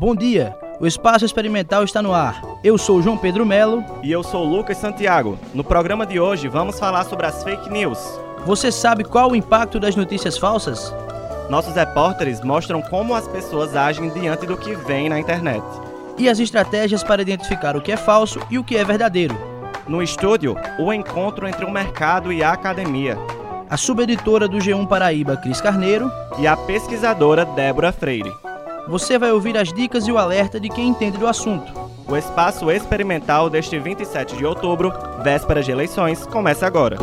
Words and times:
Bom 0.00 0.14
dia, 0.14 0.56
o 0.78 0.86
Espaço 0.86 1.24
Experimental 1.24 1.82
está 1.82 2.00
no 2.00 2.14
ar. 2.14 2.40
Eu 2.62 2.78
sou 2.78 3.02
João 3.02 3.18
Pedro 3.18 3.44
Melo. 3.44 3.84
E 4.00 4.12
eu 4.12 4.22
sou 4.22 4.44
Lucas 4.44 4.76
Santiago. 4.76 5.36
No 5.52 5.64
programa 5.64 6.06
de 6.06 6.20
hoje 6.20 6.46
vamos 6.46 6.78
falar 6.78 7.02
sobre 7.02 7.26
as 7.26 7.42
fake 7.42 7.68
news. 7.68 7.98
Você 8.46 8.70
sabe 8.70 9.02
qual 9.02 9.32
o 9.32 9.34
impacto 9.34 9.80
das 9.80 9.96
notícias 9.96 10.38
falsas? 10.38 10.94
Nossos 11.50 11.74
repórteres 11.74 12.40
mostram 12.42 12.80
como 12.80 13.12
as 13.12 13.26
pessoas 13.26 13.74
agem 13.74 14.08
diante 14.10 14.46
do 14.46 14.56
que 14.56 14.72
vem 14.72 15.08
na 15.08 15.18
internet. 15.18 15.64
E 16.16 16.28
as 16.28 16.38
estratégias 16.38 17.02
para 17.02 17.22
identificar 17.22 17.76
o 17.76 17.82
que 17.82 17.90
é 17.90 17.96
falso 17.96 18.38
e 18.48 18.56
o 18.56 18.62
que 18.62 18.76
é 18.76 18.84
verdadeiro. 18.84 19.36
No 19.88 20.00
estúdio, 20.00 20.54
o 20.78 20.92
encontro 20.92 21.48
entre 21.48 21.64
o 21.64 21.72
mercado 21.72 22.32
e 22.32 22.40
a 22.40 22.52
academia. 22.52 23.18
A 23.68 23.76
subeditora 23.76 24.46
do 24.46 24.58
G1 24.58 24.86
Paraíba, 24.86 25.36
Cris 25.36 25.60
Carneiro. 25.60 26.08
E 26.38 26.46
a 26.46 26.56
pesquisadora 26.56 27.44
Débora 27.44 27.90
Freire 27.90 28.32
você 28.88 29.18
vai 29.18 29.30
ouvir 29.30 29.56
as 29.56 29.72
dicas 29.72 30.08
e 30.08 30.12
o 30.12 30.18
alerta 30.18 30.58
de 30.58 30.68
quem 30.68 30.88
entende 30.88 31.18
do 31.18 31.26
assunto. 31.26 31.72
O 32.06 32.16
espaço 32.16 32.70
experimental 32.70 33.50
deste 33.50 33.78
27 33.78 34.34
de 34.34 34.46
outubro, 34.46 34.90
véspera 35.22 35.62
de 35.62 35.70
eleições, 35.70 36.26
começa 36.26 36.66
agora. 36.66 36.96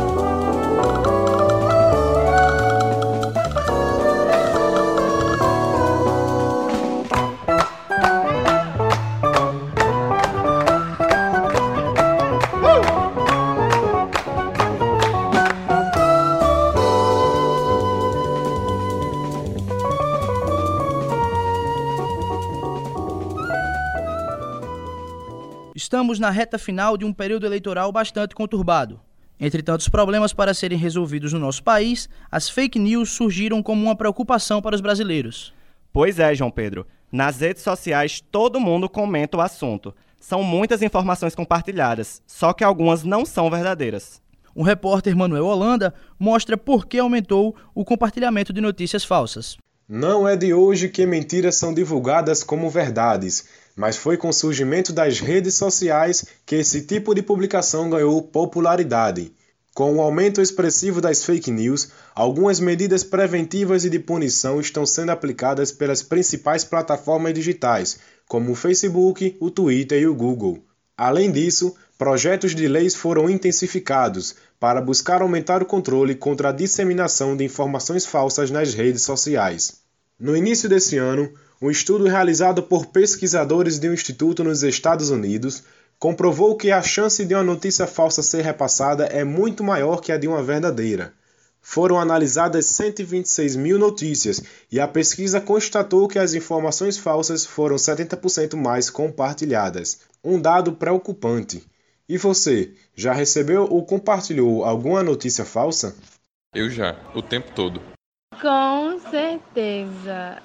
Estamos 25.96 26.18
na 26.18 26.28
reta 26.28 26.58
final 26.58 26.94
de 26.98 27.06
um 27.06 27.12
período 27.12 27.46
eleitoral 27.46 27.90
bastante 27.90 28.34
conturbado. 28.34 29.00
Entre 29.40 29.62
tantos 29.62 29.88
problemas 29.88 30.30
para 30.30 30.52
serem 30.52 30.76
resolvidos 30.76 31.32
no 31.32 31.38
nosso 31.38 31.62
país, 31.62 32.06
as 32.30 32.50
fake 32.50 32.78
news 32.78 33.12
surgiram 33.12 33.62
como 33.62 33.82
uma 33.82 33.96
preocupação 33.96 34.60
para 34.60 34.74
os 34.74 34.82
brasileiros. 34.82 35.54
Pois 35.90 36.18
é, 36.18 36.34
João 36.34 36.50
Pedro. 36.50 36.86
Nas 37.10 37.40
redes 37.40 37.62
sociais, 37.62 38.20
todo 38.20 38.60
mundo 38.60 38.90
comenta 38.90 39.38
o 39.38 39.40
assunto. 39.40 39.94
São 40.20 40.42
muitas 40.42 40.82
informações 40.82 41.34
compartilhadas, 41.34 42.20
só 42.26 42.52
que 42.52 42.62
algumas 42.62 43.02
não 43.02 43.24
são 43.24 43.48
verdadeiras. 43.48 44.20
O 44.54 44.62
repórter 44.62 45.16
Manuel 45.16 45.46
Holanda 45.46 45.94
mostra 46.18 46.58
por 46.58 46.86
que 46.86 46.98
aumentou 46.98 47.56
o 47.74 47.86
compartilhamento 47.86 48.52
de 48.52 48.60
notícias 48.60 49.02
falsas. 49.02 49.56
Não 49.88 50.28
é 50.28 50.36
de 50.36 50.52
hoje 50.52 50.90
que 50.90 51.06
mentiras 51.06 51.54
são 51.54 51.72
divulgadas 51.72 52.42
como 52.42 52.68
verdades 52.68 53.48
mas 53.76 53.96
foi 53.96 54.16
com 54.16 54.30
o 54.30 54.32
surgimento 54.32 54.92
das 54.92 55.20
redes 55.20 55.54
sociais 55.54 56.24
que 56.46 56.56
esse 56.56 56.80
tipo 56.80 57.14
de 57.14 57.20
publicação 57.22 57.90
ganhou 57.90 58.22
popularidade. 58.22 59.30
Com 59.74 59.94
o 59.94 60.00
aumento 60.00 60.40
expressivo 60.40 61.02
das 61.02 61.22
fake 61.22 61.50
news, 61.50 61.90
algumas 62.14 62.58
medidas 62.58 63.04
preventivas 63.04 63.84
e 63.84 63.90
de 63.90 63.98
punição 63.98 64.58
estão 64.58 64.86
sendo 64.86 65.10
aplicadas 65.10 65.70
pelas 65.70 66.02
principais 66.02 66.64
plataformas 66.64 67.34
digitais, 67.34 67.98
como 68.26 68.52
o 68.52 68.54
Facebook, 68.54 69.36
o 69.38 69.50
Twitter 69.50 70.00
e 70.00 70.06
o 70.06 70.14
Google. 70.14 70.64
Além 70.96 71.30
disso, 71.30 71.76
projetos 71.98 72.54
de 72.54 72.66
leis 72.66 72.94
foram 72.94 73.28
intensificados 73.28 74.34
para 74.58 74.80
buscar 74.80 75.20
aumentar 75.20 75.62
o 75.62 75.66
controle 75.66 76.14
contra 76.14 76.48
a 76.48 76.52
disseminação 76.52 77.36
de 77.36 77.44
informações 77.44 78.06
falsas 78.06 78.50
nas 78.50 78.72
redes 78.72 79.02
sociais. 79.02 79.80
No 80.18 80.34
início 80.34 80.70
desse 80.70 80.96
ano, 80.96 81.30
um 81.60 81.70
estudo 81.70 82.04
realizado 82.04 82.62
por 82.62 82.86
pesquisadores 82.86 83.78
de 83.78 83.88
um 83.88 83.94
instituto 83.94 84.44
nos 84.44 84.62
Estados 84.62 85.10
Unidos 85.10 85.62
comprovou 85.98 86.56
que 86.56 86.70
a 86.70 86.82
chance 86.82 87.24
de 87.24 87.34
uma 87.34 87.42
notícia 87.42 87.86
falsa 87.86 88.22
ser 88.22 88.42
repassada 88.42 89.06
é 89.06 89.24
muito 89.24 89.64
maior 89.64 90.00
que 90.00 90.12
a 90.12 90.18
de 90.18 90.28
uma 90.28 90.42
verdadeira. 90.42 91.12
Foram 91.62 91.98
analisadas 91.98 92.66
126 92.66 93.56
mil 93.56 93.78
notícias 93.78 94.40
e 94.70 94.78
a 94.78 94.86
pesquisa 94.86 95.40
constatou 95.40 96.06
que 96.06 96.18
as 96.18 96.34
informações 96.34 96.96
falsas 96.96 97.44
foram 97.44 97.76
70% 97.76 98.54
mais 98.54 98.88
compartilhadas. 98.88 99.98
Um 100.22 100.40
dado 100.40 100.72
preocupante. 100.72 101.64
E 102.08 102.16
você, 102.16 102.70
já 102.94 103.12
recebeu 103.12 103.66
ou 103.68 103.84
compartilhou 103.84 104.64
alguma 104.64 105.02
notícia 105.02 105.44
falsa? 105.44 105.96
Eu 106.54 106.70
já, 106.70 106.96
o 107.14 107.20
tempo 107.20 107.50
todo. 107.52 107.82
Com 108.40 109.00
certeza. 109.10 110.40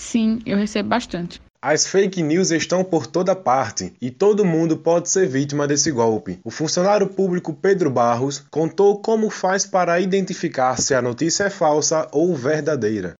Sim, 0.00 0.40
eu 0.46 0.56
recebo 0.56 0.88
bastante. 0.88 1.40
As 1.62 1.86
fake 1.86 2.22
news 2.22 2.50
estão 2.50 2.82
por 2.82 3.06
toda 3.06 3.36
parte 3.36 3.94
e 4.00 4.10
todo 4.10 4.46
mundo 4.46 4.78
pode 4.78 5.10
ser 5.10 5.28
vítima 5.28 5.68
desse 5.68 5.92
golpe. 5.92 6.40
O 6.42 6.50
funcionário 6.50 7.06
público 7.06 7.52
Pedro 7.52 7.90
Barros 7.90 8.42
contou 8.50 8.98
como 9.02 9.28
faz 9.28 9.66
para 9.66 10.00
identificar 10.00 10.80
se 10.80 10.94
a 10.94 11.02
notícia 11.02 11.44
é 11.44 11.50
falsa 11.50 12.08
ou 12.12 12.34
verdadeira. 12.34 13.12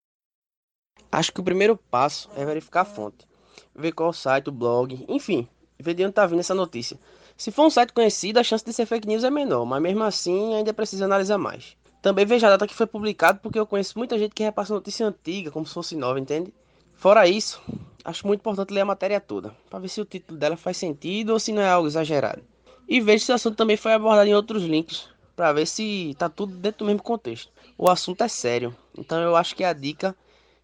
Acho 1.12 1.32
que 1.32 1.40
o 1.40 1.44
primeiro 1.44 1.76
passo 1.76 2.30
é 2.34 2.46
verificar 2.46 2.80
a 2.80 2.86
fonte, 2.86 3.28
ver 3.76 3.92
qual 3.92 4.12
site, 4.12 4.48
o 4.48 4.52
blog, 4.52 5.04
enfim, 5.06 5.46
ver 5.78 5.92
de 5.92 6.02
onde 6.02 6.10
está 6.10 6.26
vindo 6.26 6.40
essa 6.40 6.54
notícia. 6.54 6.98
Se 7.36 7.52
for 7.52 7.66
um 7.66 7.70
site 7.70 7.92
conhecido, 7.92 8.40
a 8.40 8.42
chance 8.42 8.64
de 8.64 8.72
ser 8.72 8.86
fake 8.86 9.06
news 9.06 9.22
é 9.22 9.30
menor, 9.30 9.66
mas 9.66 9.82
mesmo 9.82 10.02
assim 10.02 10.54
ainda 10.54 10.72
precisa 10.72 11.04
analisar 11.04 11.38
mais. 11.38 11.76
Também 12.00 12.24
veja 12.24 12.46
a 12.46 12.50
data 12.50 12.66
que 12.66 12.74
foi 12.74 12.86
publicado, 12.86 13.38
porque 13.40 13.58
eu 13.58 13.66
conheço 13.66 13.98
muita 13.98 14.18
gente 14.18 14.34
que 14.34 14.42
repassa 14.42 14.72
notícia 14.72 15.06
antiga 15.06 15.50
como 15.50 15.66
se 15.66 15.74
fosse 15.74 15.94
nova, 15.94 16.18
entende? 16.18 16.54
Fora 17.00 17.26
isso, 17.26 17.62
acho 18.04 18.26
muito 18.26 18.40
importante 18.40 18.74
ler 18.74 18.82
a 18.82 18.84
matéria 18.84 19.18
toda, 19.18 19.56
para 19.70 19.78
ver 19.78 19.88
se 19.88 20.02
o 20.02 20.04
título 20.04 20.38
dela 20.38 20.54
faz 20.54 20.76
sentido 20.76 21.30
ou 21.30 21.40
se 21.40 21.50
não 21.50 21.62
é 21.62 21.70
algo 21.70 21.88
exagerado. 21.88 22.42
E 22.86 23.00
veja 23.00 23.24
se 23.24 23.32
o 23.32 23.34
assunto 23.36 23.56
também 23.56 23.78
foi 23.78 23.94
abordado 23.94 24.28
em 24.28 24.34
outros 24.34 24.64
links, 24.64 25.08
para 25.34 25.50
ver 25.54 25.66
se 25.66 26.10
está 26.10 26.28
tudo 26.28 26.54
dentro 26.58 26.80
do 26.80 26.84
mesmo 26.84 27.02
contexto. 27.02 27.50
O 27.78 27.88
assunto 27.88 28.22
é 28.22 28.28
sério, 28.28 28.76
então 28.98 29.18
eu 29.18 29.34
acho 29.34 29.56
que 29.56 29.64
a 29.64 29.72
dica 29.72 30.14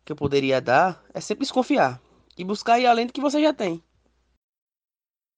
que 0.05 0.13
eu 0.13 0.17
poderia 0.17 0.61
dar 0.61 1.03
é 1.15 1.23
sempre 1.23 1.45
desconfiar 1.45 1.99
e 2.37 2.45
buscar 2.45 2.79
ir 2.79 2.85
além 2.85 3.07
do 3.07 3.15
que 3.15 3.21
você 3.23 3.41
já 3.41 3.55
tem. 3.55 3.83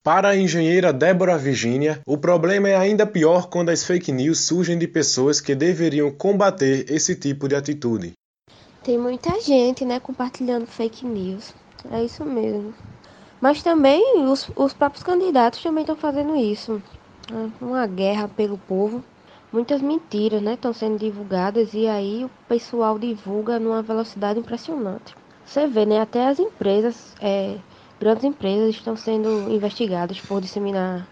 Para 0.02 0.30
a 0.30 0.36
engenheira 0.36 0.92
Débora 0.92 1.38
Virginia, 1.38 2.02
o 2.04 2.18
problema 2.18 2.70
é 2.70 2.74
ainda 2.74 3.06
pior 3.06 3.48
quando 3.48 3.68
as 3.68 3.84
fake 3.84 4.10
news 4.10 4.40
surgem 4.40 4.76
de 4.76 4.88
pessoas 4.88 5.40
que 5.40 5.54
deveriam 5.54 6.10
combater 6.10 6.90
esse 6.90 7.14
tipo 7.14 7.46
de 7.46 7.54
atitude. 7.54 8.14
Tem 8.88 8.96
muita 8.96 9.38
gente, 9.42 9.84
né, 9.84 10.00
compartilhando 10.00 10.64
fake 10.64 11.04
news. 11.04 11.54
É 11.92 12.02
isso 12.02 12.24
mesmo. 12.24 12.72
Mas 13.38 13.62
também 13.62 14.24
os, 14.24 14.50
os 14.56 14.72
próprios 14.72 15.04
candidatos 15.04 15.62
também 15.62 15.82
estão 15.82 15.94
fazendo 15.94 16.34
isso. 16.34 16.82
É 17.30 17.62
uma 17.62 17.86
guerra 17.86 18.28
pelo 18.28 18.56
povo. 18.56 19.04
Muitas 19.52 19.82
mentiras, 19.82 20.40
né, 20.40 20.54
estão 20.54 20.72
sendo 20.72 20.96
divulgadas 20.96 21.74
e 21.74 21.86
aí 21.86 22.24
o 22.24 22.30
pessoal 22.48 22.98
divulga 22.98 23.60
numa 23.60 23.82
velocidade 23.82 24.40
impressionante. 24.40 25.14
Você 25.44 25.66
vê, 25.66 25.84
né, 25.84 26.00
até 26.00 26.26
as 26.26 26.38
empresas, 26.38 27.14
é, 27.20 27.58
grandes 28.00 28.24
empresas 28.24 28.70
estão 28.70 28.96
sendo 28.96 29.50
investigadas 29.50 30.18
por 30.18 30.40
disseminar 30.40 31.06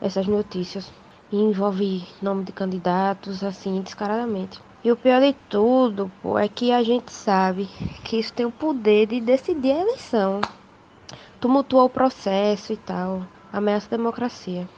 essas 0.00 0.26
notícias. 0.26 0.90
E 1.30 1.36
envolve 1.36 2.08
nome 2.22 2.44
de 2.44 2.52
candidatos, 2.52 3.44
assim, 3.44 3.82
descaradamente. 3.82 4.58
E 4.84 4.92
o 4.92 4.96
pior 4.96 5.20
de 5.20 5.32
tudo, 5.48 6.10
pô, 6.22 6.38
é 6.38 6.48
que 6.48 6.70
a 6.70 6.84
gente 6.84 7.12
sabe 7.12 7.68
que 8.04 8.16
isso 8.16 8.32
tem 8.32 8.46
o 8.46 8.52
poder 8.52 9.06
de 9.06 9.20
decidir 9.20 9.72
a 9.72 9.80
eleição. 9.80 10.40
Tumultua 11.40 11.84
o 11.84 11.90
processo 11.90 12.72
e 12.72 12.76
tal. 12.76 13.26
Ameaça 13.52 13.88
a 13.88 13.96
democracia. 13.96 14.68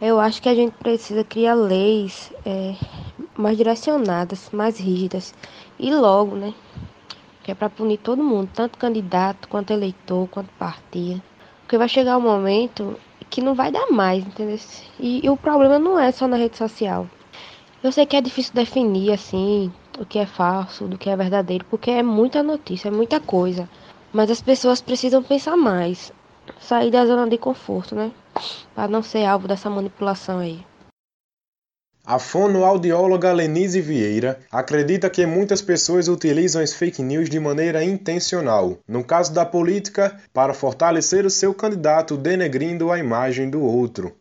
Eu 0.00 0.20
acho 0.20 0.40
que 0.40 0.48
a 0.48 0.54
gente 0.54 0.76
precisa 0.76 1.24
criar 1.24 1.54
leis 1.54 2.32
é, 2.46 2.76
mais 3.36 3.56
direcionadas, 3.56 4.50
mais 4.50 4.78
rígidas. 4.78 5.34
E 5.78 5.92
logo, 5.92 6.36
né? 6.36 6.54
Que 7.42 7.50
é 7.50 7.54
para 7.54 7.68
punir 7.68 7.98
todo 7.98 8.22
mundo, 8.22 8.50
tanto 8.54 8.78
candidato, 8.78 9.48
quanto 9.48 9.72
eleitor, 9.72 10.28
quanto 10.28 10.50
partido. 10.58 11.20
Porque 11.62 11.76
vai 11.76 11.88
chegar 11.88 12.18
um 12.18 12.20
momento 12.20 12.96
que 13.30 13.40
não 13.40 13.54
vai 13.54 13.72
dar 13.72 13.90
mais, 13.90 14.24
entendeu? 14.24 14.58
E, 15.00 15.26
e 15.26 15.28
o 15.28 15.36
problema 15.36 15.76
não 15.78 15.98
é 15.98 16.12
só 16.12 16.28
na 16.28 16.36
rede 16.36 16.56
social. 16.56 17.08
Eu 17.84 17.92
sei 17.92 18.06
que 18.06 18.16
é 18.16 18.20
difícil 18.22 18.54
definir 18.54 19.12
assim 19.12 19.70
o 19.98 20.06
que 20.06 20.18
é 20.18 20.24
falso, 20.24 20.88
do 20.88 20.96
que 20.96 21.10
é 21.10 21.14
verdadeiro, 21.14 21.66
porque 21.68 21.90
é 21.90 22.02
muita 22.02 22.42
notícia, 22.42 22.88
é 22.88 22.90
muita 22.90 23.20
coisa. 23.20 23.68
Mas 24.10 24.30
as 24.30 24.40
pessoas 24.40 24.80
precisam 24.80 25.22
pensar 25.22 25.54
mais, 25.54 26.10
sair 26.58 26.90
da 26.90 27.04
zona 27.04 27.28
de 27.28 27.36
conforto, 27.36 27.94
né? 27.94 28.10
Para 28.74 28.88
não 28.88 29.02
ser 29.02 29.26
alvo 29.26 29.46
dessa 29.46 29.68
manipulação 29.68 30.38
aí. 30.38 30.64
A 32.06 32.18
fonoaudióloga 32.18 33.30
Lenise 33.34 33.82
Vieira 33.82 34.40
acredita 34.50 35.10
que 35.10 35.26
muitas 35.26 35.60
pessoas 35.60 36.08
utilizam 36.08 36.62
as 36.62 36.72
fake 36.72 37.02
news 37.02 37.28
de 37.28 37.38
maneira 37.38 37.84
intencional, 37.84 38.78
no 38.88 39.04
caso 39.04 39.34
da 39.34 39.44
política, 39.44 40.18
para 40.32 40.54
fortalecer 40.54 41.26
o 41.26 41.30
seu 41.30 41.52
candidato 41.52 42.16
denegrindo 42.16 42.90
a 42.90 42.98
imagem 42.98 43.50
do 43.50 43.62
outro. 43.62 44.16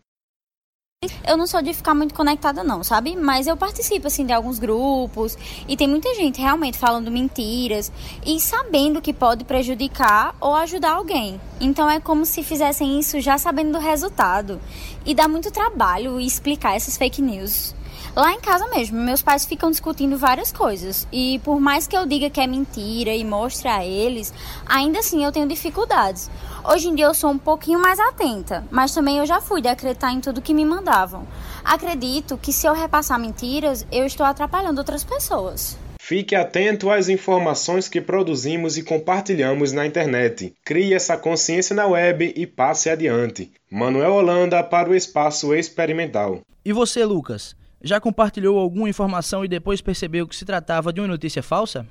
Eu 1.25 1.38
não 1.38 1.47
sou 1.47 1.61
de 1.61 1.73
ficar 1.73 1.94
muito 1.94 2.13
conectada 2.13 2.63
não, 2.63 2.83
sabe? 2.83 3.15
Mas 3.15 3.47
eu 3.47 3.57
participo 3.57 4.07
assim 4.07 4.25
de 4.25 4.33
alguns 4.33 4.59
grupos 4.59 5.38
e 5.67 5.75
tem 5.75 5.88
muita 5.88 6.13
gente 6.15 6.39
realmente 6.41 6.77
falando 6.77 7.11
mentiras 7.11 7.91
e 8.25 8.39
sabendo 8.39 9.01
que 9.01 9.13
pode 9.13 9.44
prejudicar 9.44 10.35
ou 10.39 10.55
ajudar 10.55 10.94
alguém. 10.94 11.39
Então 11.59 11.89
é 11.89 12.00
como 12.00 12.25
se 12.25 12.44
fizessem 12.44 13.00
isso 13.00 13.19
já 13.19 13.38
sabendo 13.38 13.73
do 13.73 13.79
resultado. 13.79 14.59
E 15.05 15.13
dá 15.13 15.27
muito 15.27 15.51
trabalho 15.51 16.19
explicar 16.19 16.75
essas 16.75 16.97
fake 16.97 17.21
news. 17.21 17.75
Lá 18.15 18.31
em 18.31 18.39
casa 18.39 18.68
mesmo, 18.68 19.01
meus 19.01 19.24
pais 19.24 19.44
ficam 19.44 19.71
discutindo 19.71 20.19
várias 20.19 20.51
coisas. 20.51 21.07
E 21.12 21.39
por 21.39 21.60
mais 21.60 21.88
que 21.88 21.98
eu 21.98 22.06
diga 22.06 22.30
que 22.30 22.39
é 22.39 22.45
mentira 22.45 23.12
e 23.12 23.25
mostre 23.25 23.68
a 23.68 23.83
eles, 23.83 24.31
ainda 24.68 25.00
assim 25.00 25.25
eu 25.25 25.31
tenho 25.31 25.48
dificuldades. 25.48 26.30
Hoje 26.63 26.89
em 26.89 26.95
dia 26.95 27.06
eu 27.06 27.15
sou 27.15 27.31
um 27.31 27.39
pouquinho 27.39 27.80
mais 27.80 28.00
atenta, 28.00 28.63
mas 28.69 28.94
também 28.94 29.18
eu 29.18 29.25
já 29.25 29.42
fui 29.42 29.62
de 29.62 29.68
acreditar 29.68 30.12
em 30.12 30.21
tudo 30.21 30.44
que 30.44 30.54
me 30.54 30.63
mandavam. 30.63 31.27
Acredito 31.65 32.38
que 32.38 32.54
se 32.54 32.68
eu 32.68 32.74
repassar 32.74 33.19
mentiras, 33.19 33.83
eu 33.92 34.06
estou 34.06 34.27
atrapalhando 34.27 34.77
outras 34.77 35.04
pessoas. 35.04 35.75
Fique 35.98 36.36
atento 36.36 36.92
às 36.92 37.10
informações 37.10 37.89
que 37.89 38.00
produzimos 38.00 38.77
e 38.77 38.83
compartilhamos 38.83 39.71
na 39.71 39.88
internet. 39.88 40.54
Crie 40.63 40.94
essa 40.94 41.18
consciência 41.18 41.75
na 41.75 41.88
web 41.88 42.31
e 42.36 42.45
passe 42.45 42.92
adiante. 42.92 43.51
Manuel 43.71 44.13
Holanda 44.13 44.63
para 44.63 44.89
o 44.89 44.94
Espaço 44.94 45.51
Experimental. 45.51 46.42
E 46.63 46.71
você, 46.71 47.04
Lucas? 47.04 47.56
Já 47.85 48.00
compartilhou 48.00 48.57
alguma 48.57 48.88
informação 48.88 49.44
e 49.44 49.47
depois 49.50 49.81
percebeu 49.81 50.25
que 50.25 50.38
se 50.38 50.45
tratava 50.45 50.94
de 50.94 51.01
uma 51.01 51.07
notícia 51.07 51.44
falsa? 51.44 51.85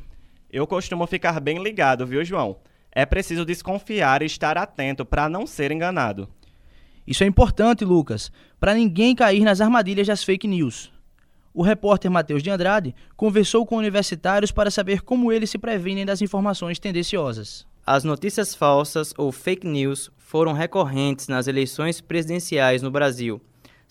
Eu 0.50 0.66
costumo 0.66 1.06
ficar 1.06 1.38
bem 1.38 1.62
ligado, 1.62 2.06
viu, 2.06 2.24
João? 2.24 2.56
É 2.90 3.04
preciso 3.04 3.44
desconfiar 3.44 4.22
e 4.22 4.24
estar 4.24 4.56
atento 4.56 5.04
para 5.04 5.28
não 5.28 5.46
ser 5.46 5.70
enganado. 5.70 6.26
Isso 7.06 7.22
é 7.22 7.26
importante, 7.26 7.84
Lucas, 7.84 8.32
para 8.58 8.72
ninguém 8.72 9.14
cair 9.14 9.44
nas 9.44 9.60
armadilhas 9.60 10.06
das 10.06 10.24
fake 10.24 10.48
news. 10.48 10.90
O 11.52 11.62
repórter 11.62 12.10
Matheus 12.10 12.42
de 12.42 12.48
Andrade 12.48 12.94
conversou 13.14 13.66
com 13.66 13.76
universitários 13.76 14.50
para 14.50 14.70
saber 14.70 15.02
como 15.02 15.30
eles 15.30 15.50
se 15.50 15.58
previnem 15.58 16.06
das 16.06 16.22
informações 16.22 16.78
tendenciosas. 16.78 17.66
As 17.86 18.02
notícias 18.02 18.54
falsas 18.54 19.12
ou 19.18 19.30
fake 19.30 19.66
news 19.66 20.10
foram 20.16 20.54
recorrentes 20.54 21.28
nas 21.28 21.46
eleições 21.48 22.00
presidenciais 22.00 22.80
no 22.80 22.90
Brasil 22.90 23.42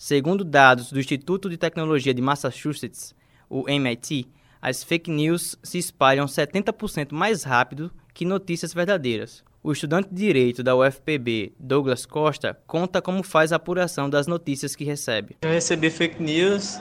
Segundo 0.04 0.42
dados 0.42 0.90
do 0.90 0.98
Instituto 0.98 1.48
de 1.48 1.56
Tecnologia 1.56 2.12
de 2.12 2.20
Massachusetts, 2.20 3.14
o 3.48 3.70
MIT, 3.70 4.26
as 4.60 4.82
fake 4.82 5.08
news 5.08 5.56
se 5.62 5.78
espalham 5.78 6.26
70% 6.26 7.12
mais 7.12 7.44
rápido 7.44 7.88
que 8.12 8.24
notícias 8.24 8.74
verdadeiras. 8.74 9.44
O 9.62 9.70
estudante 9.70 10.08
de 10.08 10.16
direito 10.16 10.60
da 10.60 10.74
UFPB, 10.74 11.52
Douglas 11.56 12.04
Costa, 12.04 12.58
conta 12.66 13.00
como 13.00 13.22
faz 13.22 13.52
a 13.52 13.56
apuração 13.56 14.10
das 14.10 14.26
notícias 14.26 14.74
que 14.74 14.82
recebe. 14.82 15.36
Eu 15.40 15.50
recebi 15.50 15.88
fake 15.88 16.20
news. 16.20 16.80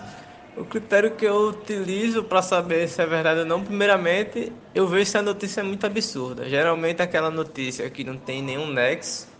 O 0.57 0.65
critério 0.65 1.11
que 1.11 1.23
eu 1.23 1.49
utilizo 1.49 2.23
para 2.23 2.41
saber 2.41 2.89
se 2.89 3.03
é 3.03 3.05
verdade 3.05 3.41
ou 3.41 3.45
não, 3.45 3.63
primeiramente, 3.63 4.51
eu 4.73 4.87
vejo 4.87 5.11
se 5.11 5.17
a 5.19 5.21
notícia 5.21 5.61
é 5.61 5.63
muito 5.63 5.85
absurda. 5.85 6.49
Geralmente 6.49 7.03
aquela 7.03 7.29
notícia 7.29 7.87
que 7.87 8.03
não 8.03 8.17
tem 8.17 8.41
nenhum 8.41 8.65
nexo 8.65 9.30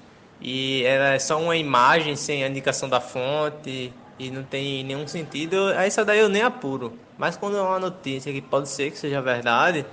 e 0.42 0.84
ela 0.84 1.14
é 1.14 1.20
só 1.20 1.40
uma 1.40 1.56
imagem 1.56 2.16
sem 2.16 2.44
a 2.44 2.48
indicação 2.48 2.90
da 2.90 3.00
fonte 3.00 3.94
e 4.18 4.32
não 4.32 4.44
tem 4.44 4.84
nenhum 4.84 5.08
sentido, 5.08 5.70
essa 5.72 6.04
daí 6.04 6.20
eu 6.20 6.30
nem 6.30 6.42
apuro. 6.42 6.94
Mas 7.18 7.38
quando 7.38 7.58
é 7.58 7.62
uma 7.62 7.80
notícia 7.80 8.32
que 8.32 8.42
pode 8.42 8.70
ser 8.70 8.92
que 8.92 8.98
seja 8.98 9.22
verdade, 9.22 9.86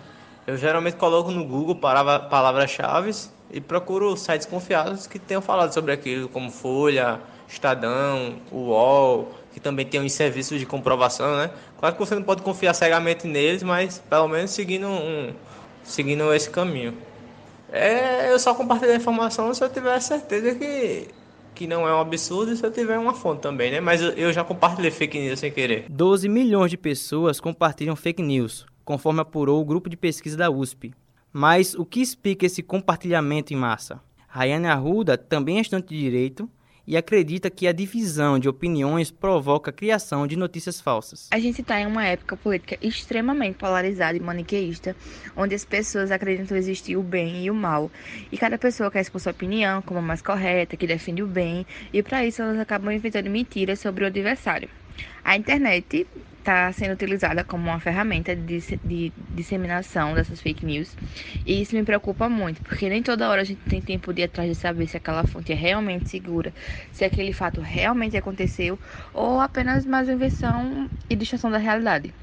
eu 0.46 0.56
geralmente 0.56 0.96
coloco 0.96 1.30
no 1.30 1.44
Google 1.44 1.74
palavras-chave 1.74 3.10
e 3.50 3.60
procuro 3.60 4.16
sites 4.16 4.46
confiáveis 4.46 5.06
que 5.06 5.18
tenham 5.18 5.42
falado 5.42 5.72
sobre 5.72 5.92
aquilo, 5.92 6.28
como 6.28 6.50
Folha, 6.50 7.20
Estadão, 7.46 8.36
UOL, 8.52 9.30
que 9.52 9.60
também 9.60 9.86
tem 9.86 10.00
uns 10.00 10.12
serviços 10.12 10.58
de 10.58 10.66
comprovação, 10.66 11.36
né? 11.36 11.50
Claro 11.78 11.94
que 11.94 12.00
você 12.00 12.14
não 12.14 12.22
pode 12.22 12.42
confiar 12.42 12.74
cegamente 12.74 13.26
neles, 13.26 13.62
mas 13.62 13.98
pelo 13.98 14.28
menos 14.28 14.50
seguindo, 14.50 14.86
um, 14.86 15.32
seguindo 15.82 16.32
esse 16.34 16.50
caminho. 16.50 16.94
É, 17.70 18.32
eu 18.32 18.38
só 18.38 18.54
compartilho 18.54 18.92
a 18.92 18.96
informação 18.96 19.52
se 19.52 19.62
eu 19.62 19.68
tiver 19.68 20.00
certeza 20.00 20.54
que, 20.54 21.08
que 21.54 21.66
não 21.66 21.86
é 21.86 21.94
um 21.94 22.00
absurdo 22.00 22.52
e 22.52 22.56
se 22.56 22.64
eu 22.64 22.70
tiver 22.70 22.98
uma 22.98 23.14
fonte 23.14 23.42
também, 23.42 23.70
né? 23.70 23.80
Mas 23.80 24.00
eu, 24.00 24.10
eu 24.10 24.32
já 24.32 24.42
compartilhei 24.42 24.90
fake 24.90 25.18
news 25.18 25.38
sem 25.38 25.52
querer. 25.52 25.86
12 25.88 26.28
milhões 26.28 26.70
de 26.70 26.76
pessoas 26.76 27.40
compartilham 27.40 27.94
fake 27.94 28.22
news, 28.22 28.66
conforme 28.84 29.20
apurou 29.20 29.60
o 29.60 29.64
grupo 29.64 29.90
de 29.90 29.96
pesquisa 29.96 30.36
da 30.36 30.50
USP. 30.50 30.94
Mas 31.32 31.74
o 31.74 31.84
que 31.84 32.00
explica 32.00 32.46
esse 32.46 32.62
compartilhamento 32.62 33.52
em 33.52 33.56
massa? 33.56 34.00
Rayane 34.26 34.66
Arruda, 34.66 35.16
também 35.18 35.58
estudante 35.58 35.88
de 35.88 36.00
Direito, 36.00 36.48
e 36.88 36.96
acredita 36.96 37.50
que 37.50 37.68
a 37.68 37.72
divisão 37.72 38.38
de 38.38 38.48
opiniões 38.48 39.10
provoca 39.10 39.68
a 39.68 39.74
criação 39.74 40.26
de 40.26 40.36
notícias 40.36 40.80
falsas. 40.80 41.28
A 41.30 41.38
gente 41.38 41.60
está 41.60 41.78
em 41.78 41.86
uma 41.86 42.06
época 42.06 42.34
política 42.34 42.78
extremamente 42.80 43.58
polarizada 43.58 44.16
e 44.16 44.20
maniqueísta, 44.20 44.96
onde 45.36 45.54
as 45.54 45.66
pessoas 45.66 46.10
acreditam 46.10 46.56
existir 46.56 46.96
o 46.96 47.02
bem 47.02 47.44
e 47.44 47.50
o 47.50 47.54
mal, 47.54 47.90
e 48.32 48.38
cada 48.38 48.56
pessoa 48.56 48.90
quer 48.90 49.02
expor 49.02 49.20
sua 49.20 49.32
opinião 49.32 49.82
como 49.82 49.98
a 49.98 50.02
mais 50.02 50.22
correta, 50.22 50.78
que 50.78 50.86
defende 50.86 51.22
o 51.22 51.26
bem, 51.26 51.66
e 51.92 52.02
para 52.02 52.24
isso 52.24 52.40
elas 52.40 52.58
acabam 52.58 52.90
inventando 52.90 53.28
mentiras 53.28 53.80
sobre 53.80 54.04
o 54.04 54.06
adversário. 54.06 54.70
A 55.22 55.36
internet 55.36 56.06
está 56.48 56.72
sendo 56.72 56.94
utilizada 56.94 57.44
como 57.44 57.68
uma 57.68 57.78
ferramenta 57.78 58.34
de, 58.34 58.58
de, 58.82 59.12
disseminação 59.34 60.14
dessas 60.14 60.40
fake 60.40 60.64
news. 60.64 60.96
E 61.44 61.60
isso 61.60 61.76
me 61.76 61.84
preocupa 61.84 62.26
muito, 62.26 62.62
porque 62.62 62.88
nem 62.88 63.02
toda 63.02 63.28
hora 63.28 63.42
a 63.42 63.44
gente 63.44 63.60
tem 63.68 63.82
tempo 63.82 64.14
de 64.14 64.22
ir 64.22 64.24
atrás 64.24 64.48
de 64.48 64.54
saber 64.54 64.86
se 64.86 64.96
aquela 64.96 65.26
fonte 65.26 65.52
é 65.52 65.54
realmente 65.54 66.08
segura, 66.08 66.52
se 66.90 67.04
aquele 67.04 67.34
fato 67.34 67.60
realmente 67.60 68.16
aconteceu, 68.16 68.78
ou 69.12 69.38
apenas 69.40 69.84
mais 69.84 70.08
uma 70.08 70.14
invenção 70.14 70.88
e 71.10 71.14
distorção 71.14 71.50
da 71.50 71.58
realidade. 71.58 72.14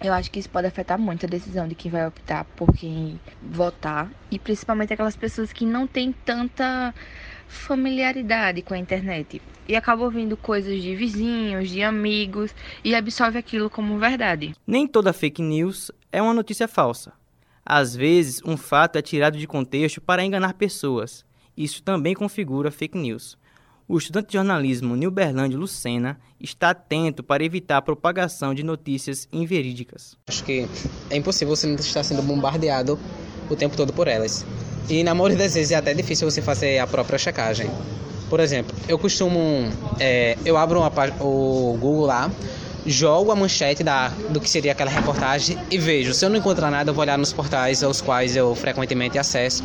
Eu 0.00 0.12
acho 0.12 0.30
que 0.30 0.38
isso 0.38 0.50
pode 0.50 0.66
afetar 0.66 0.98
muito 0.98 1.26
a 1.26 1.28
decisão 1.28 1.66
de 1.66 1.74
quem 1.74 1.90
vai 1.90 2.06
optar 2.06 2.44
por 2.44 2.72
quem 2.72 3.18
votar, 3.42 4.08
e 4.30 4.38
principalmente 4.38 4.92
aquelas 4.92 5.16
pessoas 5.16 5.52
que 5.52 5.66
não 5.66 5.88
têm 5.88 6.12
tanta 6.12 6.94
familiaridade 7.48 8.62
com 8.62 8.74
a 8.74 8.78
internet 8.78 9.40
e 9.68 9.74
acaba 9.74 10.04
ouvindo 10.04 10.36
coisas 10.36 10.80
de 10.80 10.94
vizinhos, 10.94 11.70
de 11.70 11.82
amigos 11.82 12.54
e 12.84 12.94
absorve 12.94 13.38
aquilo 13.38 13.68
como 13.68 13.98
verdade. 13.98 14.54
Nem 14.66 14.86
toda 14.86 15.12
fake 15.12 15.42
news 15.42 15.90
é 16.12 16.22
uma 16.22 16.34
notícia 16.34 16.68
falsa. 16.68 17.12
Às 17.64 17.96
vezes, 17.96 18.40
um 18.44 18.56
fato 18.56 18.96
é 18.96 19.02
tirado 19.02 19.36
de 19.36 19.46
contexto 19.46 20.00
para 20.00 20.24
enganar 20.24 20.54
pessoas. 20.54 21.24
Isso 21.56 21.82
também 21.82 22.14
configura 22.14 22.70
fake 22.70 22.96
news. 22.96 23.36
O 23.88 23.98
estudante 23.98 24.28
de 24.28 24.32
jornalismo 24.34 24.96
Nilberlândio 24.96 25.58
Lucena 25.58 26.18
está 26.40 26.70
atento 26.70 27.22
para 27.22 27.44
evitar 27.44 27.76
a 27.76 27.82
propagação 27.82 28.52
de 28.52 28.64
notícias 28.64 29.28
inverídicas. 29.32 30.16
Acho 30.28 30.44
que 30.44 30.66
é 31.08 31.16
impossível 31.16 31.54
você 31.54 31.66
não 31.66 31.76
estar 31.76 32.02
sendo 32.02 32.22
bombardeado 32.22 32.98
o 33.48 33.54
tempo 33.54 33.76
todo 33.76 33.92
por 33.92 34.08
elas. 34.08 34.44
E 34.88 35.02
na 35.02 35.14
maioria 35.14 35.36
das 35.36 35.54
vezes 35.54 35.72
é 35.72 35.76
até 35.76 35.92
difícil 35.92 36.30
você 36.30 36.40
fazer 36.40 36.78
a 36.78 36.86
própria 36.86 37.18
checagem. 37.18 37.70
Por 38.28 38.40
exemplo, 38.40 38.74
eu 38.88 38.98
costumo. 38.98 39.70
É, 40.00 40.36
eu 40.44 40.56
abro 40.56 40.80
uma, 40.80 40.92
o 41.20 41.76
Google 41.80 42.06
lá, 42.06 42.30
jogo 42.86 43.32
a 43.32 43.36
manchete 43.36 43.82
da, 43.82 44.08
do 44.30 44.40
que 44.40 44.48
seria 44.48 44.72
aquela 44.72 44.90
reportagem 44.90 45.58
e 45.70 45.78
vejo. 45.78 46.14
Se 46.14 46.24
eu 46.24 46.30
não 46.30 46.36
encontrar 46.36 46.70
nada, 46.70 46.90
eu 46.90 46.94
vou 46.94 47.02
olhar 47.02 47.18
nos 47.18 47.32
portais 47.32 47.82
aos 47.82 48.00
quais 48.00 48.36
eu 48.36 48.54
frequentemente 48.54 49.18
acesso. 49.18 49.64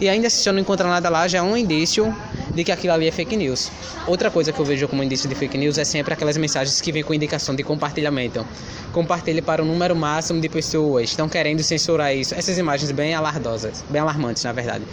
E 0.00 0.08
ainda 0.08 0.30
se 0.30 0.48
eu 0.48 0.52
não 0.52 0.60
encontrar 0.60 0.88
nada 0.88 1.08
lá, 1.08 1.28
já 1.28 1.38
é 1.38 1.42
um 1.42 1.56
indício 1.56 2.14
de 2.54 2.64
que 2.64 2.72
aquilo 2.72 2.92
ali 2.92 3.08
é 3.08 3.12
fake 3.12 3.36
news. 3.36 3.70
Outra 4.06 4.30
coisa 4.30 4.52
que 4.52 4.58
eu 4.58 4.64
vejo 4.64 4.88
como 4.88 5.02
indício 5.02 5.28
de 5.28 5.34
fake 5.34 5.56
news 5.56 5.78
é 5.78 5.84
sempre 5.84 6.14
aquelas 6.14 6.36
mensagens 6.36 6.80
que 6.80 6.90
vêm 6.90 7.02
com 7.02 7.14
indicação 7.14 7.54
de 7.54 7.62
compartilhamento. 7.62 8.44
Compartilhe 8.92 9.42
para 9.42 9.62
o 9.62 9.64
número 9.64 9.94
máximo 9.94 10.40
de 10.40 10.48
pessoas. 10.48 11.10
Estão 11.10 11.28
querendo 11.28 11.62
censurar 11.62 12.14
isso. 12.14 12.34
Essas 12.34 12.58
imagens 12.58 12.90
bem 12.90 13.14
alardosas, 13.14 13.84
bem 13.88 14.00
alarmantes, 14.00 14.42
na 14.44 14.52
verdade. 14.52 14.84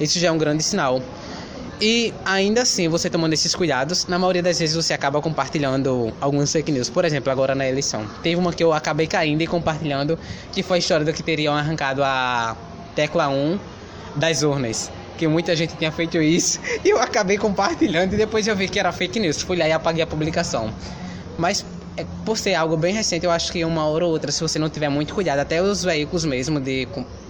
Isso 0.00 0.18
já 0.18 0.28
é 0.28 0.32
um 0.32 0.38
grande 0.38 0.62
sinal. 0.62 1.02
E 1.80 2.12
ainda 2.24 2.62
assim, 2.62 2.88
você 2.88 3.08
tomando 3.08 3.34
esses 3.34 3.54
cuidados, 3.54 4.06
na 4.06 4.18
maioria 4.18 4.42
das 4.42 4.58
vezes 4.58 4.74
você 4.74 4.92
acaba 4.92 5.20
compartilhando 5.22 6.12
algumas 6.20 6.50
fake 6.50 6.72
news. 6.72 6.90
Por 6.90 7.04
exemplo, 7.04 7.30
agora 7.30 7.54
na 7.54 7.68
eleição. 7.68 8.04
Teve 8.20 8.34
uma 8.36 8.52
que 8.52 8.64
eu 8.64 8.72
acabei 8.72 9.06
caindo 9.06 9.42
e 9.42 9.46
compartilhando, 9.46 10.18
que 10.52 10.62
foi 10.62 10.78
a 10.78 10.80
história 10.80 11.06
do 11.06 11.12
que 11.12 11.22
teriam 11.22 11.54
arrancado 11.54 12.02
a 12.02 12.56
tecla 12.96 13.28
1 13.28 13.58
das 14.16 14.42
urnas. 14.42 14.90
Que 15.16 15.28
muita 15.28 15.54
gente 15.54 15.76
tinha 15.76 15.92
feito 15.92 16.20
isso. 16.20 16.58
E 16.84 16.90
eu 16.90 17.00
acabei 17.00 17.38
compartilhando 17.38 18.14
e 18.14 18.16
depois 18.16 18.46
eu 18.48 18.56
vi 18.56 18.68
que 18.68 18.78
era 18.78 18.90
fake 18.90 19.20
news. 19.20 19.40
Fui 19.42 19.56
lá 19.56 19.68
e 19.68 19.72
apaguei 19.72 20.02
a 20.02 20.06
publicação. 20.06 20.72
Mas 21.38 21.64
é, 21.98 22.06
por 22.24 22.38
ser 22.38 22.54
algo 22.54 22.76
bem 22.76 22.94
recente, 22.94 23.26
eu 23.26 23.30
acho 23.32 23.50
que 23.50 23.64
uma 23.64 23.84
hora 23.84 24.04
ou 24.04 24.12
outra, 24.12 24.30
se 24.30 24.40
você 24.40 24.56
não 24.56 24.70
tiver 24.70 24.88
muito 24.88 25.12
cuidado, 25.12 25.40
até 25.40 25.60
os 25.60 25.82
veículos 25.82 26.24
mesmo 26.24 26.60
de 26.60 26.86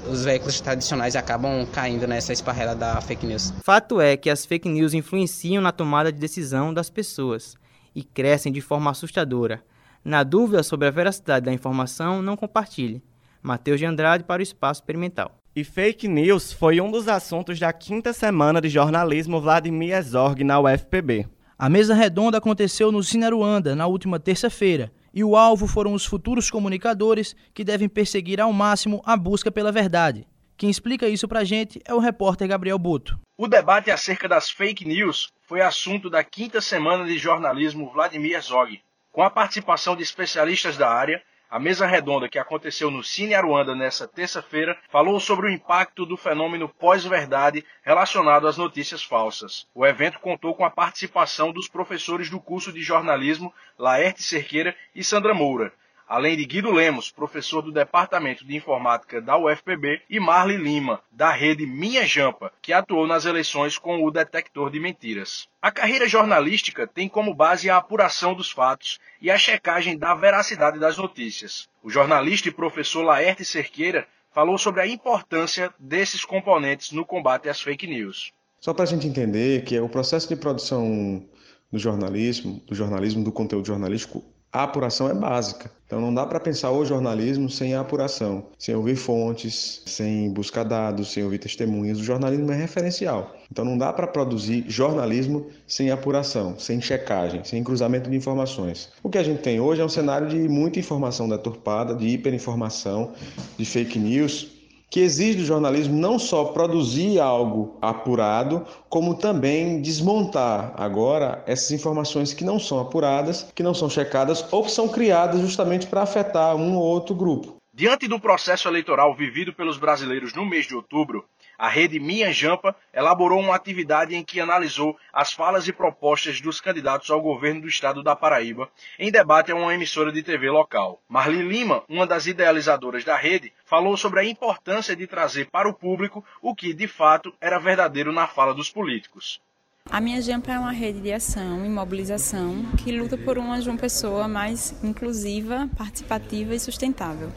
os 0.06 0.24
veículos 0.24 0.60
tradicionais 0.60 1.16
acabam 1.16 1.66
caindo 1.72 2.06
nessa 2.06 2.34
esparrela 2.34 2.74
da 2.74 3.00
fake 3.00 3.26
news. 3.26 3.52
Fato 3.62 3.98
é 3.98 4.14
que 4.14 4.28
as 4.28 4.44
fake 4.44 4.68
news 4.68 4.92
influenciam 4.92 5.62
na 5.62 5.72
tomada 5.72 6.12
de 6.12 6.18
decisão 6.18 6.72
das 6.72 6.90
pessoas 6.90 7.56
e 7.94 8.02
crescem 8.02 8.52
de 8.52 8.60
forma 8.60 8.90
assustadora. 8.90 9.62
Na 10.04 10.22
dúvida 10.22 10.62
sobre 10.62 10.86
a 10.86 10.90
veracidade 10.90 11.46
da 11.46 11.52
informação, 11.52 12.20
não 12.20 12.36
compartilhe. 12.36 13.02
Matheus 13.42 13.78
de 13.78 13.86
Andrade 13.86 14.24
para 14.24 14.40
o 14.40 14.42
Espaço 14.42 14.82
Experimental. 14.82 15.38
E 15.56 15.64
fake 15.64 16.06
news 16.06 16.52
foi 16.52 16.78
um 16.80 16.90
dos 16.90 17.08
assuntos 17.08 17.58
da 17.58 17.72
quinta 17.72 18.12
semana 18.12 18.60
de 18.60 18.68
jornalismo 18.68 19.40
Vladimir 19.40 20.02
Zorg 20.02 20.44
na 20.44 20.60
UFPB. 20.60 21.26
A 21.60 21.68
mesa 21.68 21.92
redonda 21.92 22.38
aconteceu 22.38 22.92
no 22.92 23.02
Sinaruanda 23.02 23.74
na 23.74 23.84
última 23.84 24.20
terça-feira 24.20 24.92
e 25.12 25.24
o 25.24 25.34
alvo 25.34 25.66
foram 25.66 25.92
os 25.92 26.06
futuros 26.06 26.52
comunicadores 26.52 27.34
que 27.52 27.64
devem 27.64 27.88
perseguir 27.88 28.40
ao 28.40 28.52
máximo 28.52 29.02
a 29.04 29.16
busca 29.16 29.50
pela 29.50 29.72
verdade. 29.72 30.24
Quem 30.56 30.70
explica 30.70 31.08
isso 31.08 31.26
pra 31.26 31.42
gente 31.42 31.80
é 31.84 31.92
o 31.92 31.98
repórter 31.98 32.46
Gabriel 32.46 32.78
Boto. 32.78 33.18
O 33.36 33.48
debate 33.48 33.90
acerca 33.90 34.28
das 34.28 34.48
fake 34.48 34.86
news 34.86 35.32
foi 35.48 35.60
assunto 35.60 36.08
da 36.08 36.22
quinta 36.22 36.60
semana 36.60 37.04
de 37.04 37.18
jornalismo 37.18 37.90
Vladimir 37.92 38.40
Zog, 38.40 38.80
com 39.10 39.24
a 39.24 39.28
participação 39.28 39.96
de 39.96 40.04
especialistas 40.04 40.76
da 40.76 40.88
área 40.88 41.20
a 41.50 41.58
mesa 41.58 41.86
redonda 41.86 42.28
que 42.28 42.38
aconteceu 42.38 42.90
no 42.90 43.02
Cine 43.02 43.34
Aruanda 43.34 43.74
nesta 43.74 44.06
terça-feira 44.06 44.78
falou 44.90 45.18
sobre 45.18 45.46
o 45.46 45.50
impacto 45.50 46.04
do 46.04 46.16
fenômeno 46.16 46.68
pós-verdade 46.68 47.64
relacionado 47.82 48.46
às 48.46 48.58
notícias 48.58 49.02
falsas. 49.02 49.66
O 49.74 49.86
evento 49.86 50.20
contou 50.20 50.54
com 50.54 50.64
a 50.64 50.70
participação 50.70 51.50
dos 51.50 51.66
professores 51.66 52.28
do 52.28 52.38
curso 52.38 52.70
de 52.70 52.82
jornalismo 52.82 53.52
Laerte 53.78 54.22
Cerqueira 54.22 54.76
e 54.94 55.02
Sandra 55.02 55.32
Moura, 55.32 55.72
além 56.08 56.36
de 56.36 56.46
Guido 56.46 56.70
Lemos, 56.70 57.10
professor 57.10 57.60
do 57.60 57.70
Departamento 57.70 58.44
de 58.44 58.56
Informática 58.56 59.20
da 59.20 59.36
UFPB, 59.36 60.00
e 60.08 60.18
Marli 60.18 60.56
Lima, 60.56 61.00
da 61.12 61.30
rede 61.30 61.66
Minha 61.66 62.06
Jampa, 62.06 62.50
que 62.62 62.72
atuou 62.72 63.06
nas 63.06 63.26
eleições 63.26 63.76
com 63.76 64.02
o 64.02 64.10
detector 64.10 64.70
de 64.70 64.80
mentiras. 64.80 65.46
A 65.60 65.70
carreira 65.70 66.08
jornalística 66.08 66.86
tem 66.86 67.08
como 67.08 67.34
base 67.34 67.68
a 67.68 67.76
apuração 67.76 68.32
dos 68.32 68.50
fatos 68.50 68.98
e 69.20 69.30
a 69.30 69.36
checagem 69.36 69.98
da 69.98 70.14
veracidade 70.14 70.78
das 70.78 70.96
notícias. 70.96 71.68
O 71.82 71.90
jornalista 71.90 72.48
e 72.48 72.52
professor 72.52 73.02
Laerte 73.02 73.44
Cerqueira 73.44 74.08
falou 74.32 74.56
sobre 74.56 74.80
a 74.80 74.86
importância 74.86 75.72
desses 75.78 76.24
componentes 76.24 76.92
no 76.92 77.04
combate 77.04 77.48
às 77.48 77.60
fake 77.60 77.86
news. 77.86 78.32
Só 78.60 78.72
para 78.72 78.84
a 78.84 78.86
gente 78.86 79.06
entender 79.06 79.64
que 79.64 79.76
é 79.76 79.82
o 79.82 79.88
processo 79.88 80.28
de 80.28 80.36
produção 80.36 81.24
do 81.70 81.78
jornalismo, 81.78 82.62
do 82.66 82.74
jornalismo, 82.74 83.22
do 83.22 83.30
conteúdo 83.30 83.66
jornalístico, 83.66 84.24
a 84.52 84.62
apuração 84.62 85.08
é 85.08 85.14
básica. 85.14 85.70
Então 85.86 86.00
não 86.00 86.12
dá 86.12 86.26
para 86.26 86.38
pensar 86.38 86.70
o 86.70 86.84
jornalismo 86.84 87.48
sem 87.48 87.74
a 87.74 87.80
apuração, 87.80 88.44
sem 88.58 88.74
ouvir 88.74 88.96
fontes, 88.96 89.82
sem 89.86 90.30
buscar 90.30 90.62
dados, 90.62 91.12
sem 91.12 91.24
ouvir 91.24 91.38
testemunhas. 91.38 91.98
O 91.98 92.04
jornalismo 92.04 92.52
é 92.52 92.56
referencial. 92.56 93.34
Então 93.50 93.64
não 93.64 93.78
dá 93.78 93.90
para 93.90 94.06
produzir 94.06 94.64
jornalismo 94.68 95.46
sem 95.66 95.90
apuração, 95.90 96.58
sem 96.58 96.78
checagem, 96.80 97.42
sem 97.42 97.64
cruzamento 97.64 98.10
de 98.10 98.16
informações. 98.16 98.90
O 99.02 99.08
que 99.08 99.16
a 99.16 99.22
gente 99.22 99.40
tem 99.40 99.60
hoje 99.60 99.80
é 99.80 99.84
um 99.84 99.88
cenário 99.88 100.28
de 100.28 100.36
muita 100.48 100.78
informação 100.78 101.26
deturpada, 101.26 101.94
de 101.94 102.06
hiperinformação, 102.06 103.12
de 103.56 103.64
fake 103.64 103.98
news, 103.98 104.57
que 104.90 105.00
exige 105.00 105.38
do 105.38 105.44
jornalismo 105.44 105.94
não 105.94 106.18
só 106.18 106.46
produzir 106.46 107.20
algo 107.20 107.76
apurado, 107.80 108.66
como 108.88 109.14
também 109.14 109.80
desmontar 109.82 110.72
agora 110.76 111.42
essas 111.46 111.70
informações 111.70 112.32
que 112.32 112.44
não 112.44 112.58
são 112.58 112.80
apuradas, 112.80 113.46
que 113.54 113.62
não 113.62 113.74
são 113.74 113.90
checadas 113.90 114.44
ou 114.50 114.64
que 114.64 114.70
são 114.70 114.88
criadas 114.88 115.40
justamente 115.40 115.86
para 115.86 116.02
afetar 116.02 116.56
um 116.56 116.76
ou 116.76 116.82
outro 116.82 117.14
grupo. 117.14 117.56
Diante 117.78 118.08
do 118.08 118.18
processo 118.18 118.66
eleitoral 118.66 119.14
vivido 119.14 119.52
pelos 119.52 119.78
brasileiros 119.78 120.34
no 120.34 120.44
mês 120.44 120.66
de 120.66 120.74
outubro, 120.74 121.24
a 121.58 121.68
rede 121.68 121.98
Minha 121.98 122.32
Jampa 122.32 122.74
elaborou 122.94 123.40
uma 123.40 123.56
atividade 123.56 124.14
em 124.14 124.22
que 124.22 124.40
analisou 124.40 124.96
as 125.12 125.32
falas 125.32 125.66
e 125.66 125.72
propostas 125.72 126.40
dos 126.40 126.60
candidatos 126.60 127.10
ao 127.10 127.20
governo 127.20 127.62
do 127.62 127.68
estado 127.68 128.00
da 128.02 128.14
Paraíba 128.14 128.70
em 128.98 129.10
debate 129.10 129.50
a 129.50 129.56
uma 129.56 129.74
emissora 129.74 130.12
de 130.12 130.22
TV 130.22 130.48
local. 130.48 131.02
Marli 131.08 131.42
Lima, 131.42 131.82
uma 131.88 132.06
das 132.06 132.26
idealizadoras 132.28 133.04
da 133.04 133.16
rede, 133.16 133.52
falou 133.64 133.96
sobre 133.96 134.20
a 134.20 134.24
importância 134.24 134.94
de 134.94 135.06
trazer 135.06 135.50
para 135.50 135.68
o 135.68 135.74
público 135.74 136.24
o 136.40 136.54
que, 136.54 136.72
de 136.72 136.86
fato, 136.86 137.34
era 137.40 137.58
verdadeiro 137.58 138.12
na 138.12 138.28
fala 138.28 138.54
dos 138.54 138.70
políticos. 138.70 139.40
A 139.90 140.02
Minha 140.02 140.20
Jampa 140.20 140.52
é 140.52 140.58
uma 140.58 140.70
rede 140.70 141.00
de 141.00 141.10
ação 141.10 141.64
e 141.64 141.68
mobilização 141.68 142.62
que 142.76 142.92
luta 142.92 143.16
por 143.16 143.38
uma 143.38 143.60
João 143.62 143.76
Pessoa 143.76 144.28
mais 144.28 144.74
inclusiva, 144.84 145.68
participativa 145.78 146.54
e 146.54 146.60
sustentável. 146.60 147.32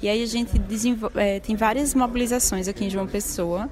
E 0.00 0.08
aí 0.08 0.22
a 0.22 0.26
gente 0.26 0.50
é, 1.14 1.40
tem 1.40 1.54
várias 1.56 1.94
mobilizações 1.94 2.68
aqui 2.68 2.86
em 2.86 2.90
João 2.90 3.06
Pessoa 3.06 3.68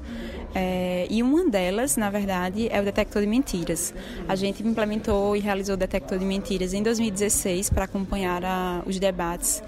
é, 0.54 1.06
e 1.08 1.22
uma 1.22 1.48
delas, 1.48 1.96
na 1.96 2.10
verdade, 2.10 2.68
é 2.70 2.78
o 2.78 2.84
detector 2.84 3.22
de 3.22 3.28
mentiras. 3.28 3.94
A 4.28 4.36
gente 4.36 4.62
implementou 4.62 5.34
e 5.34 5.40
realizou 5.40 5.74
o 5.74 5.78
detector 5.78 6.18
de 6.18 6.24
mentiras 6.26 6.74
em 6.74 6.82
2016 6.82 7.70
para 7.70 7.84
acompanhar 7.84 8.44
a, 8.44 8.82
os 8.84 8.98
debates 8.98 9.62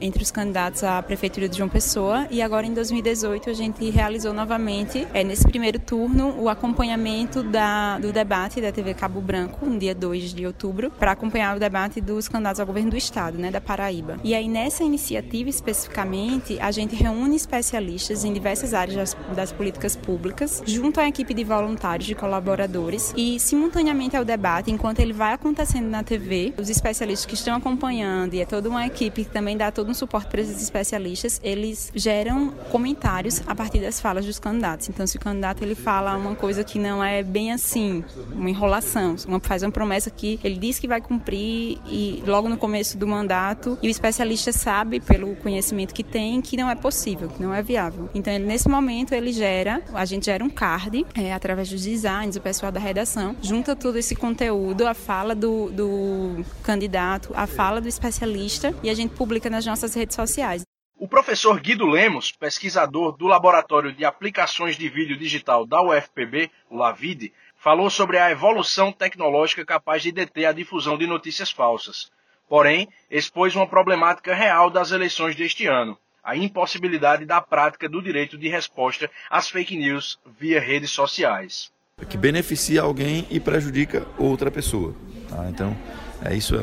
entre 0.00 0.22
os 0.22 0.30
candidatos 0.30 0.84
à 0.84 1.02
prefeitura 1.02 1.48
de 1.48 1.56
João 1.56 1.68
Pessoa 1.68 2.26
e 2.30 2.40
agora 2.40 2.66
em 2.66 2.74
2018 2.74 3.50
a 3.50 3.52
gente 3.52 3.90
realizou 3.90 4.32
novamente, 4.32 5.06
é, 5.12 5.24
nesse 5.24 5.46
primeiro 5.46 5.78
turno, 5.78 6.34
o 6.38 6.48
acompanhamento 6.48 7.42
da, 7.42 7.98
do 7.98 8.12
debate 8.12 8.60
da 8.60 8.72
TV 8.72 8.94
Cabo 8.94 9.20
Branco, 9.20 9.66
no 9.66 9.78
dia 9.78 9.94
2 9.94 10.32
de 10.34 10.46
outubro, 10.46 10.90
para 10.90 11.12
acompanhar 11.12 11.56
o 11.56 11.60
debate 11.60 12.00
dos 12.00 12.28
candidatos 12.28 12.60
ao 12.60 12.66
governo 12.66 12.90
do 12.90 12.96
estado, 12.96 13.38
né, 13.38 13.50
da 13.50 13.60
Paraíba. 13.60 14.18
E 14.22 14.34
aí 14.34 14.48
nessa 14.48 14.84
iniciativa 14.84 15.48
especificamente, 15.48 16.58
a 16.60 16.70
gente 16.70 16.94
reúne 16.94 17.36
especialistas 17.36 18.24
em 18.24 18.32
diversas 18.32 18.74
áreas 18.74 18.96
das, 18.96 19.16
das 19.34 19.52
políticas 19.52 19.96
públicas, 19.96 20.62
junto 20.66 21.00
à 21.00 21.08
equipe 21.08 21.34
de 21.34 21.44
voluntários, 21.44 22.06
de 22.06 22.14
colaboradores 22.14 23.12
e 23.16 23.38
simultaneamente 23.40 24.16
ao 24.16 24.24
debate, 24.24 24.70
enquanto 24.70 25.00
ele 25.00 25.12
vai 25.12 25.32
acontecendo 25.32 25.88
na 25.88 26.02
TV, 26.02 26.54
os 26.58 26.70
especialistas 26.70 27.26
que 27.26 27.34
estão 27.34 27.56
acompanhando 27.56 28.34
e 28.34 28.40
é 28.40 28.46
toda 28.46 28.68
uma 28.68 28.86
equipe 28.86 29.24
que 29.24 29.30
também 29.30 29.56
dá 29.56 29.70
todo 29.70 29.87
todo 29.88 29.90
um 29.90 29.94
suporte 29.94 30.28
para 30.28 30.40
esses 30.40 30.62
especialistas, 30.62 31.40
eles 31.42 31.90
geram 31.94 32.50
comentários 32.70 33.42
a 33.46 33.54
partir 33.54 33.80
das 33.80 34.00
falas 34.00 34.26
dos 34.26 34.38
candidatos. 34.38 34.88
Então, 34.88 35.06
se 35.06 35.16
o 35.16 35.20
candidato 35.20 35.62
ele 35.64 35.74
fala 35.74 36.16
uma 36.16 36.34
coisa 36.34 36.62
que 36.62 36.78
não 36.78 37.02
é 37.02 37.22
bem 37.22 37.52
assim, 37.52 38.04
uma 38.32 38.50
enrolação, 38.50 39.16
uma, 39.26 39.40
faz 39.40 39.62
uma 39.62 39.70
promessa 39.70 40.10
que 40.10 40.38
ele 40.44 40.56
diz 40.56 40.78
que 40.78 40.86
vai 40.86 41.00
cumprir 41.00 41.78
e 41.86 42.22
logo 42.26 42.48
no 42.48 42.56
começo 42.56 42.98
do 42.98 43.06
mandato, 43.06 43.78
e 43.82 43.88
o 43.88 43.90
especialista 43.90 44.52
sabe, 44.52 45.00
pelo 45.00 45.34
conhecimento 45.36 45.94
que 45.94 46.04
tem, 46.04 46.40
que 46.40 46.56
não 46.56 46.68
é 46.68 46.74
possível, 46.74 47.28
que 47.28 47.42
não 47.42 47.54
é 47.54 47.62
viável. 47.62 48.10
Então, 48.14 48.36
nesse 48.38 48.68
momento, 48.68 49.14
ele 49.14 49.32
gera, 49.32 49.82
a 49.94 50.04
gente 50.04 50.26
gera 50.26 50.44
um 50.44 50.50
card, 50.50 51.06
é, 51.14 51.32
através 51.32 51.70
dos 51.70 51.82
designs, 51.82 52.36
o 52.36 52.40
pessoal 52.40 52.70
da 52.70 52.80
redação, 52.80 53.34
junta 53.40 53.74
todo 53.74 53.96
esse 53.96 54.14
conteúdo, 54.14 54.86
a 54.86 54.94
fala 54.94 55.34
do, 55.34 55.70
do 55.70 56.44
candidato, 56.62 57.30
a 57.34 57.46
fala 57.46 57.80
do 57.80 57.88
especialista, 57.88 58.74
e 58.82 58.90
a 58.90 58.94
gente 58.94 59.14
publica 59.14 59.48
nas 59.48 59.64
nossas 59.64 59.77
nossas 59.78 59.94
redes 59.94 60.16
sociais. 60.16 60.66
O 60.98 61.06
professor 61.06 61.60
Guido 61.60 61.86
Lemos, 61.86 62.32
pesquisador 62.32 63.16
do 63.16 63.28
Laboratório 63.28 63.92
de 63.92 64.04
Aplicações 64.04 64.76
de 64.76 64.88
Vídeo 64.88 65.16
Digital 65.16 65.64
da 65.64 65.80
UFPB, 65.80 66.50
o 66.68 66.76
LAVID, 66.76 67.32
falou 67.56 67.88
sobre 67.88 68.18
a 68.18 68.28
evolução 68.32 68.90
tecnológica 68.90 69.64
capaz 69.64 70.02
de 70.02 70.10
deter 70.10 70.46
a 70.46 70.52
difusão 70.52 70.98
de 70.98 71.06
notícias 71.06 71.52
falsas. 71.52 72.10
Porém, 72.48 72.88
expôs 73.08 73.54
uma 73.54 73.68
problemática 73.68 74.34
real 74.34 74.70
das 74.70 74.90
eleições 74.90 75.36
deste 75.36 75.68
ano, 75.68 75.96
a 76.24 76.36
impossibilidade 76.36 77.24
da 77.24 77.40
prática 77.40 77.88
do 77.88 78.02
direito 78.02 78.36
de 78.36 78.48
resposta 78.48 79.08
às 79.30 79.48
fake 79.48 79.76
news 79.76 80.18
via 80.40 80.60
redes 80.60 80.90
sociais. 80.90 81.70
Que 82.08 82.16
beneficia 82.16 82.82
alguém 82.82 83.24
e 83.30 83.38
prejudica 83.38 84.04
outra 84.18 84.50
pessoa. 84.50 84.94
Tá? 85.28 85.48
Então, 85.48 85.76
é 86.24 86.34
isso, 86.34 86.54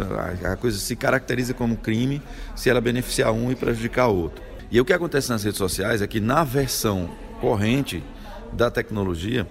a, 0.43 0.55
coisa 0.57 0.77
se 0.77 0.95
caracteriza 0.95 1.53
como 1.53 1.77
crime 1.77 2.21
se 2.55 2.69
ela 2.69 2.81
beneficiar 2.81 3.31
um 3.31 3.51
e 3.51 3.55
prejudicar 3.55 4.07
outro. 4.07 4.43
E 4.69 4.79
o 4.81 4.85
que 4.85 4.91
acontece 4.91 5.29
nas 5.29 5.43
redes 5.43 5.57
sociais 5.57 6.01
é 6.01 6.07
que 6.07 6.19
na 6.19 6.43
versão 6.43 7.09
corrente 7.39 8.03
da 8.51 8.69
tecnologia, 8.69 9.47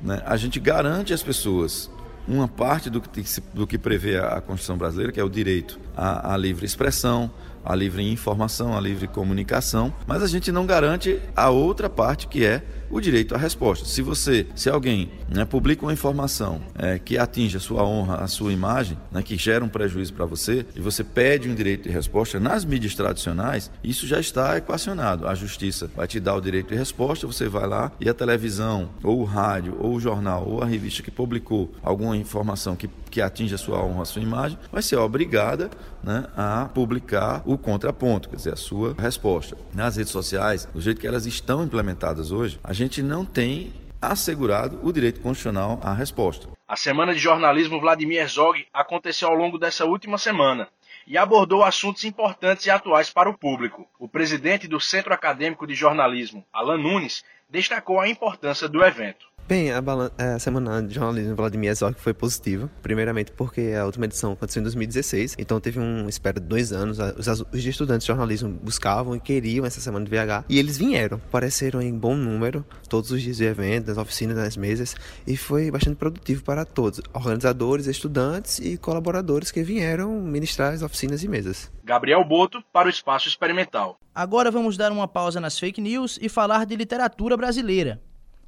né, 0.00 0.22
a 0.26 0.36
gente 0.36 0.58
garante 0.58 1.12
às 1.12 1.22
pessoas 1.22 1.90
uma 2.26 2.48
parte 2.48 2.90
do 2.90 3.00
que, 3.00 3.24
do 3.54 3.66
que 3.66 3.78
prevê 3.78 4.18
a 4.18 4.40
Constituição 4.40 4.76
brasileira, 4.76 5.12
que 5.12 5.20
é 5.20 5.24
o 5.24 5.30
direito 5.30 5.78
à, 5.96 6.34
à 6.34 6.36
livre 6.36 6.66
expressão, 6.66 7.30
à 7.64 7.74
livre 7.74 8.02
informação, 8.02 8.76
à 8.76 8.80
livre 8.80 9.06
comunicação, 9.06 9.94
mas 10.06 10.22
a 10.22 10.26
gente 10.26 10.50
não 10.50 10.66
garante 10.66 11.20
a 11.34 11.50
outra 11.50 11.88
parte 11.88 12.26
que 12.26 12.44
é 12.44 12.62
o 12.90 13.00
direito 13.00 13.34
à 13.34 13.38
resposta. 13.38 13.84
Se 13.86 14.02
você, 14.02 14.46
se 14.54 14.68
alguém 14.68 15.10
né, 15.28 15.44
publica 15.44 15.84
uma 15.84 15.92
informação 15.92 16.60
é, 16.78 16.98
que 16.98 17.18
atinge 17.18 17.56
a 17.56 17.60
sua 17.60 17.84
honra, 17.84 18.16
a 18.16 18.28
sua 18.28 18.52
imagem, 18.52 18.98
né, 19.10 19.22
que 19.22 19.36
gera 19.36 19.64
um 19.64 19.68
prejuízo 19.68 20.12
para 20.14 20.26
você, 20.26 20.66
e 20.74 20.80
você 20.80 21.02
pede 21.02 21.48
um 21.48 21.54
direito 21.54 21.84
de 21.84 21.90
resposta 21.90 22.38
nas 22.38 22.64
mídias 22.64 22.94
tradicionais, 22.94 23.70
isso 23.82 24.06
já 24.06 24.20
está 24.20 24.56
equacionado. 24.56 25.26
A 25.26 25.34
justiça 25.34 25.90
vai 25.94 26.06
te 26.06 26.20
dar 26.20 26.34
o 26.34 26.40
direito 26.40 26.68
de 26.68 26.74
resposta, 26.74 27.26
você 27.26 27.48
vai 27.48 27.66
lá 27.66 27.92
e 28.00 28.08
a 28.08 28.14
televisão, 28.14 28.90
ou 29.02 29.20
o 29.20 29.24
rádio, 29.24 29.76
ou 29.78 29.94
o 29.94 30.00
jornal, 30.00 30.46
ou 30.46 30.62
a 30.62 30.66
revista 30.66 31.02
que 31.02 31.10
publicou 31.10 31.72
alguma 31.82 32.16
informação 32.16 32.76
que, 32.76 32.88
que 33.10 33.20
atinge 33.20 33.54
a 33.54 33.58
sua 33.58 33.82
honra, 33.84 34.02
a 34.02 34.06
sua 34.06 34.22
imagem, 34.22 34.58
vai 34.70 34.82
ser 34.82 34.96
obrigada 34.96 35.70
né, 36.02 36.24
a 36.36 36.70
publicar 36.72 37.42
o 37.44 37.58
contraponto, 37.58 38.28
quer 38.28 38.36
dizer, 38.36 38.52
a 38.52 38.56
sua 38.56 38.94
resposta. 38.98 39.56
Nas 39.74 39.96
redes 39.96 40.12
sociais, 40.12 40.68
do 40.72 40.80
jeito 40.80 41.00
que 41.00 41.06
elas 41.06 41.26
estão 41.26 41.64
implementadas 41.64 42.30
hoje, 42.30 42.58
a 42.62 42.72
gente 42.76 43.02
não 43.02 43.24
tem 43.24 43.72
assegurado 44.00 44.78
o 44.82 44.92
direito 44.92 45.20
constitucional 45.20 45.80
à 45.82 45.94
resposta. 45.94 46.46
A 46.68 46.76
Semana 46.76 47.14
de 47.14 47.18
Jornalismo 47.18 47.80
Vladimir 47.80 48.20
Herzog 48.20 48.66
aconteceu 48.70 49.28
ao 49.28 49.34
longo 49.34 49.58
dessa 49.58 49.86
última 49.86 50.18
semana 50.18 50.68
e 51.06 51.16
abordou 51.16 51.64
assuntos 51.64 52.04
importantes 52.04 52.66
e 52.66 52.70
atuais 52.70 53.08
para 53.08 53.30
o 53.30 53.38
público. 53.38 53.88
O 53.98 54.06
presidente 54.06 54.68
do 54.68 54.78
Centro 54.78 55.14
Acadêmico 55.14 55.66
de 55.66 55.74
Jornalismo, 55.74 56.44
Alan 56.52 56.76
Nunes, 56.76 57.24
destacou 57.48 57.98
a 57.98 58.08
importância 58.08 58.68
do 58.68 58.84
evento. 58.84 59.26
Bem, 59.48 59.70
a, 59.70 59.78
a, 59.78 60.38
semana 60.40 60.82
de 60.82 60.92
jornalismo 60.92 61.36
Vladimir 61.36 61.70
Herzog 61.70 61.94
foi 62.00 62.12
positiva. 62.12 62.68
Primeiramente 62.82 63.30
porque 63.30 63.74
a 63.80 63.84
última 63.86 64.06
edição 64.06 64.32
aconteceu 64.32 64.58
em 64.58 64.64
2016, 64.64 65.36
então 65.38 65.60
teve 65.60 65.78
um 65.78 66.08
espera 66.08 66.40
de 66.40 66.46
dois 66.46 66.72
anos. 66.72 66.98
Os, 66.98 67.28
os 67.28 67.64
estudantes 67.64 68.04
de 68.04 68.08
jornalismo 68.08 68.50
buscavam 68.50 69.14
e 69.14 69.20
queriam 69.20 69.64
essa 69.64 69.80
semana 69.80 70.04
de 70.04 70.10
VH 70.10 70.46
e 70.48 70.58
eles 70.58 70.76
vieram. 70.76 71.18
Apareceram 71.28 71.80
em 71.80 71.96
bom 71.96 72.16
número, 72.16 72.66
todos 72.88 73.12
os 73.12 73.22
dias 73.22 73.36
de 73.36 73.44
evento, 73.44 73.86
nas 73.86 73.98
oficinas, 73.98 74.36
nas 74.36 74.56
mesas, 74.56 74.96
e 75.24 75.36
foi 75.36 75.70
bastante 75.70 75.96
produtivo 75.96 76.42
para 76.42 76.64
todos, 76.64 77.00
organizadores, 77.14 77.86
estudantes 77.86 78.58
e 78.58 78.76
colaboradores 78.76 79.52
que 79.52 79.62
vieram 79.62 80.10
ministrar 80.22 80.72
as 80.72 80.82
oficinas 80.82 81.22
e 81.22 81.28
mesas. 81.28 81.70
Gabriel 81.84 82.24
Boto 82.24 82.64
para 82.72 82.88
o 82.88 82.90
Espaço 82.90 83.28
Experimental. 83.28 83.96
Agora 84.12 84.50
vamos 84.50 84.76
dar 84.76 84.90
uma 84.90 85.06
pausa 85.06 85.40
nas 85.40 85.56
fake 85.56 85.80
news 85.80 86.18
e 86.20 86.28
falar 86.28 86.66
de 86.66 86.74
literatura 86.74 87.36
brasileira 87.36 88.00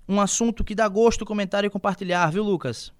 um 0.08 0.20
assunto 0.20 0.64
que 0.64 0.74
dá 0.74 0.88
gosto 0.88 1.24
comentar 1.24 1.64
e 1.64 1.70
compartilhar, 1.70 2.30
viu, 2.30 2.42
Lucas? 2.42 2.92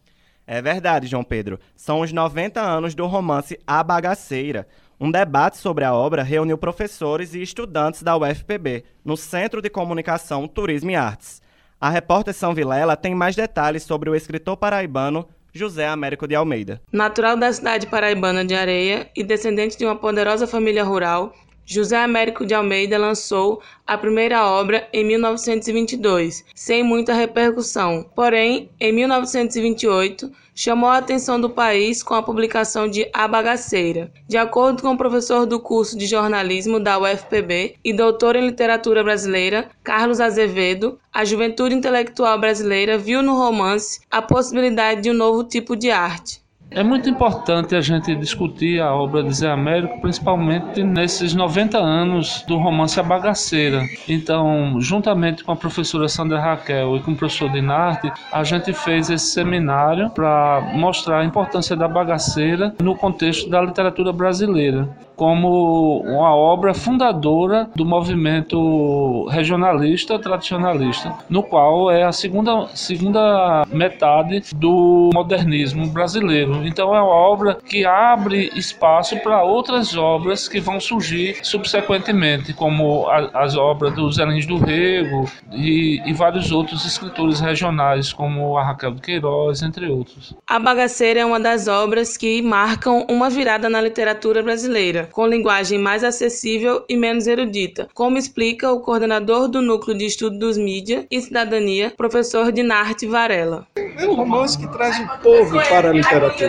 É 0.46 0.60
verdade, 0.60 1.06
João 1.06 1.24
Pedro. 1.24 1.58
São 1.74 2.00
os 2.00 2.12
90 2.12 2.60
anos 2.60 2.94
do 2.94 3.06
romance 3.06 3.58
A 3.66 3.82
Bagaceira. 3.82 4.66
Um 5.00 5.10
debate 5.10 5.58
sobre 5.58 5.84
a 5.84 5.94
obra 5.94 6.22
reuniu 6.22 6.58
professores 6.58 7.34
e 7.34 7.42
estudantes 7.42 8.02
da 8.02 8.16
UFPB, 8.16 8.84
no 9.04 9.16
Centro 9.16 9.62
de 9.62 9.70
Comunicação, 9.70 10.48
Turismo 10.48 10.90
e 10.90 10.96
Artes. 10.96 11.40
A 11.80 11.88
repórter 11.88 12.34
São 12.34 12.54
Vilela 12.54 12.96
tem 12.96 13.14
mais 13.14 13.36
detalhes 13.36 13.84
sobre 13.84 14.10
o 14.10 14.14
escritor 14.14 14.56
paraibano 14.56 15.28
José 15.52 15.86
Américo 15.86 16.26
de 16.26 16.34
Almeida. 16.34 16.80
Natural 16.92 17.36
da 17.36 17.52
cidade 17.52 17.86
paraibana 17.86 18.44
de 18.44 18.54
Areia 18.54 19.10
e 19.14 19.22
descendente 19.22 19.78
de 19.78 19.84
uma 19.84 19.96
poderosa 19.96 20.46
família 20.46 20.82
rural, 20.82 21.32
José 21.70 21.98
Américo 21.98 22.46
de 22.46 22.54
Almeida 22.54 22.96
lançou 22.96 23.60
a 23.86 23.98
primeira 23.98 24.42
obra 24.46 24.88
em 24.90 25.04
1922, 25.04 26.42
sem 26.54 26.82
muita 26.82 27.12
repercussão. 27.12 28.06
Porém, 28.16 28.70
em 28.80 28.90
1928, 28.90 30.32
chamou 30.54 30.88
a 30.88 30.96
atenção 30.96 31.38
do 31.38 31.50
país 31.50 32.02
com 32.02 32.14
a 32.14 32.22
publicação 32.22 32.88
de 32.88 33.06
A 33.12 33.28
Bagaceira. 33.28 34.10
De 34.26 34.38
acordo 34.38 34.80
com 34.80 34.92
o 34.92 34.96
professor 34.96 35.44
do 35.44 35.60
curso 35.60 35.98
de 35.98 36.06
jornalismo 36.06 36.80
da 36.80 36.98
UFPB 36.98 37.74
e 37.84 37.92
doutor 37.92 38.34
em 38.34 38.46
literatura 38.46 39.04
brasileira, 39.04 39.68
Carlos 39.84 40.20
Azevedo, 40.20 40.98
a 41.12 41.22
juventude 41.22 41.74
intelectual 41.74 42.40
brasileira 42.40 42.96
viu 42.96 43.22
no 43.22 43.36
romance 43.36 44.00
a 44.10 44.22
possibilidade 44.22 45.02
de 45.02 45.10
um 45.10 45.14
novo 45.14 45.44
tipo 45.44 45.76
de 45.76 45.90
arte. 45.90 46.40
É 46.70 46.82
muito 46.82 47.08
importante 47.08 47.74
a 47.74 47.80
gente 47.80 48.14
discutir 48.14 48.78
a 48.78 48.94
obra 48.94 49.22
de 49.22 49.32
Zé 49.32 49.50
Américo, 49.50 50.00
principalmente 50.02 50.82
nesses 50.82 51.34
90 51.34 51.78
anos 51.78 52.44
do 52.46 52.58
romance 52.58 53.00
A 53.00 53.02
Bagaceira. 53.02 53.82
Então, 54.06 54.78
juntamente 54.78 55.42
com 55.42 55.52
a 55.52 55.56
professora 55.56 56.08
Sandra 56.08 56.38
Raquel 56.38 56.96
e 56.96 57.00
com 57.00 57.12
o 57.12 57.16
professor 57.16 57.50
Dinarte, 57.50 58.12
a 58.30 58.44
gente 58.44 58.74
fez 58.74 59.08
esse 59.08 59.32
seminário 59.32 60.10
para 60.10 60.60
mostrar 60.74 61.20
a 61.20 61.24
importância 61.24 61.74
da 61.74 61.88
bagaceira 61.88 62.74
no 62.82 62.94
contexto 62.94 63.48
da 63.48 63.62
literatura 63.62 64.12
brasileira 64.12 64.88
como 65.18 66.00
uma 66.02 66.32
obra 66.32 66.72
fundadora 66.72 67.68
do 67.74 67.84
movimento 67.84 69.26
regionalista 69.26 70.16
tradicionalista, 70.16 71.12
no 71.28 71.42
qual 71.42 71.90
é 71.90 72.04
a 72.04 72.12
segunda, 72.12 72.68
segunda 72.68 73.66
metade 73.68 74.54
do 74.54 75.10
modernismo 75.12 75.88
brasileiro. 75.88 76.57
Então 76.66 76.94
é 76.94 77.00
uma 77.00 77.08
obra 77.08 77.54
que 77.54 77.84
abre 77.84 78.50
espaço 78.54 79.16
para 79.20 79.42
outras 79.42 79.96
obras 79.96 80.48
que 80.48 80.60
vão 80.60 80.80
surgir 80.80 81.38
subsequentemente, 81.42 82.52
como 82.52 83.08
a, 83.08 83.44
as 83.44 83.56
obras 83.56 83.94
do 83.94 84.10
Zé 84.10 84.24
Lins 84.24 84.46
do 84.46 84.58
Rego 84.58 85.30
e, 85.52 86.00
e 86.04 86.12
vários 86.12 86.50
outros 86.52 86.84
escritores 86.84 87.40
regionais, 87.40 88.12
como 88.12 88.56
a 88.56 88.64
Raquel 88.64 88.92
de 88.92 89.00
Queiroz, 89.00 89.62
entre 89.62 89.88
outros. 89.88 90.34
A 90.46 90.58
Bagaceira 90.58 91.20
é 91.20 91.24
uma 91.24 91.40
das 91.40 91.68
obras 91.68 92.16
que 92.16 92.42
marcam 92.42 93.06
uma 93.08 93.30
virada 93.30 93.68
na 93.68 93.80
literatura 93.80 94.42
brasileira 94.42 95.08
com 95.12 95.26
linguagem 95.26 95.78
mais 95.78 96.04
acessível 96.04 96.84
e 96.88 96.96
menos 96.96 97.26
erudita, 97.26 97.88
como 97.94 98.18
explica 98.18 98.72
o 98.72 98.80
coordenador 98.80 99.48
do 99.48 99.60
Núcleo 99.60 99.96
de 99.96 100.06
Estudo 100.06 100.38
dos 100.38 100.56
Mídia 100.56 101.06
e 101.10 101.20
Cidadania, 101.20 101.92
professor 101.96 102.52
Dinarte 102.52 103.06
Varela. 103.06 103.66
É 103.76 104.06
um 104.06 104.14
romance 104.14 104.58
que 104.58 104.66
traz 104.68 104.98
o 104.98 105.08
povo 105.22 105.60
para 105.68 105.90
a 105.90 105.92
literatura. 105.92 106.47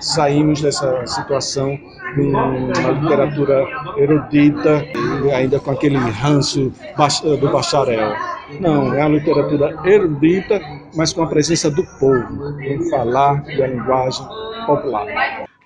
Saímos 0.00 0.60
dessa 0.60 1.06
situação 1.06 1.78
numa 2.16 2.90
literatura 3.00 3.66
erudita, 3.96 4.84
ainda 5.34 5.58
com 5.58 5.70
aquele 5.70 5.96
ranço 5.96 6.72
do 7.40 7.50
bacharel. 7.50 8.14
Não, 8.60 8.94
é 8.94 9.02
a 9.02 9.08
literatura 9.08 9.74
erudita, 9.84 10.60
mas 10.94 11.12
com 11.12 11.22
a 11.22 11.26
presença 11.26 11.70
do 11.70 11.84
povo, 11.98 12.54
com 12.56 12.90
falar 12.90 13.42
e 13.48 13.62
a 13.62 13.66
linguagem 13.66 14.26
popular. 14.66 15.06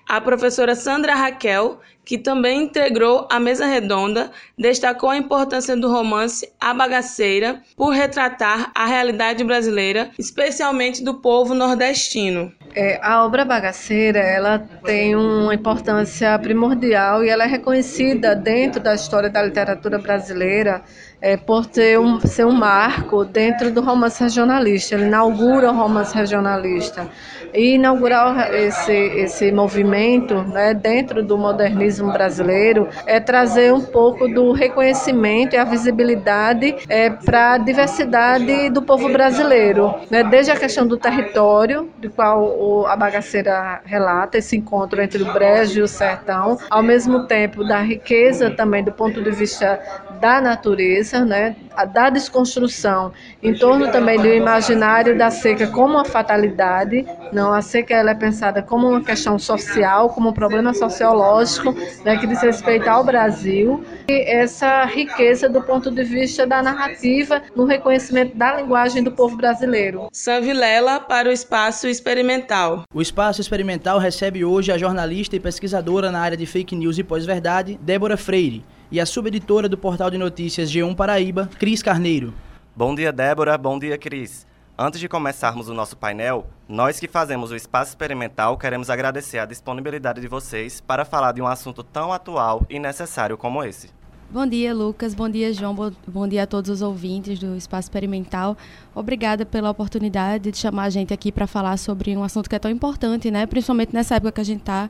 A 0.09 0.19
professora 0.19 0.73
Sandra 0.73 1.13
Raquel, 1.13 1.79
que 2.03 2.17
também 2.17 2.63
integrou 2.63 3.27
a 3.29 3.39
mesa 3.39 3.67
redonda, 3.67 4.31
destacou 4.57 5.11
a 5.11 5.17
importância 5.17 5.77
do 5.77 5.87
romance 5.87 6.51
A 6.59 6.73
Bagaceira 6.73 7.61
por 7.77 7.91
retratar 7.91 8.71
a 8.73 8.87
realidade 8.87 9.43
brasileira, 9.43 10.09
especialmente 10.17 11.03
do 11.03 11.21
povo 11.21 11.53
nordestino. 11.53 12.51
É, 12.73 12.99
a 13.03 13.23
obra 13.23 13.45
Bagaceira 13.45 14.17
ela 14.17 14.57
tem 14.83 15.15
uma 15.15 15.53
importância 15.53 16.39
primordial 16.39 17.23
e 17.23 17.29
ela 17.29 17.43
é 17.43 17.47
reconhecida 17.47 18.35
dentro 18.35 18.81
da 18.81 18.95
história 18.95 19.29
da 19.29 19.43
literatura 19.43 19.99
brasileira 19.99 20.83
é, 21.21 21.35
por 21.35 21.65
ter 21.65 21.99
um, 21.99 22.19
ser 22.19 22.45
um 22.45 22.51
marco 22.51 23.25
dentro 23.25 23.71
do 23.71 23.81
romance 23.81 24.21
regionalista. 24.21 24.95
Ele 24.95 25.05
inaugura 25.05 25.71
o 25.71 25.75
romance 25.75 26.15
regionalista. 26.15 27.07
E 27.53 27.75
inaugurar 27.75 28.53
esse, 28.53 28.93
esse 28.93 29.51
movimento 29.51 30.35
né, 30.43 30.73
dentro 30.73 31.23
do 31.23 31.37
modernismo 31.37 32.11
brasileiro 32.11 32.87
é 33.07 33.19
trazer 33.19 33.73
um 33.73 33.81
pouco 33.81 34.27
do 34.27 34.51
reconhecimento 34.51 35.55
e 35.55 35.57
a 35.57 35.63
visibilidade 35.63 36.75
é, 36.87 37.09
para 37.09 37.53
a 37.53 37.57
diversidade 37.57 38.69
do 38.69 38.81
povo 38.83 39.09
brasileiro. 39.09 39.95
Né, 40.11 40.23
desde 40.23 40.51
a 40.51 40.55
questão 40.55 40.85
do 40.85 40.95
território, 40.97 41.89
de 41.97 42.07
qual 42.09 42.43
o, 42.43 42.85
a 42.85 42.95
bagaceira 42.95 43.81
relata, 43.83 44.37
esse 44.37 44.55
encontro 44.55 45.01
entre 45.01 45.23
o 45.23 45.33
Brejo 45.33 45.79
e 45.79 45.81
o 45.81 45.87
Sertão, 45.87 46.57
ao 46.69 46.83
mesmo 46.83 47.25
tempo 47.25 47.63
da 47.63 47.81
riqueza 47.81 48.51
também 48.51 48.83
do 48.83 48.91
ponto 48.91 49.23
de 49.23 49.31
vista 49.31 49.79
da 50.19 50.39
natureza, 50.39 51.08
né, 51.17 51.55
da 51.93 52.09
desconstrução 52.09 53.11
em 53.41 53.53
torno 53.53 53.91
também 53.91 54.19
do 54.19 54.27
imaginário 54.27 55.17
da 55.17 55.29
seca 55.29 55.67
como 55.67 55.95
uma 55.95 56.05
fatalidade, 56.05 57.05
não 57.31 57.53
a 57.53 57.61
seca 57.61 57.93
ela 57.93 58.11
é 58.11 58.15
pensada 58.15 58.61
como 58.61 58.89
uma 58.89 59.03
questão 59.03 59.39
social, 59.39 60.09
como 60.09 60.29
um 60.29 60.33
problema 60.33 60.73
sociológico, 60.73 61.75
né, 62.03 62.17
que 62.17 62.27
diz 62.27 62.41
respeito 62.41 62.87
ao 62.87 63.03
Brasil, 63.03 63.83
e 64.07 64.29
essa 64.29 64.85
riqueza 64.85 65.49
do 65.49 65.61
ponto 65.61 65.89
de 65.89 66.03
vista 66.03 66.45
da 66.45 66.61
narrativa 66.61 67.41
no 67.55 67.65
reconhecimento 67.65 68.35
da 68.37 68.57
linguagem 68.57 69.03
do 69.03 69.11
povo 69.11 69.35
brasileiro. 69.35 70.09
Vilela 70.41 70.99
para 70.99 71.29
o 71.29 71.31
Espaço 71.31 71.87
Experimental. 71.87 72.83
O 72.93 73.01
Espaço 73.01 73.41
Experimental 73.41 73.99
recebe 73.99 74.45
hoje 74.45 74.71
a 74.71 74.77
jornalista 74.77 75.35
e 75.35 75.39
pesquisadora 75.39 76.11
na 76.11 76.19
área 76.19 76.37
de 76.37 76.45
fake 76.45 76.75
news 76.75 76.97
e 76.97 77.03
pós-verdade, 77.03 77.79
Débora 77.81 78.17
Freire 78.17 78.63
e 78.91 78.99
a 78.99 79.05
subeditora 79.05 79.69
do 79.69 79.77
portal 79.77 80.09
de 80.09 80.17
notícias 80.17 80.71
G1 80.71 80.95
Paraíba, 80.95 81.49
Cris 81.59 81.83
Carneiro. 81.83 82.33
Bom 82.75 82.95
dia, 82.95 83.11
Débora. 83.11 83.57
Bom 83.57 83.77
dia, 83.77 83.97
Cris. 83.97 84.47
Antes 84.77 84.99
de 84.99 85.09
começarmos 85.09 85.67
o 85.67 85.73
nosso 85.73 85.97
painel, 85.97 86.47
nós 86.67 86.99
que 86.99 87.07
fazemos 87.07 87.51
o 87.51 87.55
Espaço 87.55 87.91
Experimental 87.91 88.57
queremos 88.57 88.89
agradecer 88.89 89.37
a 89.37 89.45
disponibilidade 89.45 90.21
de 90.21 90.27
vocês 90.27 90.79
para 90.79 91.03
falar 91.03 91.33
de 91.33 91.41
um 91.41 91.47
assunto 91.47 91.83
tão 91.83 92.13
atual 92.13 92.65
e 92.69 92.79
necessário 92.79 93.37
como 93.37 93.63
esse. 93.63 93.89
Bom 94.31 94.45
dia, 94.45 94.73
Lucas. 94.75 95.15
Bom 95.15 95.27
dia, 95.27 95.51
João. 95.51 95.75
Bom 96.07 96.27
dia 96.27 96.43
a 96.43 96.47
todos 96.47 96.69
os 96.69 96.81
ouvintes 96.83 97.39
do 97.39 97.55
Espaço 97.55 97.87
Experimental. 97.87 98.55
Obrigada 98.93 99.43
pela 99.43 99.71
oportunidade 99.71 100.51
de 100.51 100.57
chamar 100.57 100.83
a 100.83 100.89
gente 100.89 101.11
aqui 101.11 101.31
para 101.31 101.47
falar 101.47 101.77
sobre 101.77 102.15
um 102.15 102.23
assunto 102.23 102.47
que 102.47 102.55
é 102.55 102.59
tão 102.59 102.69
importante, 102.69 103.31
né? 103.31 103.47
Principalmente 103.47 103.91
nessa 103.91 104.15
época 104.15 104.33
que 104.33 104.41
a 104.41 104.45
gente 104.45 104.59
está 104.59 104.89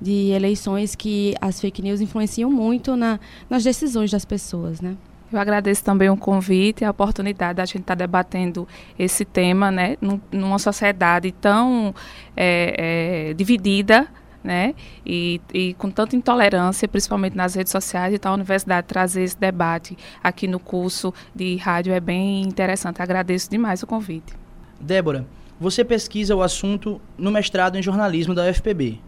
de 0.00 0.30
eleições 0.30 0.94
que 0.94 1.34
as 1.40 1.60
fake 1.60 1.82
news 1.82 2.00
influenciam 2.00 2.50
muito 2.50 2.96
na, 2.96 3.18
nas 3.48 3.64
decisões 3.64 4.10
das 4.10 4.24
pessoas, 4.24 4.80
né? 4.80 4.96
Eu 5.30 5.38
agradeço 5.38 5.84
também 5.84 6.08
o 6.08 6.16
convite 6.16 6.82
e 6.82 6.84
a 6.84 6.90
oportunidade 6.90 7.56
da 7.56 7.64
gente 7.66 7.80
estar 7.80 7.94
tá 7.94 7.98
debatendo 7.98 8.66
esse 8.98 9.24
tema, 9.24 9.70
né, 9.70 9.96
numa 10.32 10.58
sociedade 10.58 11.32
tão 11.32 11.94
é, 12.34 13.28
é, 13.30 13.34
dividida, 13.34 14.08
né, 14.42 14.74
e, 15.04 15.40
e, 15.52 15.74
com 15.74 15.90
tanta 15.90 16.16
intolerância, 16.16 16.88
principalmente 16.88 17.36
nas 17.36 17.54
redes 17.54 17.70
sociais, 17.70 18.14
então 18.14 18.32
a 18.32 18.34
universidade 18.36 18.86
trazer 18.86 19.22
esse 19.22 19.36
debate 19.36 19.98
aqui 20.22 20.46
no 20.46 20.58
curso 20.58 21.12
de 21.34 21.56
rádio 21.56 21.92
é 21.92 22.00
bem 22.00 22.42
interessante. 22.42 23.02
Agradeço 23.02 23.50
demais 23.50 23.82
o 23.82 23.86
convite. 23.86 24.32
Débora, 24.80 25.26
você 25.60 25.84
pesquisa 25.84 26.34
o 26.34 26.40
assunto 26.40 27.00
no 27.18 27.30
mestrado 27.30 27.76
em 27.76 27.82
jornalismo 27.82 28.34
da 28.34 28.48
UFPB. 28.48 29.00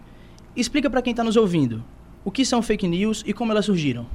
Explica 0.57 0.91
para 0.91 1.03
quem 1.03 1.13
está 1.13 1.23
nos 1.23 1.37
ouvindo 1.37 1.85
o 2.25 2.31
que 2.31 2.45
são 2.45 2.61
fake 2.61 2.87
news 2.87 3.23
e 3.27 3.33
como 3.33 3.53
elas 3.53 3.65
surgiram. 3.65 4.07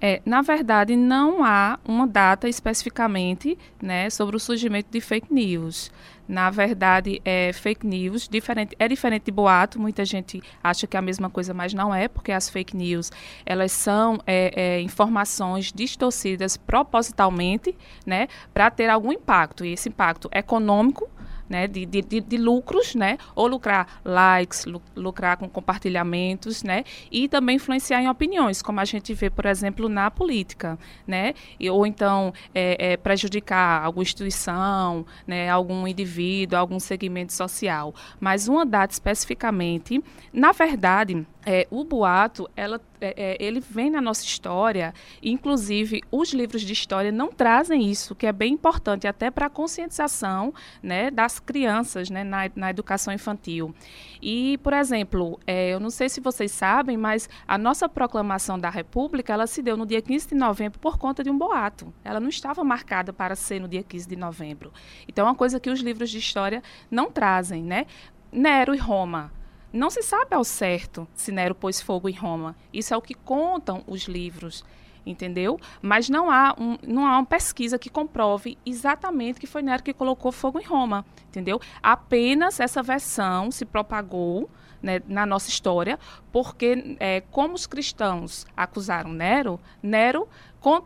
É, 0.00 0.20
na 0.26 0.42
verdade, 0.42 0.94
não 0.94 1.42
há 1.42 1.78
uma 1.82 2.06
data 2.06 2.48
especificamente 2.48 3.56
né, 3.80 4.10
sobre 4.10 4.36
o 4.36 4.40
surgimento 4.40 4.90
de 4.90 5.00
fake 5.00 5.32
news. 5.32 5.90
Na 6.28 6.50
verdade, 6.50 7.20
é 7.24 7.52
fake 7.52 7.86
news, 7.86 8.28
diferente, 8.28 8.76
é 8.78 8.86
diferente 8.88 9.24
de 9.24 9.32
boato. 9.32 9.80
Muita 9.80 10.04
gente 10.04 10.42
acha 10.62 10.86
que 10.86 10.96
é 10.96 10.98
a 10.98 11.02
mesma 11.02 11.30
coisa, 11.30 11.54
mas 11.54 11.72
não 11.72 11.94
é, 11.94 12.08
porque 12.08 12.30
as 12.30 12.50
fake 12.50 12.76
news 12.76 13.10
elas 13.46 13.72
são 13.72 14.20
é, 14.26 14.52
é, 14.54 14.80
informações 14.82 15.72
distorcidas 15.72 16.56
propositalmente, 16.56 17.74
né, 18.04 18.28
para 18.52 18.70
ter 18.70 18.90
algum 18.90 19.12
impacto. 19.12 19.64
E 19.64 19.72
esse 19.72 19.88
impacto 19.88 20.28
econômico 20.32 21.08
né, 21.48 21.66
de, 21.66 21.86
de, 21.86 22.02
de, 22.02 22.36
lucros, 22.36 22.94
né, 22.94 23.18
ou 23.34 23.46
lucrar 23.46 24.00
likes, 24.04 24.64
lucrar 24.94 25.36
com 25.36 25.48
compartilhamentos, 25.48 26.62
né, 26.62 26.84
e 27.10 27.28
também 27.28 27.56
influenciar 27.56 28.02
em 28.02 28.08
opiniões, 28.08 28.62
como 28.62 28.80
a 28.80 28.84
gente 28.84 29.12
vê, 29.14 29.30
por 29.30 29.46
exemplo, 29.46 29.88
na 29.88 30.10
política, 30.10 30.78
né, 31.06 31.34
e, 31.58 31.68
ou 31.70 31.86
então 31.86 32.32
é, 32.54 32.92
é, 32.92 32.96
prejudicar 32.96 33.84
alguma 33.84 34.02
instituição, 34.02 35.06
né, 35.26 35.48
algum 35.48 35.86
indivíduo, 35.86 36.58
algum 36.58 36.80
segmento 36.80 37.32
social. 37.32 37.94
Mas 38.20 38.48
uma 38.48 38.64
data 38.64 38.92
especificamente, 38.92 40.02
na 40.32 40.52
verdade, 40.52 41.26
é, 41.48 41.68
o 41.70 41.84
boato, 41.84 42.50
ela, 42.56 42.80
é, 43.00 43.14
é, 43.16 43.36
ele 43.38 43.60
vem 43.60 43.88
na 43.88 44.00
nossa 44.00 44.24
história, 44.24 44.92
inclusive 45.22 46.02
os 46.10 46.32
livros 46.32 46.62
de 46.62 46.72
história 46.72 47.12
não 47.12 47.28
trazem 47.28 47.88
isso, 47.88 48.16
que 48.16 48.26
é 48.26 48.32
bem 48.32 48.54
importante 48.54 49.06
até 49.06 49.30
para 49.30 49.46
a 49.46 49.50
conscientização 49.50 50.52
né, 50.82 51.08
das 51.08 51.38
crianças 51.38 52.10
né, 52.10 52.24
na, 52.24 52.50
na 52.56 52.70
educação 52.70 53.14
infantil. 53.14 53.72
E, 54.20 54.58
por 54.58 54.72
exemplo, 54.72 55.38
é, 55.46 55.72
eu 55.72 55.78
não 55.78 55.90
sei 55.90 56.08
se 56.08 56.20
vocês 56.20 56.50
sabem, 56.50 56.96
mas 56.96 57.28
a 57.46 57.56
nossa 57.56 57.88
proclamação 57.88 58.58
da 58.58 58.68
República, 58.68 59.32
ela 59.32 59.46
se 59.46 59.62
deu 59.62 59.76
no 59.76 59.86
dia 59.86 60.02
15 60.02 60.28
de 60.28 60.34
novembro 60.34 60.80
por 60.80 60.98
conta 60.98 61.22
de 61.22 61.30
um 61.30 61.38
boato. 61.38 61.94
Ela 62.02 62.18
não 62.18 62.28
estava 62.28 62.64
marcada 62.64 63.12
para 63.12 63.36
ser 63.36 63.60
no 63.60 63.68
dia 63.68 63.84
15 63.84 64.08
de 64.08 64.16
novembro. 64.16 64.72
Então, 65.06 65.24
é 65.24 65.28
uma 65.28 65.34
coisa 65.36 65.60
que 65.60 65.70
os 65.70 65.78
livros 65.78 66.10
de 66.10 66.18
história 66.18 66.60
não 66.90 67.08
trazem, 67.08 67.62
né? 67.62 67.86
Nero 68.32 68.74
e 68.74 68.78
Roma 68.78 69.30
não 69.72 69.90
se 69.90 70.02
sabe 70.02 70.34
ao 70.34 70.44
certo 70.44 71.06
se 71.14 71.32
Nero 71.32 71.54
pôs 71.54 71.80
fogo 71.80 72.08
em 72.08 72.14
Roma. 72.14 72.56
Isso 72.72 72.94
é 72.94 72.96
o 72.96 73.02
que 73.02 73.14
contam 73.14 73.82
os 73.86 74.02
livros, 74.02 74.64
entendeu? 75.04 75.58
Mas 75.82 76.08
não 76.08 76.30
há, 76.30 76.54
um, 76.58 76.76
não 76.86 77.06
há 77.06 77.18
uma 77.18 77.26
pesquisa 77.26 77.78
que 77.78 77.90
comprove 77.90 78.58
exatamente 78.64 79.40
que 79.40 79.46
foi 79.46 79.62
Nero 79.62 79.82
que 79.82 79.92
colocou 79.92 80.32
fogo 80.32 80.58
em 80.58 80.64
Roma, 80.64 81.04
entendeu? 81.28 81.60
Apenas 81.82 82.60
essa 82.60 82.82
versão 82.82 83.50
se 83.50 83.64
propagou 83.64 84.50
né, 84.82 85.02
na 85.06 85.26
nossa 85.26 85.48
história, 85.48 85.98
porque 86.30 86.96
é, 87.00 87.20
como 87.30 87.54
os 87.54 87.66
cristãos 87.66 88.46
acusaram 88.56 89.12
Nero, 89.12 89.58
Nero 89.82 90.28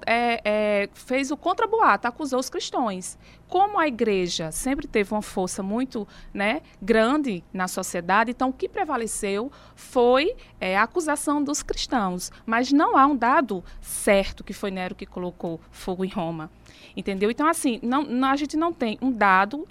é, 0.06 0.40
é, 0.44 0.88
fez 0.92 1.30
o 1.30 1.37
contraboato, 1.37 2.06
acusou 2.06 2.38
os 2.38 2.50
cristãos. 2.50 3.18
Como 3.48 3.78
a 3.80 3.88
igreja 3.88 4.52
sempre 4.52 4.87
teve 4.87 5.12
uma 5.12 5.22
força 5.22 5.62
muito 5.62 6.06
né, 6.33 6.61
grande 6.80 7.42
na 7.52 7.66
sociedade, 7.66 8.30
então 8.30 8.50
o 8.50 8.52
que 8.52 8.68
prevaleceu 8.68 9.50
foi 9.74 10.37
é, 10.61 10.76
a 10.76 10.83
acusação 10.83 11.42
dos 11.42 11.62
cristãos. 11.62 12.30
Mas 12.46 12.70
não 12.70 12.96
há 12.96 13.06
um 13.06 13.16
dado 13.16 13.64
certo 13.80 14.44
que 14.44 14.52
foi 14.52 14.70
Nero 14.70 14.94
que 14.94 15.06
colocou 15.06 15.61
fogo 15.70 16.04
em 16.04 16.09
Roma. 16.09 16.50
Entendeu? 16.96 17.30
Então, 17.30 17.46
assim, 17.46 17.78
não, 17.83 18.02
não, 18.02 18.28
a 18.28 18.37
gente 18.37 18.56
não 18.56 18.72
tem 18.72 18.98
um 19.00 19.11
dado, 19.11 19.66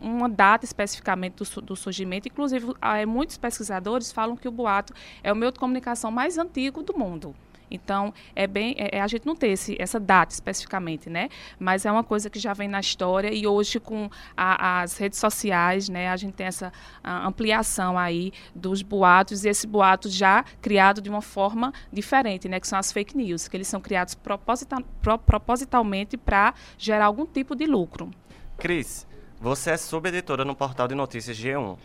uma 0.00 0.28
data 0.28 0.64
especificamente 0.64 1.36
do, 1.36 1.62
do 1.62 1.76
surgimento. 1.76 2.28
Inclusive, 2.28 2.74
é, 2.82 3.06
muitos 3.06 3.36
pesquisadores 3.36 4.12
falam 4.12 4.36
que 4.36 4.48
o 4.48 4.52
boato 4.52 4.92
é 5.22 5.32
o 5.32 5.36
meio 5.36 5.52
de 5.52 5.58
comunicação 5.58 6.10
mais 6.10 6.38
antigo 6.38 6.82
do 6.82 6.96
mundo. 6.96 7.34
Então, 7.70 8.12
é 8.34 8.46
bem, 8.46 8.74
é, 8.76 8.98
é, 8.98 9.00
a 9.00 9.06
gente 9.06 9.26
não 9.26 9.36
tem 9.36 9.52
esse, 9.52 9.76
essa 9.78 10.00
data 10.00 10.32
especificamente, 10.32 11.08
né? 11.08 11.28
Mas 11.58 11.86
é 11.86 11.92
uma 11.92 12.02
coisa 12.02 12.28
que 12.28 12.38
já 12.38 12.52
vem 12.52 12.68
na 12.68 12.80
história 12.80 13.32
e 13.32 13.46
hoje 13.46 13.78
com 13.78 14.10
a, 14.36 14.82
as 14.82 14.96
redes 14.96 15.18
sociais, 15.18 15.88
né, 15.88 16.08
a 16.08 16.16
gente 16.16 16.34
tem 16.34 16.46
essa 16.46 16.72
ampliação 17.04 17.98
aí 17.98 18.32
dos 18.54 18.82
boatos 18.82 19.44
e 19.44 19.48
esse 19.48 19.66
boato 19.66 20.08
já 20.08 20.44
criado 20.60 21.00
de 21.00 21.08
uma 21.08 21.22
forma 21.22 21.72
diferente, 21.92 22.48
né? 22.48 22.58
Que 22.58 22.66
são 22.66 22.78
as 22.78 22.92
fake 22.92 23.16
news, 23.16 23.48
que 23.48 23.56
eles 23.56 23.68
são 23.68 23.80
criados 23.80 24.14
proposita, 24.14 24.76
pro, 25.00 25.18
propositalmente 25.18 26.16
para 26.16 26.54
gerar 26.76 27.06
algum 27.06 27.26
tipo 27.26 27.54
de 27.54 27.66
lucro. 27.66 28.10
Cris, 28.58 29.06
você 29.40 29.70
é 29.70 29.76
subeditora 29.76 30.44
no 30.44 30.54
portal 30.54 30.86
de 30.86 30.94
notícias 30.94 31.36
G1. 31.36 31.78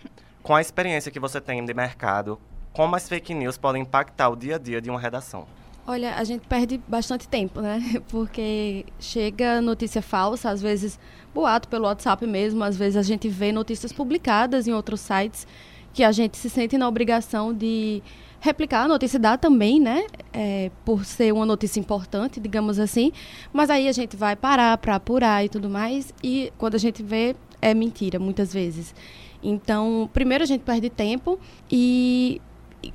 Com 0.43 0.53
a 0.53 0.61
experiência 0.61 1.11
que 1.11 1.19
você 1.19 1.39
tem 1.39 1.63
de 1.65 1.73
mercado, 1.73 2.39
como 2.73 2.95
as 2.95 3.07
fake 3.07 3.33
news 3.33 3.57
podem 3.57 3.81
impactar 3.81 4.29
o 4.29 4.35
dia 4.35 4.55
a 4.55 4.59
dia 4.59 4.81
de 4.81 4.89
uma 4.89 4.99
redação? 4.99 5.47
Olha, 5.87 6.15
a 6.15 6.23
gente 6.23 6.47
perde 6.47 6.81
bastante 6.87 7.27
tempo, 7.27 7.61
né? 7.61 7.79
Porque 8.09 8.85
chega 8.99 9.61
notícia 9.61 10.01
falsa, 10.01 10.49
às 10.49 10.61
vezes 10.61 10.99
boato 11.33 11.67
pelo 11.67 11.85
WhatsApp 11.85 12.25
mesmo, 12.25 12.63
às 12.63 12.75
vezes 12.75 12.97
a 12.97 13.03
gente 13.03 13.27
vê 13.27 13.51
notícias 13.51 13.93
publicadas 13.93 14.67
em 14.67 14.73
outros 14.73 15.01
sites 15.01 15.45
que 15.93 16.03
a 16.03 16.11
gente 16.11 16.37
se 16.37 16.49
sente 16.49 16.77
na 16.77 16.87
obrigação 16.87 17.53
de 17.53 18.01
replicar 18.39 18.83
a 18.83 18.87
notícia, 18.87 19.17
dar 19.19 19.37
também, 19.37 19.79
né? 19.79 20.05
É, 20.33 20.69
por 20.83 21.05
ser 21.05 21.33
uma 21.33 21.45
notícia 21.45 21.79
importante, 21.79 22.39
digamos 22.39 22.79
assim. 22.79 23.11
Mas 23.53 23.69
aí 23.69 23.87
a 23.87 23.91
gente 23.91 24.15
vai 24.17 24.35
parar 24.35 24.77
para 24.77 24.95
apurar 24.95 25.45
e 25.45 25.49
tudo 25.49 25.69
mais. 25.69 26.13
E 26.21 26.51
quando 26.57 26.75
a 26.75 26.77
gente 26.77 27.01
vê, 27.01 27.35
é 27.61 27.73
mentira, 27.73 28.19
muitas 28.19 28.53
vezes. 28.53 28.93
Então, 29.41 30.09
primeiro 30.13 30.43
a 30.43 30.47
gente 30.47 30.61
perde 30.61 30.89
tempo 30.89 31.39
e 31.71 32.41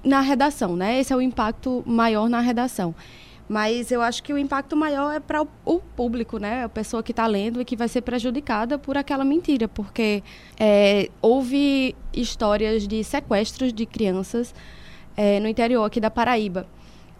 na 0.05 0.20
redação, 0.20 0.76
né? 0.76 1.00
Esse 1.00 1.12
é 1.12 1.16
o 1.16 1.20
impacto 1.20 1.83
maior 1.87 2.29
na 2.29 2.40
redação. 2.40 2.94
Mas 3.48 3.90
eu 3.90 4.00
acho 4.00 4.22
que 4.22 4.33
o 4.33 4.38
impacto 4.38 4.76
maior 4.76 5.12
é 5.12 5.18
para 5.18 5.42
o, 5.64 5.81
público, 5.96 6.38
né? 6.38 6.64
A 6.64 6.68
pessoa 6.68 7.03
que 7.03 7.11
está 7.11 7.26
lendo 7.26 7.61
e 7.61 7.64
que 7.64 7.76
vai 7.76 7.88
ser 7.88 8.03
prejudicada 8.03 8.79
por 8.79 8.96
aquela 8.96 9.24
mentira, 9.24 9.66
porque 9.66 10.22
é, 10.59 11.11
houve 11.20 11.96
histórias 12.14 12.87
de 12.87 13.03
sequestros 13.03 13.72
de 13.72 13.87
crianças 13.87 14.55
é, 15.16 15.40
no 15.40 15.48
interior 15.48 15.85
aqui 15.85 16.00
da 16.00 16.11
Paraíba. 16.11 16.66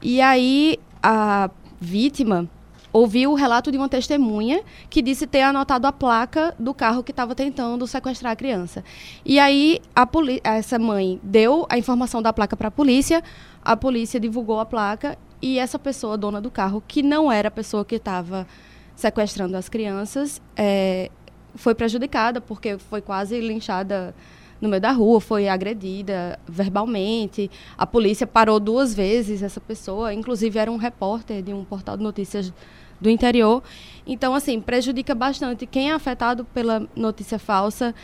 E 0.00 0.20
aí 0.20 0.78
a 1.02 1.50
vítima 1.80 2.48
ouviu 2.92 3.33
o 3.33 3.35
relato 3.35 3.70
de 3.70 3.79
uma 3.79 3.88
testemunha 3.88 4.62
que 4.88 5.00
disse 5.03 5.26
ter 5.26 5.42
anotado 5.42 5.87
a 5.87 5.92
placa 5.92 6.55
do 6.59 6.74
carro 6.74 7.03
que 7.03 7.12
estava 7.12 7.35
tentando 7.35 7.87
sequestrar 7.87 8.33
a 8.33 8.37
criança. 8.37 8.85
E 9.24 9.38
aí 9.38 9.81
a 9.94 10.55
essa 10.55 10.79
mãe 10.79 11.20
deu 11.22 11.66
a 11.68 11.79
informação 11.79 12.20
da 12.20 12.33
placa 12.33 12.57
para 12.57 12.68
a 12.68 12.70
polícia, 12.70 13.22
a 13.62 13.76
polícia 13.76 14.18
divulgou 14.18 14.61
a 14.61 14.66
placa 14.66 15.16
e 15.42 15.59
essa 15.59 15.79
pessoa, 15.79 16.18
dona 16.18 16.40
do 16.40 16.50
carro, 16.50 16.83
que 16.87 17.03
não 17.03 17.31
era 17.33 17.48
a 17.48 17.50
pessoa 17.50 17.85
que 17.85 17.96
estava 17.96 18.46
sequestrando 18.94 19.57
as 19.57 19.68
crianças, 19.68 20.42
é, 20.55 21.11
foi 21.55 21.74
prejudicada 21.74 22.40
porque 22.40 22.76
foi 22.76 23.00
quase 23.00 23.40
linchada 23.40 24.14
no 24.61 24.68
meio 24.68 24.81
da 24.81 24.92
rua, 24.92 25.20
foi 25.20 25.49
agredida 25.49 26.38
verbalmente. 26.46 27.51
A 27.79 27.87
polícia 27.87 28.27
parou 28.27 28.61
duas 28.61 28.94
vezes 28.94 29.42
essa 29.42 29.61
pessoa, 29.61 30.12
inclusive 30.12 30.59
era 30.59 30.70
um 30.70 30.77
repórter 30.77 31.42
de 31.42 31.53
um 31.53 31.64
portal 31.64 31.96
de 31.96 32.03
notícias 32.03 32.53
do 33.01 33.09
interior. 33.09 33.62
Então, 34.07 34.35
assim, 34.35 34.61
prejudica 34.61 35.14
bastante. 35.14 35.66
Quem 35.66 35.90
é 35.90 35.94
afetado 35.94 36.44
pela 36.44 36.87
notícia 36.94 37.38
falsa 37.38 37.94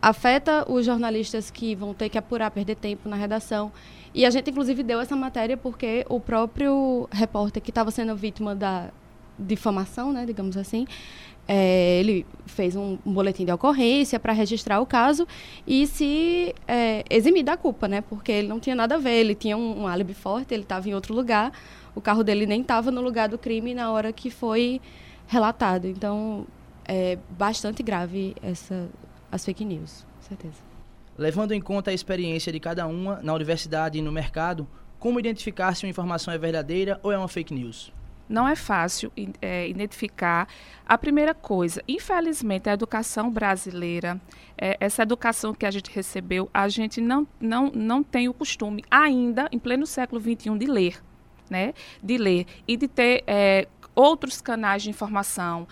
afeta 0.00 0.66
os 0.68 0.84
jornalistas 0.84 1.48
que 1.50 1.76
vão 1.76 1.94
ter 1.94 2.08
que 2.08 2.18
apurar, 2.18 2.50
perder 2.50 2.74
tempo 2.74 3.08
na 3.08 3.14
redação. 3.14 3.70
E 4.12 4.26
a 4.26 4.30
gente, 4.30 4.50
inclusive, 4.50 4.82
deu 4.82 5.00
essa 5.00 5.14
matéria 5.14 5.56
porque 5.56 6.04
o 6.08 6.18
próprio 6.18 7.08
repórter 7.12 7.62
que 7.62 7.70
estava 7.70 7.90
sendo 7.92 8.16
vítima 8.16 8.54
da 8.54 8.90
difamação, 9.38 10.12
né, 10.12 10.26
digamos 10.26 10.56
assim, 10.56 10.86
é, 11.46 11.98
ele 11.98 12.24
fez 12.46 12.76
um, 12.76 12.96
boletim 13.04 13.44
de 13.44 13.52
ocorrência 13.52 14.18
para 14.20 14.32
registrar 14.32 14.80
o 14.80 14.86
caso 14.86 15.26
e 15.66 15.86
se 15.86 16.54
é, 16.66 17.04
eximir 17.10 17.42
da 17.42 17.56
culpa, 17.56 17.88
né? 17.88 18.00
Porque 18.00 18.30
ele 18.30 18.48
não 18.48 18.60
tinha 18.60 18.76
nada 18.76 18.94
a 18.94 18.98
ver, 18.98 19.14
ele 19.14 19.34
tinha 19.34 19.56
um, 19.56 19.82
um 19.82 19.86
álibi 19.86 20.14
forte, 20.14 20.54
ele 20.54 20.62
estava 20.62 20.88
em 20.88 20.94
outro 20.94 21.14
lugar, 21.14 21.52
o 21.94 22.00
carro 22.00 22.22
dele 22.22 22.46
nem 22.46 22.60
estava 22.60 22.90
no 22.90 23.00
lugar 23.00 23.28
do 23.28 23.38
crime 23.38 23.74
na 23.74 23.90
hora 23.90 24.12
que 24.12 24.30
foi 24.30 24.80
relatado. 25.26 25.86
Então, 25.86 26.46
é 26.84 27.18
bastante 27.30 27.82
grave 27.82 28.34
essa, 28.42 28.88
as 29.30 29.44
fake 29.44 29.64
news, 29.64 30.06
com 30.16 30.28
certeza. 30.28 30.72
Levando 31.18 31.52
em 31.52 31.60
conta 31.60 31.90
a 31.90 31.94
experiência 31.94 32.52
de 32.52 32.58
cada 32.58 32.86
uma 32.86 33.20
na 33.22 33.34
universidade 33.34 33.98
e 33.98 34.02
no 34.02 34.10
mercado, 34.10 34.66
como 34.98 35.18
identificar 35.18 35.74
se 35.74 35.84
uma 35.84 35.90
informação 35.90 36.32
é 36.32 36.38
verdadeira 36.38 36.98
ou 37.02 37.12
é 37.12 37.18
uma 37.18 37.28
fake 37.28 37.52
news? 37.52 37.92
Não 38.32 38.48
é 38.48 38.56
fácil 38.56 39.12
é, 39.40 39.68
identificar. 39.68 40.48
A 40.86 40.96
primeira 40.96 41.34
coisa, 41.34 41.82
infelizmente, 41.86 42.68
a 42.68 42.72
educação 42.72 43.30
brasileira, 43.30 44.20
é, 44.56 44.76
essa 44.80 45.02
educação 45.02 45.54
que 45.54 45.66
a 45.66 45.70
gente 45.70 45.90
recebeu, 45.90 46.50
a 46.52 46.68
gente 46.68 47.00
não, 47.00 47.28
não, 47.38 47.70
não 47.70 48.02
tem 48.02 48.28
o 48.28 48.34
costume 48.34 48.82
ainda, 48.90 49.48
em 49.52 49.58
pleno 49.58 49.86
século 49.86 50.20
XXI, 50.20 50.58
de 50.58 50.66
ler. 50.66 51.02
Né, 51.50 51.74
de 52.02 52.16
ler 52.16 52.46
e 52.66 52.78
de 52.78 52.88
ter 52.88 53.24
é, 53.26 53.68
outros 53.94 54.40
canais 54.40 54.82
de 54.82 54.90
informação. 54.90 55.66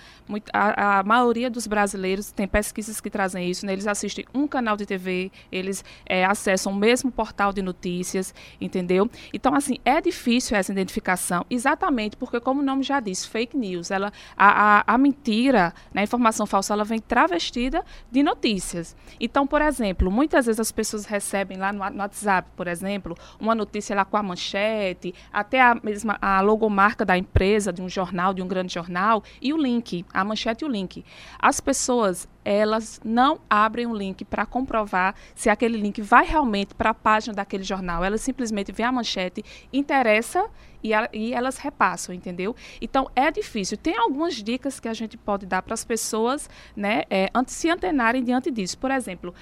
A, 0.52 0.98
a, 0.98 1.02
maioria 1.02 1.50
dos 1.50 1.66
brasileiros 1.66 2.30
tem 2.30 2.46
pesquisas 2.46 3.00
que 3.00 3.10
trazem 3.10 3.48
isso, 3.48 3.66
né? 3.66 3.72
eles 3.72 3.86
assistem 3.86 4.24
um 4.32 4.46
canal 4.46 4.76
de 4.76 4.86
TV, 4.86 5.32
eles 5.50 5.84
é, 6.06 6.24
acessam 6.24 6.72
o 6.72 6.76
mesmo 6.76 7.10
portal 7.10 7.52
de 7.52 7.62
notícias, 7.62 8.34
entendeu? 8.60 9.10
Então, 9.32 9.54
assim, 9.54 9.78
é 9.84 10.00
difícil 10.00 10.56
essa 10.56 10.72
identificação, 10.72 11.44
exatamente 11.50 12.16
porque, 12.16 12.38
como 12.40 12.60
o 12.60 12.64
nome 12.64 12.82
já 12.82 13.00
diz, 13.00 13.24
fake 13.24 13.56
news, 13.56 13.90
ela, 13.90 14.12
a, 14.36 14.78
a, 14.78 14.94
a 14.94 14.98
mentira, 14.98 15.74
né, 15.92 16.02
a 16.02 16.04
informação 16.04 16.46
falsa, 16.46 16.72
ela 16.72 16.84
vem 16.84 16.98
travestida 16.98 17.84
de 18.10 18.22
notícias. 18.22 18.96
Então, 19.18 19.46
por 19.46 19.62
exemplo, 19.62 20.10
muitas 20.10 20.46
vezes 20.46 20.60
as 20.60 20.70
pessoas 20.70 21.04
recebem 21.04 21.58
lá 21.58 21.72
no, 21.72 21.88
no 21.90 21.98
WhatsApp, 21.98 22.48
por 22.56 22.68
exemplo, 22.68 23.16
uma 23.38 23.54
notícia 23.54 23.94
lá 23.96 24.04
com 24.04 24.16
a 24.16 24.22
manchete, 24.22 25.14
até 25.32 25.60
a 25.60 25.74
mesma 25.74 26.18
a 26.20 26.40
logomarca 26.40 27.04
da 27.04 27.16
empresa, 27.16 27.72
de 27.72 27.82
um 27.82 27.88
jornal, 27.88 28.09
de 28.34 28.42
um 28.42 28.48
grande 28.48 28.72
jornal, 28.74 29.22
e 29.40 29.52
o 29.52 29.56
link, 29.56 30.04
a 30.12 30.24
manchete 30.24 30.64
e 30.64 30.68
o 30.68 30.70
link. 30.70 31.04
As 31.38 31.60
pessoas 31.60 32.28
elas 32.44 33.00
não 33.04 33.40
abrem 33.48 33.86
o 33.86 33.94
link 33.94 34.24
para 34.24 34.46
comprovar 34.46 35.14
se 35.34 35.50
aquele 35.50 35.76
link 35.76 36.00
vai 36.00 36.24
realmente 36.24 36.74
para 36.74 36.90
a 36.90 36.94
página 36.94 37.34
daquele 37.34 37.62
jornal. 37.62 38.02
Elas 38.02 38.22
simplesmente 38.22 38.72
vêem 38.72 38.88
a 38.88 38.92
manchete, 38.92 39.44
interessa 39.72 40.48
e, 40.82 40.94
a, 40.94 41.08
e, 41.12 41.34
elas 41.34 41.58
repassam, 41.58 42.14
entendeu? 42.14 42.56
Então 42.80 43.10
é 43.14 43.30
difícil. 43.30 43.76
Tem 43.76 43.96
algumas 43.96 44.34
dicas 44.34 44.80
que 44.80 44.88
a 44.88 44.94
gente 44.94 45.18
pode 45.18 45.44
dar 45.44 45.60
para 45.62 45.74
as 45.74 45.84
pessoas, 45.84 46.48
né, 46.74 47.02
é, 47.10 47.28
se 47.46 47.68
antenarem 47.68 48.24
diante 48.24 48.50
disso. 48.50 48.78
Por 48.78 48.90
exemplo, 48.90 49.34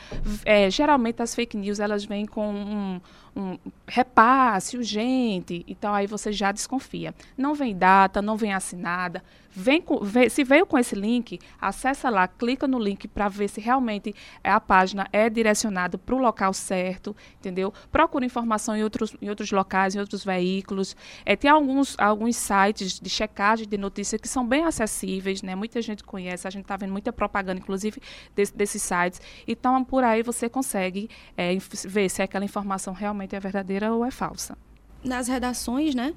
é, 0.45 0.69
geralmente 0.69 1.23
as 1.23 1.35
fake 1.35 1.57
news 1.57 1.79
elas 1.79 2.05
vêm 2.05 2.27
com 2.27 2.53
um, 2.53 3.01
um 3.39 3.57
repasse 3.87 4.77
urgente, 4.77 5.65
então 5.69 5.95
aí 5.95 6.07
você 6.09 6.33
já 6.33 6.51
desconfia. 6.51 7.15
Não 7.37 7.55
vem 7.55 7.77
data, 7.77 8.21
não 8.21 8.37
vem 8.37 8.53
assinada. 8.53 9.23
Vem, 9.51 9.81
com, 9.81 9.99
vem 10.05 10.29
se 10.29 10.45
veio 10.45 10.67
com 10.67 10.79
esse 10.79 10.95
link, 10.95 11.39
acessa 11.61 12.11
lá, 12.11 12.29
clica 12.29 12.69
no 12.69 12.79
link 12.79 13.09
para 13.09 13.29
ver 13.29 13.49
se 13.49 13.61
realmente 13.61 14.15
a 14.45 14.61
página 14.61 15.09
é 15.13 15.29
direcionada 15.31 15.97
para 15.97 16.15
o 16.15 16.19
local 16.19 16.53
certo, 16.53 17.17
entendeu? 17.39 17.73
Procura 17.91 18.25
informação 18.25 18.77
em 18.77 18.85
outros, 18.85 19.17
em 19.21 19.29
outros 19.29 19.51
locais, 19.51 19.95
em 19.95 20.01
outros 20.01 20.25
veículos. 20.25 20.95
É, 21.25 21.35
tem 21.35 21.51
alguns, 21.51 21.99
alguns 21.99 22.37
sites 22.37 23.01
de 23.01 23.09
checagem 23.09 23.67
de 23.67 23.79
notícias 23.79 24.21
que 24.21 24.29
são 24.29 24.47
bem 24.47 24.65
acessíveis, 24.65 25.43
né? 25.43 25.55
Muita 25.55 25.81
gente 25.81 26.05
conhece, 26.05 26.47
a 26.47 26.51
gente 26.51 26.63
está 26.63 26.77
vendo 26.77 26.93
muita 26.93 27.13
propaganda, 27.13 27.59
inclusive, 27.59 28.01
desse, 28.35 28.55
desses 28.55 28.83
sites. 28.83 29.21
Então, 29.47 29.83
por 29.83 30.05
aí 30.05 30.23
você 30.23 30.49
consegue 30.49 31.09
é, 31.37 31.57
ver 31.85 32.09
se 32.09 32.23
aquela 32.23 32.45
informação 32.45 32.93
realmente 32.93 33.35
é 33.35 33.41
verdadeira 33.41 33.93
ou 33.93 34.05
é 34.05 34.11
falsa. 34.11 34.57
Nas 35.03 35.27
redações, 35.27 35.95
né? 35.95 36.15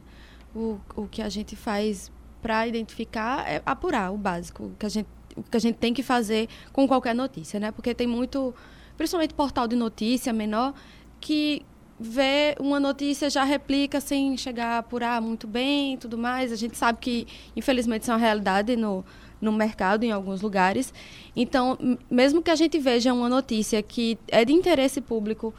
O, 0.53 0.79
o 0.95 1.07
que 1.07 1.21
a 1.21 1.29
gente 1.29 1.55
faz 1.55 2.11
para 2.41 2.67
identificar 2.67 3.47
é 3.47 3.61
apurar 3.65 4.11
o 4.11 4.17
básico, 4.17 4.65
o 4.65 4.75
que 4.77 4.85
a 4.85 4.89
gente 4.89 5.07
que 5.49 5.57
a 5.57 5.59
gente 5.59 5.75
tem 5.75 5.93
que 5.93 6.03
fazer 6.03 6.49
com 6.73 6.87
qualquer 6.87 7.15
notícia, 7.15 7.59
né? 7.59 7.71
Porque 7.71 7.93
tem 7.93 8.05
muito, 8.05 8.53
principalmente 8.97 9.33
portal 9.33 9.67
de 9.67 9.77
notícia 9.77 10.33
menor, 10.33 10.73
que 11.19 11.65
vê 11.99 12.55
uma 12.59 12.79
notícia 12.79 13.29
já 13.29 13.43
replica 13.43 14.01
sem 14.01 14.35
chegar 14.35 14.67
a 14.67 14.77
apurar 14.79 15.21
muito 15.21 15.47
bem 15.47 15.93
e 15.93 15.97
tudo 15.97 16.17
mais. 16.17 16.51
A 16.51 16.55
gente 16.55 16.75
sabe 16.75 16.99
que, 16.99 17.27
infelizmente, 17.55 18.01
isso 18.01 18.11
é 18.11 18.13
uma 18.13 18.19
realidade 18.19 18.75
no, 18.75 19.05
no 19.39 19.51
mercado 19.51 20.03
em 20.03 20.11
alguns 20.11 20.41
lugares. 20.41 20.93
Então, 21.35 21.77
mesmo 22.09 22.41
que 22.41 22.49
a 22.49 22.55
gente 22.55 22.77
veja 22.79 23.13
uma 23.13 23.29
notícia 23.29 23.81
que 23.83 24.17
é 24.27 24.43
de 24.43 24.51
interesse 24.51 24.99
público, 24.99 25.53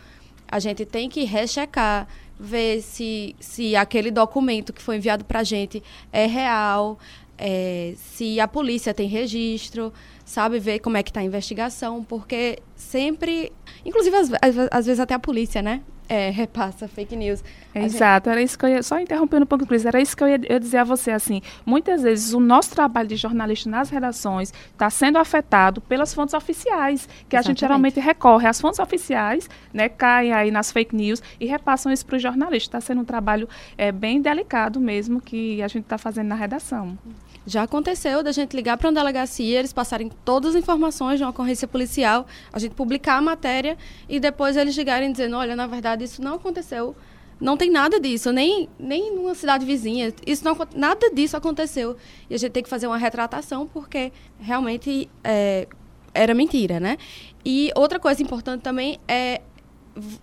a 0.51 0.59
gente 0.59 0.85
tem 0.85 1.09
que 1.09 1.25
rechecar, 1.25 2.09
ver 2.42 2.83
se, 2.83 3.37
se 3.38 3.76
aquele 3.76 4.11
documento 4.11 4.72
que 4.72 4.83
foi 4.83 4.96
enviado 4.96 5.24
para 5.24 5.40
a 5.40 5.44
gente 5.44 5.81
é 6.12 6.26
real, 6.26 6.98
é, 7.38 7.94
se 7.96 8.40
a 8.40 8.48
polícia 8.48 8.92
tem 8.92 9.09
registro, 9.09 9.92
sabe, 10.24 10.59
ver 10.59 10.81
como 10.81 10.96
é 10.96 11.05
que 11.05 11.11
está 11.11 11.20
a 11.20 11.24
investigação, 11.24 12.02
porque 12.02 12.59
sempre, 12.74 13.52
inclusive 13.85 14.16
às, 14.16 14.31
às, 14.72 14.87
vezes 14.87 14.98
até 14.98 15.14
a 15.14 15.20
polícia, 15.20 15.62
né, 15.62 15.83
é, 16.12 16.29
repassa 16.29 16.87
fake 16.87 17.16
news. 17.16 17.42
Exato, 17.75 18.29
gente... 18.29 18.33
era 18.35 18.42
isso 18.42 18.59
que 18.59 18.66
eu 18.66 18.68
ia, 18.68 18.83
só 18.83 19.01
interrompendo 19.01 19.44
um 19.44 19.46
pouco, 19.46 19.66
Cris, 19.66 19.87
era 19.87 19.98
isso 19.98 20.14
que 20.14 20.22
eu 20.22 20.29
ia, 20.29 20.38
eu 20.46 20.59
dizer 20.59 20.77
a 20.77 20.85
você, 20.85 21.11
assim, 21.11 21.40
muitas 21.64 22.03
vezes 22.03 22.35
o 22.35 22.40
nosso 22.40 22.75
trabalho 22.75 23.09
de 23.09 23.16
jornalista 23.16 23.70
nas 23.70 23.88
redações 23.88 24.53
está 24.72 24.90
sendo 24.90 25.16
afetado 25.16 25.81
pelas 25.81 26.12
fontes 26.12 26.35
oficiais, 26.35 27.07
que 27.07 27.35
Exatamente. 27.35 27.37
a 27.38 27.42
gente 27.42 27.61
geralmente 27.61 27.98
recorre 27.98 28.46
às 28.46 28.61
fontes 28.61 28.79
oficiais, 28.79 29.48
né, 29.72 29.88
caem 29.88 30.35
aí 30.35 30.51
nas 30.51 30.70
fake 30.70 30.94
news 30.94 31.22
e 31.40 31.46
repassam 31.46 31.90
isso 31.90 32.05
para 32.05 32.16
o 32.16 32.18
jornalista. 32.18 32.77
Está 32.77 32.81
sendo 32.83 33.01
um 33.01 33.07
trabalho 33.07 33.48
é, 33.79 33.90
bem 33.90 34.20
delicado 34.20 34.79
mesmo 34.79 35.18
que 35.18 35.62
a 35.62 35.68
gente 35.68 35.85
está 35.85 35.96
fazendo 35.96 36.29
na 36.29 36.35
redação. 36.35 36.98
Já 37.46 37.64
aconteceu 37.64 38.22
da 38.22 38.31
gente 38.31 38.55
ligar 38.55 38.76
para 38.76 38.88
uma 38.88 38.94
delegacia, 38.94 39.59
eles 39.59 39.72
passarem 39.72 40.11
todas 40.24 40.55
as 40.55 40.62
informações 40.62 41.18
de 41.18 41.24
uma 41.24 41.31
ocorrência 41.31 41.66
policial, 41.66 42.26
a 42.52 42.59
gente 42.59 42.74
publicar 42.74 43.16
a 43.16 43.20
matéria 43.20 43.76
e 44.09 44.20
depois 44.20 44.57
eles 44.57 44.76
ligarem 44.76 45.11
dizendo, 45.11 45.37
olha, 45.37 45.57
na 45.57 45.66
verdade 45.66 46.05
isso 46.05 46.22
não 46.22 46.35
aconteceu, 46.35 46.94
não 47.40 47.57
tem 47.57 47.68
nada 47.70 47.98
disso, 47.98 48.31
nem, 48.31 48.68
nem 48.78 49.14
numa 49.14 49.35
cidade 49.35 49.66
vizinha, 49.66 50.14
isso 50.24 50.44
não, 50.44 50.57
nada 50.76 51.11
disso 51.11 51.37
aconteceu. 51.37 51.96
E 52.31 52.35
a 52.35 52.38
gente 52.38 52.52
tem 52.52 52.62
que 52.62 52.68
fazer 52.68 52.87
uma 52.87 52.96
retratação 52.96 53.66
porque 53.66 54.12
realmente 54.38 55.11
é, 55.24 55.66
era 56.14 56.35
mentira, 56.35 56.78
né? 56.78 56.96
E 57.44 57.72
outra 57.74 57.98
coisa 57.98 58.22
importante 58.22 58.62
também 58.62 59.00
é 59.09 59.40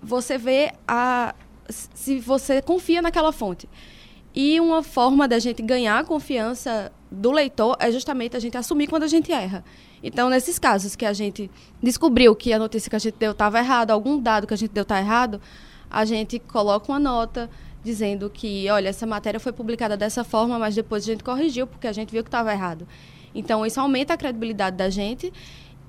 você 0.02 0.38
ver 0.38 0.72
a, 0.88 1.36
se 1.70 2.20
você 2.20 2.62
confia 2.62 3.02
naquela 3.02 3.34
fonte. 3.34 3.68
E 4.34 4.60
uma 4.60 4.84
forma 4.84 5.28
da 5.28 5.40
gente 5.40 5.62
ganhar 5.62 6.00
a 6.00 6.04
confiança 6.04 6.92
do 7.12 7.32
leitor 7.32 7.76
é 7.80 7.92
justamente 7.92 8.38
a 8.38 8.40
gente 8.40 8.56
assumir 8.56 8.88
quando 8.88 9.04
a 9.04 9.08
gente 9.08 9.32
erra. 9.32 9.64
Então, 10.04 10.30
nesses 10.30 10.60
casos 10.60 10.96
que 10.96 11.06
a 11.06 11.14
gente 11.14 11.50
descobriu 11.82 12.36
que 12.36 12.54
a 12.54 12.60
notícia 12.60 12.90
que 12.90 12.96
a 12.96 13.00
gente 13.00 13.16
deu 13.18 13.32
estava 13.32 13.60
errada, 13.60 13.92
algum 13.92 14.20
dado 14.20 14.46
que 14.46 14.54
a 14.54 14.58
gente 14.58 14.72
deu 14.72 14.84
está 14.84 15.00
errado, 15.00 15.42
a 15.90 16.06
gente 16.06 16.40
coloca 16.40 16.92
uma 16.92 17.00
nota 17.00 17.50
dizendo 17.84 18.30
que, 18.30 18.70
olha, 18.70 18.90
essa 18.90 19.06
matéria 19.06 19.40
foi 19.40 19.52
publicada 19.52 19.98
dessa 19.98 20.24
forma, 20.24 20.60
mas 20.60 20.76
depois 20.76 21.04
a 21.04 21.08
gente 21.08 21.24
corrigiu 21.24 21.66
porque 21.66 21.88
a 21.88 21.92
gente 21.92 22.12
viu 22.12 22.24
que 22.24 22.28
estava 22.28 22.52
errado. 22.52 22.88
Então, 23.34 23.66
isso 23.66 23.80
aumenta 23.80 24.14
a 24.14 24.18
credibilidade 24.18 24.78
da 24.78 24.90
gente 24.90 25.34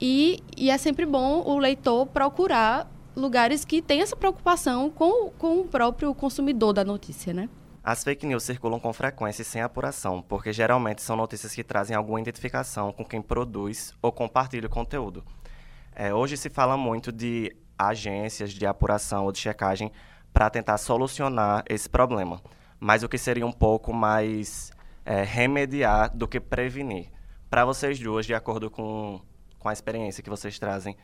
e, 0.01 0.43
e 0.57 0.71
é 0.71 0.79
sempre 0.79 1.05
bom 1.05 1.43
o 1.45 1.59
leitor 1.59 2.07
procurar 2.07 2.91
lugares 3.15 3.65
que 3.65 3.83
têm 3.83 4.01
essa 4.01 4.17
preocupação 4.17 4.89
com, 4.89 5.31
com 5.31 5.61
o 5.61 5.65
próprio 5.65 6.15
consumidor 6.15 6.73
da 6.73 6.85
notícia, 6.85 7.35
né? 7.35 7.49
As 7.91 8.05
fake 8.05 8.25
news 8.25 8.45
circulam 8.45 8.79
com 8.79 8.93
frequência 8.93 9.43
e 9.43 9.45
sem 9.45 9.63
apuração, 9.63 10.23
porque 10.23 10.53
geralmente 10.53 11.03
são 11.03 11.17
notícias 11.17 11.53
que 11.53 11.65
trazem 11.65 11.97
alguma 11.97 12.21
identificação 12.21 12.93
com 12.93 13.05
quem 13.05 13.21
produz 13.21 13.93
ou 14.01 14.13
compartilha 14.13 14.69
o 14.69 14.71
conteúdo. 14.71 15.25
É, 15.93 16.15
hoje 16.15 16.37
se 16.37 16.49
fala 16.49 16.77
muito 16.77 17.11
de 17.11 17.53
agências 17.77 18.53
de 18.53 18.65
apuração 18.65 19.25
ou 19.25 19.33
de 19.33 19.41
checagem 19.41 19.91
para 20.33 20.49
tentar 20.49 20.79
solucionar 20.79 21.65
esse 21.69 21.91
problema, 21.91 22.41
mas 22.79 23.03
o 23.03 23.09
que 23.09 23.19
seria 23.19 23.45
um 23.45 23.51
pouco 23.51 23.93
mais 23.93 24.71
é, 25.05 25.25
remediar 25.25 26.17
do 26.17 26.29
que 26.29 26.39
prevenir. 26.39 27.11
Para 27.51 27.65
vocês 27.65 27.99
duas, 27.99 28.25
de 28.25 28.35
acordo 28.35 28.71
com, 28.71 29.21
com 29.59 29.69
a 29.69 29.73
experiência 29.73 30.23
que 30.23 30.31
vocês 30.31 30.57
trazem, 30.61 30.97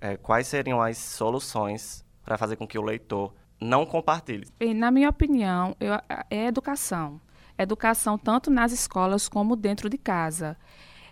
é, 0.00 0.16
quais 0.16 0.48
seriam 0.48 0.82
as 0.82 0.98
soluções 0.98 2.04
para 2.24 2.36
fazer 2.36 2.56
com 2.56 2.66
que 2.66 2.80
o 2.80 2.82
leitor 2.82 3.32
não 3.62 3.86
compartilhe. 3.86 4.46
Na 4.74 4.90
minha 4.90 5.08
opinião, 5.08 5.76
eu, 5.80 5.94
é 6.30 6.46
educação. 6.46 7.20
Educação 7.56 8.18
tanto 8.18 8.50
nas 8.50 8.72
escolas 8.72 9.28
como 9.28 9.56
dentro 9.56 9.88
de 9.88 9.98
casa. 9.98 10.56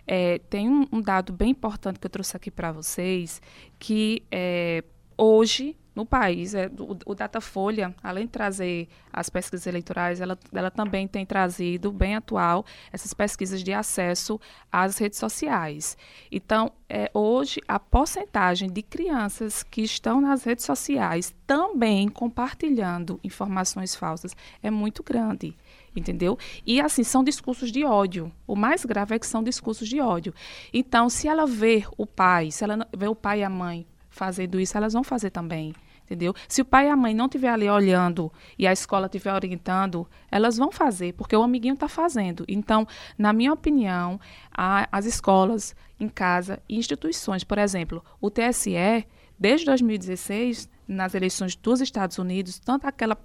É, 0.05 0.39
tem 0.49 0.67
um, 0.67 0.87
um, 0.91 1.01
dado 1.01 1.31
bem 1.31 1.51
importante 1.51 1.99
que 1.99 2.05
eu 2.05 2.09
trouxe 2.09 2.35
aqui 2.35 2.51
para 2.51 2.71
vocês, 2.71 3.41
que 3.79 4.23
é, 4.31 4.83
hoje 5.17 5.77
no 5.95 6.05
país. 6.05 6.53
É, 6.53 6.69
o, 6.79 6.97
o, 7.05 7.15
Datafolha, 7.15 7.93
além 8.01 8.25
de 8.25 8.31
trazer 8.31 8.87
as 9.11 9.29
pesquisas 9.29 9.67
eleitorais, 9.67 10.21
ela, 10.21 10.37
ela 10.53 10.71
também 10.71 11.07
tem 11.07 11.25
trazido, 11.25 11.91
bem 11.91 12.15
atual, 12.15 12.65
essas 12.91 13.13
pesquisas 13.13 13.63
de 13.63 13.73
acesso 13.73 14.39
às 14.71 14.97
redes 14.97 15.19
sociais. 15.19 15.97
Então, 16.31 16.71
é, 16.89 17.09
hoje, 17.13 17.61
a 17.67 17.79
porcentagem 17.79 18.71
de 18.71 18.81
crianças 18.81 19.63
que 19.63 19.81
estão 19.81 20.21
nas 20.21 20.43
redes 20.43 20.65
sociais 20.65 21.33
também 21.45 22.07
compartilhando 22.07 23.19
informações 23.23 23.95
falsas 23.95 24.35
é 24.63 24.71
muito 24.71 25.03
grande 25.03 25.55
entendeu? 25.93 26.37
E 26.65 26.79
assim, 26.79 27.03
são 27.03 27.21
discursos 27.21 27.69
de 27.69 27.83
ódio. 27.83 28.31
O 28.47 28.55
mais 28.55 28.85
grave 28.85 29.15
é 29.15 29.19
que 29.19 29.27
são 29.27 29.43
discursos 29.43 29.89
de 29.89 29.99
ódio. 29.99 30.33
Então, 30.73 31.09
se 31.09 31.27
ela 31.27 31.45
vê 31.45 31.83
o 31.97 32.05
pai, 32.05 32.49
se 32.49 32.63
ela 32.63 32.87
vê 32.95 33.09
o 33.09 33.15
pai 33.15 33.41
e 33.41 33.43
a 33.43 33.49
mãe 33.49 33.85
fazendo 34.11 34.59
isso, 34.59 34.77
elas 34.77 34.93
vão 34.93 35.03
fazer 35.03 35.31
também. 35.31 35.73
Entendeu? 36.03 36.33
Se 36.45 36.61
o 36.61 36.65
pai 36.65 36.87
e 36.87 36.89
a 36.89 36.95
mãe 36.95 37.13
não 37.13 37.25
estiver 37.25 37.47
ali 37.47 37.69
olhando 37.69 38.29
e 38.59 38.67
a 38.67 38.73
escola 38.73 39.05
estiver 39.05 39.33
orientando, 39.33 40.05
elas 40.29 40.57
vão 40.57 40.69
fazer, 40.69 41.13
porque 41.13 41.33
o 41.33 41.41
amiguinho 41.41 41.73
está 41.73 41.87
fazendo. 41.87 42.43
Então, 42.49 42.85
na 43.17 43.31
minha 43.31 43.53
opinião, 43.53 44.19
a, 44.51 44.89
as 44.91 45.05
escolas 45.05 45.73
em 45.97 46.09
casa 46.09 46.61
instituições, 46.67 47.45
por 47.45 47.57
exemplo, 47.57 48.03
o 48.19 48.29
TSE, 48.29 49.07
desde 49.39 49.65
2016, 49.67 50.69
nas 50.85 51.15
eleições 51.15 51.55
dos 51.55 51.79
Estados 51.79 52.17
Unidos, 52.17 52.59
tanto 52.59 52.85
aquela, 52.85 53.17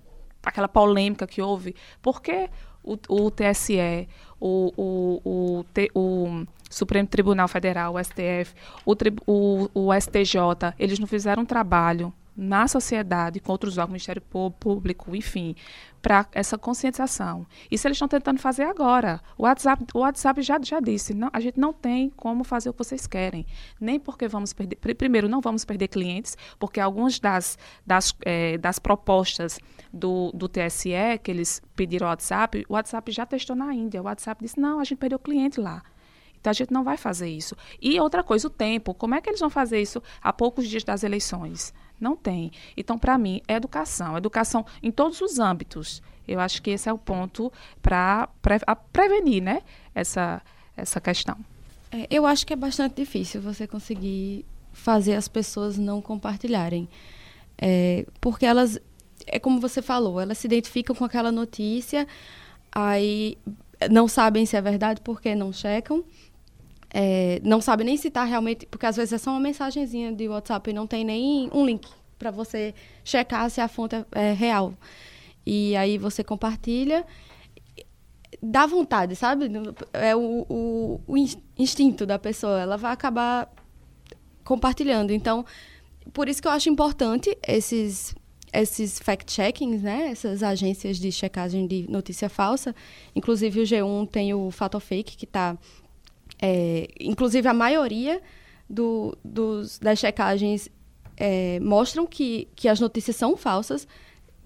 aquela 0.44 0.68
polêmica 0.68 1.26
que 1.26 1.42
houve, 1.42 1.74
porque 2.00 2.48
o, 2.84 2.96
o 3.08 3.30
TSE, 3.32 4.08
o, 4.38 4.72
o, 4.76 5.20
o, 5.24 5.64
o, 5.92 6.46
Supremo 6.70 7.08
Tribunal 7.08 7.48
Federal, 7.48 7.94
o 7.94 8.02
STF, 8.02 8.54
o, 8.84 8.94
o, 9.26 9.70
o 9.74 10.00
STJ, 10.00 10.74
eles 10.78 10.98
não 10.98 11.06
fizeram 11.06 11.42
um 11.42 11.46
trabalho 11.46 12.12
na 12.36 12.68
sociedade, 12.68 13.40
contra 13.40 13.68
os 13.68 13.78
órgãos 13.78 13.92
Ministério 13.92 14.20
Público, 14.20 15.16
enfim, 15.16 15.56
para 16.02 16.26
essa 16.32 16.58
conscientização. 16.58 17.46
Isso 17.70 17.88
eles 17.88 17.96
estão 17.96 18.06
tentando 18.06 18.38
fazer 18.38 18.64
agora. 18.64 19.20
O 19.38 19.44
WhatsApp, 19.44 19.86
o 19.94 20.00
WhatsApp 20.00 20.42
já, 20.42 20.60
já 20.62 20.78
disse, 20.78 21.14
não, 21.14 21.30
a 21.32 21.40
gente 21.40 21.58
não 21.58 21.72
tem 21.72 22.10
como 22.10 22.44
fazer 22.44 22.68
o 22.68 22.72
que 22.74 22.78
vocês 22.78 23.06
querem. 23.06 23.46
Nem 23.80 23.98
porque 23.98 24.28
vamos 24.28 24.52
perder. 24.52 24.76
Primeiro, 24.76 25.28
não 25.28 25.40
vamos 25.40 25.64
perder 25.64 25.88
clientes, 25.88 26.36
porque 26.58 26.78
algumas 26.78 27.18
das, 27.18 27.58
das, 27.86 28.14
é, 28.24 28.58
das 28.58 28.78
propostas 28.78 29.58
do, 29.90 30.30
do 30.32 30.46
TSE 30.46 30.90
que 31.22 31.30
eles 31.30 31.62
pediram 31.74 32.06
ao 32.06 32.10
WhatsApp, 32.10 32.66
o 32.68 32.74
WhatsApp 32.74 33.10
já 33.10 33.24
testou 33.24 33.56
na 33.56 33.74
Índia. 33.74 34.02
O 34.02 34.04
WhatsApp 34.04 34.44
disse, 34.44 34.60
não, 34.60 34.78
a 34.78 34.84
gente 34.84 34.98
perdeu 34.98 35.18
cliente 35.18 35.58
lá. 35.58 35.82
Então 36.46 36.52
a 36.52 36.54
gente 36.54 36.72
não 36.72 36.84
vai 36.84 36.96
fazer 36.96 37.28
isso. 37.28 37.56
E 37.82 37.98
outra 37.98 38.22
coisa, 38.22 38.46
o 38.46 38.50
tempo. 38.50 38.94
Como 38.94 39.16
é 39.16 39.20
que 39.20 39.28
eles 39.28 39.40
vão 39.40 39.50
fazer 39.50 39.82
isso 39.82 40.00
a 40.22 40.32
poucos 40.32 40.68
dias 40.68 40.84
das 40.84 41.02
eleições? 41.02 41.74
Não 42.00 42.14
tem. 42.14 42.52
Então, 42.76 42.96
para 42.96 43.18
mim, 43.18 43.42
é 43.48 43.54
educação. 43.54 44.16
Educação 44.16 44.64
em 44.80 44.92
todos 44.92 45.20
os 45.20 45.40
âmbitos. 45.40 46.00
Eu 46.26 46.38
acho 46.38 46.62
que 46.62 46.70
esse 46.70 46.88
é 46.88 46.92
o 46.92 46.98
ponto 46.98 47.52
para 47.82 48.28
pre 48.40 48.60
prevenir 48.92 49.42
né, 49.42 49.62
essa, 49.92 50.40
essa 50.76 51.00
questão. 51.00 51.36
É, 51.90 52.06
eu 52.08 52.24
acho 52.24 52.46
que 52.46 52.52
é 52.52 52.56
bastante 52.56 52.94
difícil 52.94 53.40
você 53.40 53.66
conseguir 53.66 54.46
fazer 54.72 55.14
as 55.14 55.26
pessoas 55.26 55.76
não 55.76 56.00
compartilharem. 56.00 56.88
É, 57.58 58.06
porque 58.20 58.46
elas, 58.46 58.78
é 59.26 59.40
como 59.40 59.58
você 59.58 59.82
falou, 59.82 60.20
elas 60.20 60.38
se 60.38 60.46
identificam 60.46 60.94
com 60.94 61.04
aquela 61.04 61.32
notícia, 61.32 62.06
aí 62.70 63.36
não 63.90 64.06
sabem 64.06 64.46
se 64.46 64.56
é 64.56 64.60
verdade 64.60 65.00
porque 65.00 65.34
não 65.34 65.52
checam. 65.52 66.04
É, 66.90 67.40
não 67.42 67.60
sabe 67.60 67.84
nem 67.84 67.96
se 67.96 68.08
está 68.08 68.24
realmente, 68.24 68.66
porque 68.66 68.86
às 68.86 68.96
vezes 68.96 69.12
é 69.12 69.18
só 69.18 69.30
uma 69.30 69.40
mensagenzinha 69.40 70.12
de 70.12 70.28
WhatsApp 70.28 70.70
e 70.70 70.72
não 70.72 70.86
tem 70.86 71.04
nem 71.04 71.50
um 71.52 71.66
link 71.66 71.88
para 72.18 72.30
você 72.30 72.74
checar 73.04 73.50
se 73.50 73.60
a 73.60 73.68
fonte 73.68 73.94
é, 73.94 74.04
é 74.12 74.32
real. 74.32 74.74
E 75.44 75.76
aí 75.76 75.98
você 75.98 76.24
compartilha, 76.24 77.04
dá 78.42 78.66
vontade, 78.66 79.14
sabe? 79.14 79.50
É 79.92 80.14
o, 80.16 80.46
o, 80.48 81.00
o 81.06 81.16
instinto 81.56 82.06
da 82.06 82.18
pessoa, 82.18 82.60
ela 82.60 82.76
vai 82.76 82.92
acabar 82.92 83.50
compartilhando. 84.44 85.12
Então, 85.12 85.44
por 86.12 86.28
isso 86.28 86.40
que 86.40 86.48
eu 86.48 86.52
acho 86.52 86.68
importante 86.68 87.36
esses 87.46 88.14
esses 88.52 88.98
fact-checkings, 89.00 89.82
né? 89.82 90.08
Essas 90.10 90.42
agências 90.42 90.98
de 90.98 91.12
checagem 91.12 91.66
de 91.66 91.86
notícia 91.90 92.28
falsa. 92.28 92.74
Inclusive 93.14 93.60
o 93.60 93.64
G1 93.64 94.08
tem 94.08 94.32
o 94.32 94.50
Fato 94.50 94.80
Fake 94.80 95.16
que 95.16 95.26
está 95.26 95.58
é, 96.40 96.88
inclusive, 97.00 97.46
a 97.48 97.54
maioria 97.54 98.20
do, 98.68 99.16
dos, 99.24 99.78
das 99.78 99.98
checagens 99.98 100.68
é, 101.16 101.58
mostram 101.60 102.06
que, 102.06 102.48
que 102.54 102.68
as 102.68 102.80
notícias 102.80 103.16
são 103.16 103.36
falsas. 103.36 103.86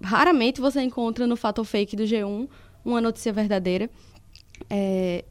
Raramente 0.01 0.61
você 0.61 0.81
encontra 0.81 1.27
no 1.27 1.35
fato 1.35 1.63
fake 1.63 1.95
do 1.95 2.03
G1 2.03 2.47
uma 2.83 3.01
notícia 3.01 3.31
verdadeira. 3.31 3.89
É, 4.69 5.25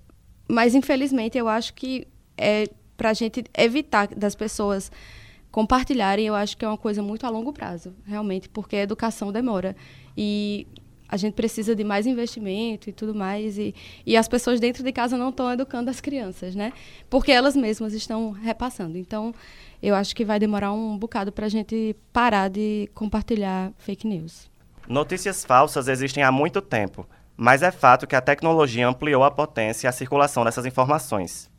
mas, 0.49 0.75
infelizmente, 0.75 1.39
eu 1.39 1.49
acho 1.49 1.75
que 1.75 2.07
é 2.37 2.69
para 2.97 3.11
a 3.11 3.15
gente 3.15 3.45
evitar 3.57 4.09
das 4.09 4.35
pessoas 4.35 4.93
compartilharem, 5.51 6.27
eu 6.27 6.35
acho 6.35 6.57
que 6.57 6.65
é 6.65 6.69
uma 6.69 6.77
coisa 6.77 7.03
muito 7.03 7.25
a 7.27 7.31
longo 7.31 7.53
prazo, 7.53 7.95
realmente, 8.05 8.49
porque 8.49 8.77
a 8.77 8.83
educação 8.83 9.33
demora. 9.33 9.75
E 10.17 10.67
a 11.11 11.17
gente 11.17 11.35
precisa 11.35 11.75
de 11.75 11.83
mais 11.83 12.07
investimento 12.07 12.89
e 12.89 12.93
tudo 12.93 13.13
mais. 13.13 13.59
E, 13.59 13.75
e 14.07 14.17
as 14.17 14.29
pessoas 14.29 14.61
dentro 14.61 14.85
de 14.85 14.93
casa 14.93 15.17
não 15.17 15.31
estão 15.31 15.51
educando 15.53 15.91
as 15.91 16.01
crianças, 16.01 16.55
né? 16.55 16.73
Porque 17.11 17.33
elas 17.33 17.57
mesmas 17.57 17.93
estão 17.93 18.31
repassando. 18.31 18.97
Então, 18.97 19.35
eu 19.83 19.95
acho 19.95 20.15
que 20.15 20.25
vai 20.25 20.39
demorar 20.39 20.73
um 20.73 20.97
bocado 20.97 21.33
para 21.33 21.47
a 21.47 21.49
gente 21.49 21.97
parar 22.13 22.49
de 22.49 22.89
compartilhar 22.95 23.73
fake 23.79 24.07
news. 24.07 24.49
Notícias 24.89 25.45
falsas 25.45 25.89
existem 25.89 26.23
há 26.23 26.31
muito 26.31 26.63
tempo, 26.63 27.07
mas 27.37 27.63
é 27.63 27.73
fato 27.73 28.07
que 28.07 28.15
a 28.15 28.21
tecnologia 28.21 28.87
ampliou 28.87 29.25
a 29.25 29.31
potência 29.31 29.87
e 29.87 29.89
a 29.89 29.93
circulação 29.93 30.45
dessas 30.45 30.65
informações. 30.65 31.51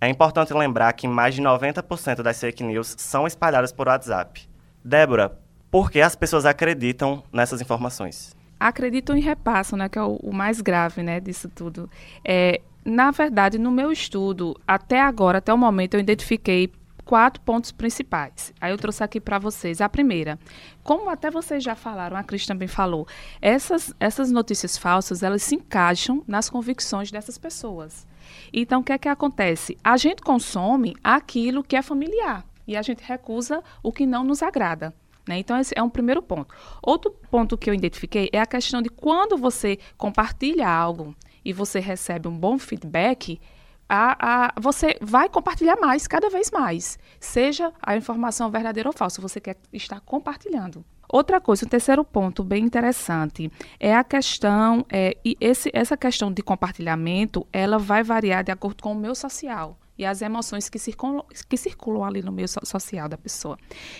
É 0.00 0.08
importante 0.08 0.54
lembrar 0.54 0.92
que 0.92 1.08
mais 1.08 1.34
de 1.34 1.42
90% 1.42 2.22
das 2.22 2.40
fake 2.40 2.62
news 2.62 2.94
são 2.96 3.26
espalhadas 3.26 3.72
por 3.72 3.88
WhatsApp. 3.88 4.48
Débora, 4.84 5.38
por 5.70 5.90
que 5.90 6.00
as 6.00 6.16
pessoas 6.16 6.46
acreditam 6.46 7.22
nessas 7.32 7.60
informações? 7.60 8.34
Acreditam 8.60 9.16
e 9.16 9.20
repassam, 9.20 9.78
né, 9.78 9.88
que 9.88 9.98
é 9.98 10.02
o, 10.02 10.16
o 10.16 10.32
mais 10.32 10.60
grave 10.60 11.02
né, 11.02 11.18
disso 11.18 11.48
tudo. 11.48 11.90
É, 12.22 12.60
na 12.84 13.10
verdade, 13.10 13.58
no 13.58 13.70
meu 13.70 13.90
estudo, 13.90 14.54
até 14.68 15.00
agora, 15.00 15.38
até 15.38 15.52
o 15.52 15.58
momento, 15.58 15.94
eu 15.94 16.00
identifiquei 16.00 16.70
quatro 17.10 17.40
pontos 17.42 17.72
principais. 17.72 18.54
Aí 18.60 18.70
eu 18.70 18.78
trouxe 18.78 19.02
aqui 19.02 19.20
para 19.20 19.38
vocês. 19.38 19.80
A 19.80 19.88
primeira, 19.88 20.38
como 20.84 21.10
até 21.10 21.28
vocês 21.28 21.64
já 21.64 21.74
falaram, 21.74 22.16
a 22.16 22.22
Cris 22.22 22.46
também 22.46 22.68
falou, 22.68 23.06
essas, 23.42 23.92
essas 23.98 24.30
notícias 24.30 24.78
falsas, 24.78 25.22
elas 25.22 25.42
se 25.42 25.56
encaixam 25.56 26.22
nas 26.28 26.48
convicções 26.48 27.10
dessas 27.10 27.36
pessoas. 27.36 28.06
Então, 28.52 28.80
o 28.80 28.84
que 28.84 28.92
é 28.92 28.98
que 28.98 29.08
acontece? 29.08 29.76
A 29.82 29.96
gente 29.96 30.22
consome 30.22 30.96
aquilo 31.02 31.64
que 31.64 31.74
é 31.74 31.82
familiar 31.82 32.44
e 32.64 32.76
a 32.76 32.82
gente 32.82 33.02
recusa 33.02 33.60
o 33.82 33.90
que 33.90 34.06
não 34.06 34.22
nos 34.22 34.40
agrada. 34.40 34.94
Né? 35.28 35.38
Então, 35.38 35.58
esse 35.58 35.74
é 35.76 35.82
um 35.82 35.90
primeiro 35.90 36.22
ponto. 36.22 36.54
Outro 36.82 37.10
ponto 37.30 37.56
que 37.56 37.68
eu 37.68 37.74
identifiquei 37.74 38.28
é 38.32 38.40
a 38.40 38.46
questão 38.46 38.82
de 38.82 38.88
quando 38.88 39.36
você 39.36 39.78
compartilha 39.96 40.68
algo 40.68 41.14
e 41.44 41.52
você 41.52 41.80
recebe 41.80 42.28
um 42.28 42.36
bom 42.36 42.58
feedback, 42.58 43.40
a, 43.88 44.46
a, 44.46 44.60
você 44.60 44.96
vai 45.00 45.28
compartilhar 45.28 45.76
mais, 45.76 46.06
cada 46.06 46.30
vez 46.30 46.50
mais. 46.50 46.98
Seja 47.18 47.72
a 47.82 47.96
informação 47.96 48.50
verdadeira 48.50 48.88
ou 48.88 48.92
falsa, 48.92 49.20
você 49.20 49.40
quer 49.40 49.56
estar 49.72 50.00
compartilhando. 50.00 50.84
Outra 51.08 51.40
coisa, 51.40 51.66
um 51.66 51.68
terceiro 51.68 52.04
ponto 52.04 52.44
bem 52.44 52.64
interessante 52.64 53.50
é 53.80 53.96
a 53.96 54.04
questão, 54.04 54.86
é, 54.88 55.16
e 55.24 55.36
esse, 55.40 55.68
essa 55.72 55.96
questão 55.96 56.32
de 56.32 56.40
compartilhamento, 56.40 57.44
ela 57.52 57.78
vai 57.78 58.04
variar 58.04 58.44
de 58.44 58.52
acordo 58.52 58.80
com 58.80 58.92
o 58.92 58.94
meu 58.94 59.14
social 59.14 59.76
e 60.00 60.06
as 60.06 60.22
emoções 60.22 60.70
que 60.70 60.78
circulam, 60.78 61.22
que 61.46 61.56
circulam 61.58 62.04
ali 62.04 62.22
no 62.22 62.32
meio 62.32 62.48
social 62.48 63.06
da 63.06 63.18
pessoa. 63.18 63.58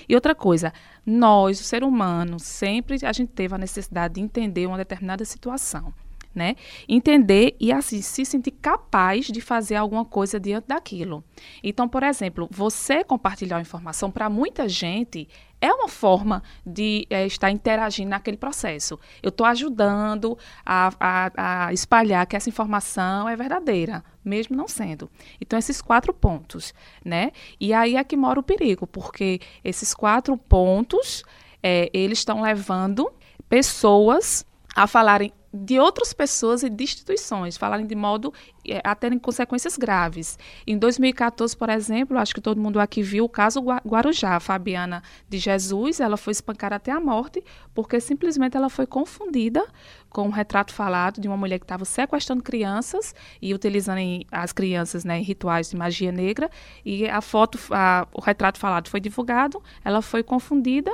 E 0.08 0.14
outra 0.14 0.34
coisa, 0.34 0.72
nós, 1.04 1.60
o 1.60 1.64
ser 1.64 1.84
humano, 1.84 2.40
sempre 2.40 2.98
a 3.04 3.12
gente 3.12 3.32
teve 3.32 3.54
a 3.54 3.58
necessidade 3.58 4.14
de 4.14 4.20
entender 4.22 4.66
uma 4.66 4.78
determinada 4.78 5.26
situação. 5.26 5.92
Né? 6.40 6.57
Entender 6.88 7.55
e 7.61 7.70
assim 7.70 8.00
se 8.00 8.24
sentir 8.24 8.53
capaz 8.53 9.26
de 9.26 9.42
fazer 9.42 9.76
alguma 9.76 10.07
coisa 10.07 10.40
diante 10.40 10.68
daquilo. 10.68 11.22
Então, 11.62 11.87
por 11.87 12.03
exemplo, 12.03 12.48
você 12.50 13.05
compartilhar 13.05 13.61
informação 13.61 14.11
para 14.11 14.31
muita 14.31 14.66
gente 14.66 15.29
é 15.61 15.70
uma 15.70 15.87
forma 15.87 16.42
de 16.64 17.07
é, 17.11 17.26
estar 17.26 17.50
interagindo 17.50 18.09
naquele 18.09 18.38
processo. 18.38 18.98
Eu 19.22 19.29
estou 19.29 19.46
ajudando 19.46 20.38
a, 20.64 20.90
a, 20.98 21.66
a, 21.66 21.72
espalhar 21.74 22.26
que 22.26 22.35
essa 22.35 22.48
informação 22.48 23.29
é 23.29 23.37
verdadeira, 23.37 24.03
mesmo 24.24 24.57
não 24.57 24.66
sendo. 24.66 25.11
Então, 25.38 25.59
esses 25.59 25.83
quatro 25.83 26.14
pontos, 26.14 26.72
né? 27.05 27.33
E 27.61 27.74
aí 27.74 27.96
é 27.96 28.03
que 28.03 28.16
mora 28.16 28.40
o 28.40 28.42
perigo, 28.42 28.87
porque 28.87 29.40
esses 29.62 29.92
quatro 29.92 30.35
pontos, 30.38 31.22
é, 31.62 31.90
eles 31.92 32.20
estão 32.20 32.40
levando 32.40 33.12
pessoas 33.46 34.46
a 34.74 34.87
falarem 34.87 35.33
de 35.52 35.80
outras 35.80 36.12
pessoas 36.12 36.62
e 36.62 36.70
de 36.70 36.85
instituições, 36.85 37.56
falarem 37.56 37.85
de 37.85 37.96
modo 37.96 38.33
é, 38.66 38.80
a 38.85 38.94
terem 38.94 39.18
consequências 39.18 39.76
graves. 39.76 40.38
Em 40.64 40.78
2014, 40.78 41.56
por 41.56 41.68
exemplo, 41.68 42.16
acho 42.16 42.33
que 42.33 42.40
todo 42.40 42.61
mundo 42.61 42.78
aqui 42.78 43.02
viu 43.02 43.24
o 43.24 43.28
caso 43.28 43.61
Guarujá, 43.61 44.38
Fabiana 44.38 45.02
de 45.28 45.38
Jesus, 45.38 45.98
ela 45.98 46.16
foi 46.16 46.30
espancada 46.33 46.76
até 46.76 46.92
a 46.92 47.00
morte, 47.00 47.42
porque 47.74 48.00
simplesmente 48.00 48.56
ela 48.56 48.70
foi 48.70 48.87
confundida 48.87 49.66
com 50.09 50.28
um 50.28 50.30
retrato 50.30 50.72
falado 50.72 51.20
de 51.20 51.26
uma 51.26 51.37
mulher 51.37 51.59
que 51.59 51.64
estava 51.64 51.85
sequestrando 51.85 52.44
crianças 52.44 53.12
e 53.42 53.52
utilizando 53.52 54.00
as 54.30 54.52
crianças 54.52 55.04
né, 55.04 55.18
em 55.18 55.22
rituais 55.22 55.70
de 55.70 55.76
magia 55.76 56.12
negra, 56.12 56.48
e 56.85 57.09
a 57.09 57.20
foto, 57.20 57.59
a, 57.72 58.06
o 58.12 58.20
retrato 58.20 58.59
falado 58.59 58.88
foi 58.88 59.00
divulgado, 59.00 59.61
ela 59.85 60.00
foi 60.00 60.22
confundida 60.22 60.92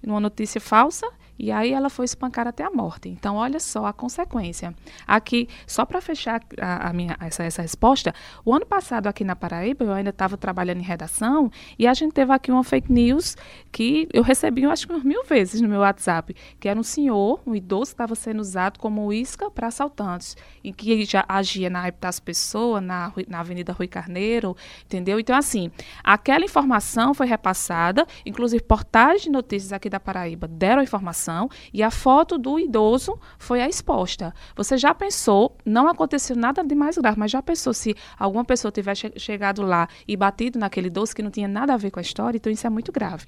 numa 0.00 0.20
notícia 0.20 0.60
falsa 0.60 1.08
e 1.38 1.50
aí 1.52 1.72
ela 1.72 1.90
foi 1.90 2.04
espancada 2.04 2.50
até 2.50 2.64
a 2.64 2.70
morte. 2.70 3.08
Então, 3.08 3.36
olha 3.36 3.60
só 3.60 3.86
a 3.86 3.92
consequência. 3.92 4.74
Aqui, 5.06 5.48
só 5.66 5.84
para 5.84 6.00
fechar 6.00 6.40
a, 6.60 6.88
a, 6.88 6.92
minha, 6.92 7.16
essa, 7.20 7.44
essa 7.44 7.62
resposta, 7.62 8.14
o 8.44 8.54
ano 8.54 8.66
passado 8.66 9.06
aqui 9.06 9.24
na 9.24 9.36
Paraíba, 9.36 9.84
eu 9.84 9.92
ainda 9.92 10.10
estava 10.10 10.36
trabalhando 10.36 10.80
em 10.80 10.84
redação 10.84 11.50
e 11.78 11.86
a 11.86 11.94
gente 11.94 12.12
teve 12.12 12.32
aqui 12.32 12.50
uma 12.50 12.64
fake 12.64 12.92
news 12.92 13.36
que 13.70 14.08
eu 14.12 14.22
recebi, 14.22 14.62
eu 14.62 14.70
acho 14.70 14.86
que 14.86 14.92
umas 14.92 15.04
mil 15.04 15.24
vezes 15.24 15.60
no 15.60 15.68
meu 15.68 15.80
WhatsApp, 15.80 16.34
que 16.58 16.68
era 16.68 16.78
um 16.78 16.82
senhor, 16.82 17.40
um 17.46 17.54
idoso, 17.54 17.90
que 17.90 17.94
estava 17.94 18.14
sendo 18.14 18.40
usado 18.40 18.78
como 18.78 19.12
isca 19.12 19.50
para 19.50 19.66
assaltantes, 19.66 20.36
em 20.64 20.72
que 20.72 20.90
ele 20.90 21.04
já 21.04 21.24
agia 21.28 21.68
na 21.68 21.86
época 21.86 22.06
das 22.06 22.20
pessoas, 22.20 22.82
na, 22.82 23.12
na 23.28 23.40
Avenida 23.40 23.72
Rui 23.72 23.86
Carneiro, 23.86 24.56
entendeu? 24.84 25.20
Então, 25.20 25.36
assim, 25.36 25.70
aquela 26.02 26.44
informação 26.44 27.12
foi 27.12 27.26
repassada, 27.26 28.06
inclusive 28.24 28.62
portais 28.62 29.22
de 29.22 29.30
notícias 29.30 29.72
aqui 29.72 29.90
da 29.90 30.00
Paraíba 30.00 30.48
deram 30.48 30.80
a 30.80 30.84
informação 30.84 31.25
e 31.72 31.82
a 31.82 31.90
foto 31.90 32.38
do 32.38 32.58
idoso 32.58 33.18
foi 33.38 33.60
a 33.60 33.68
exposta. 33.68 34.34
Você 34.54 34.76
já 34.76 34.94
pensou, 34.94 35.56
não 35.64 35.88
aconteceu 35.88 36.36
nada 36.36 36.62
de 36.62 36.74
mais 36.74 36.96
grave, 36.96 37.18
mas 37.18 37.30
já 37.30 37.42
pensou 37.42 37.72
se 37.72 37.94
alguma 38.18 38.44
pessoa 38.44 38.72
tivesse 38.72 39.12
chegado 39.16 39.62
lá 39.62 39.88
e 40.06 40.16
batido 40.16 40.58
naquele 40.58 40.88
idoso 40.88 41.14
que 41.14 41.22
não 41.22 41.30
tinha 41.30 41.48
nada 41.48 41.74
a 41.74 41.76
ver 41.76 41.90
com 41.90 41.98
a 41.98 42.02
história? 42.02 42.36
Então 42.36 42.52
isso 42.52 42.66
é 42.66 42.70
muito 42.70 42.92
grave. 42.92 43.26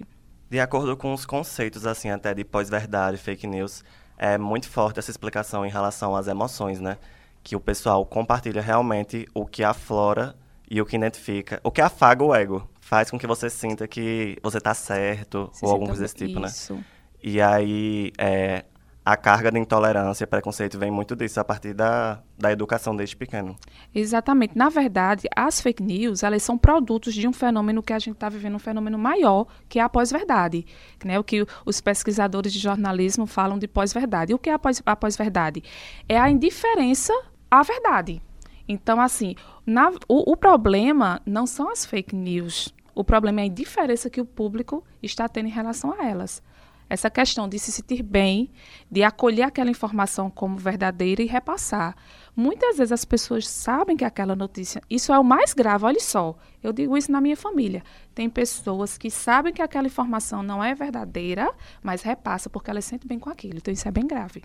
De 0.51 0.59
acordo 0.59 0.97
com 0.97 1.13
os 1.13 1.27
conceitos, 1.27 1.87
assim, 1.87 2.11
até 2.11 2.33
de 2.33 2.45
pós-verdade, 2.45 3.19
fake 3.19 3.47
news, 3.47 3.85
é 4.17 4.39
muito 4.39 4.69
forte 4.69 4.99
essa 4.99 5.11
explicação 5.11 5.65
em 5.65 5.71
relação 5.71 6.17
às 6.17 6.27
emoções, 6.27 6.81
né? 6.81 6.97
Que 7.43 7.55
o 7.55 7.61
pessoal 7.61 8.05
compartilha 8.07 8.63
realmente 8.63 9.29
o 9.35 9.45
que 9.45 9.63
aflora 9.63 10.35
e 10.71 10.81
o 10.81 10.87
que 10.87 10.97
identifica, 10.97 11.61
o 11.63 11.71
que 11.71 11.81
afaga 11.81 12.25
o 12.25 12.35
ego, 12.35 12.69
faz 12.81 13.11
com 13.11 13.19
que 13.19 13.27
você 13.27 13.51
sinta 13.51 13.87
que 13.87 14.39
você 14.43 14.59
está 14.59 14.75
certo 14.75 15.51
Se 15.53 15.65
ou 15.65 15.71
alguma 15.71 15.89
coisa 15.89 16.03
desse 16.03 16.15
tipo, 16.15 16.41
né? 16.41 16.49
isso. 16.49 16.75
né? 16.75 16.85
E 17.23 17.41
aí, 17.41 18.13
é, 18.19 18.65
a 19.09 19.17
carga 19.17 19.51
de 19.51 19.59
intolerância 19.59 20.25
e 20.25 20.27
preconceito 20.27 20.79
vem 20.79 20.91
muito 20.91 21.17
disso, 21.17 21.41
a 21.41 21.45
partir 21.45 21.73
da, 21.73 22.21
da 22.39 22.53
educação 22.53 22.95
desde 22.95 23.17
pequeno. 23.17 23.57
Exatamente. 23.95 24.57
Na 24.57 24.69
verdade, 24.69 25.27
as 25.35 25.63
fake 25.63 25.83
news, 25.83 26.23
elas 26.23 26.43
são 26.43 26.59
produtos 26.59 27.15
de 27.15 27.27
um 27.27 27.33
fenômeno 27.33 27.83
que 27.83 27.95
a 27.95 27.99
gente 27.99 28.17
está 28.17 28.29
vivendo, 28.29 28.57
um 28.57 28.59
fenômeno 28.59 28.99
maior, 28.99 29.47
que 29.67 29.79
é 29.79 29.83
a 29.83 29.89
pós-verdade. 29.89 30.67
Né? 31.03 31.19
O 31.19 31.25
que 31.25 31.47
os 31.65 31.81
pesquisadores 31.81 32.53
de 32.53 32.59
jornalismo 32.59 33.27
falam 33.27 33.59
de 33.59 33.67
pós-verdade. 33.67 34.35
O 34.35 34.39
que 34.39 34.51
é 34.51 34.59
a 34.85 34.97
pós-verdade? 34.97 35.63
É 36.07 36.19
a 36.19 36.29
indiferença 36.29 37.15
à 37.51 37.63
verdade. 37.63 38.21
Então, 38.69 39.01
assim, 39.01 39.35
na, 39.65 39.91
o, 40.07 40.33
o 40.33 40.37
problema 40.37 41.23
não 41.25 41.47
são 41.47 41.71
as 41.71 41.87
fake 41.87 42.15
news. 42.15 42.75
O 42.95 43.03
problema 43.03 43.41
é 43.41 43.45
a 43.45 43.47
indiferença 43.47 44.11
que 44.11 44.21
o 44.21 44.27
público 44.27 44.85
está 45.03 45.27
tendo 45.27 45.47
em 45.47 45.53
relação 45.53 45.99
a 45.99 46.05
elas. 46.05 46.43
Essa 46.89 47.11
questão 47.11 47.49
de 47.49 47.59
se 47.59 47.71
sentir 47.71 48.03
bem, 48.03 48.51
de 48.91 49.03
acolher 49.03 49.43
aquela 49.43 49.71
informação 49.71 50.31
como 50.31 50.57
verdadeira 50.57 51.23
e 51.23 51.27
repassar. 51.27 51.95
Muitas 52.35 52.79
vezes 52.79 52.93
as 52.93 53.05
pessoas 53.05 53.47
sabem 53.47 53.97
que 53.97 54.05
aquela 54.05 54.35
notícia. 54.35 54.81
Isso 54.89 55.13
é 55.13 55.19
o 55.19 55.25
mais 55.25 55.53
grave, 55.53 55.85
olha 55.85 56.01
só. 56.01 56.37
Eu 56.63 56.73
digo 56.73 56.97
isso 56.97 57.13
na 57.13 57.21
minha 57.21 57.37
família. 57.37 57.83
Tem 58.15 58.31
pessoas 58.31 58.97
que 58.97 59.11
sabem 59.11 59.53
que 59.53 59.63
aquela 59.63 59.87
informação 59.87 60.43
não 60.43 60.63
é 60.63 60.75
verdadeira, 60.75 61.53
mas 61.83 62.03
repassa 62.03 62.49
porque 62.49 62.71
elas 62.71 62.85
sentem 62.85 63.09
bem 63.09 63.19
com 63.19 63.29
aquilo. 63.29 63.59
Então 63.59 63.73
isso 63.73 63.87
é 63.87 63.91
bem 63.91 64.07
grave. 64.07 64.43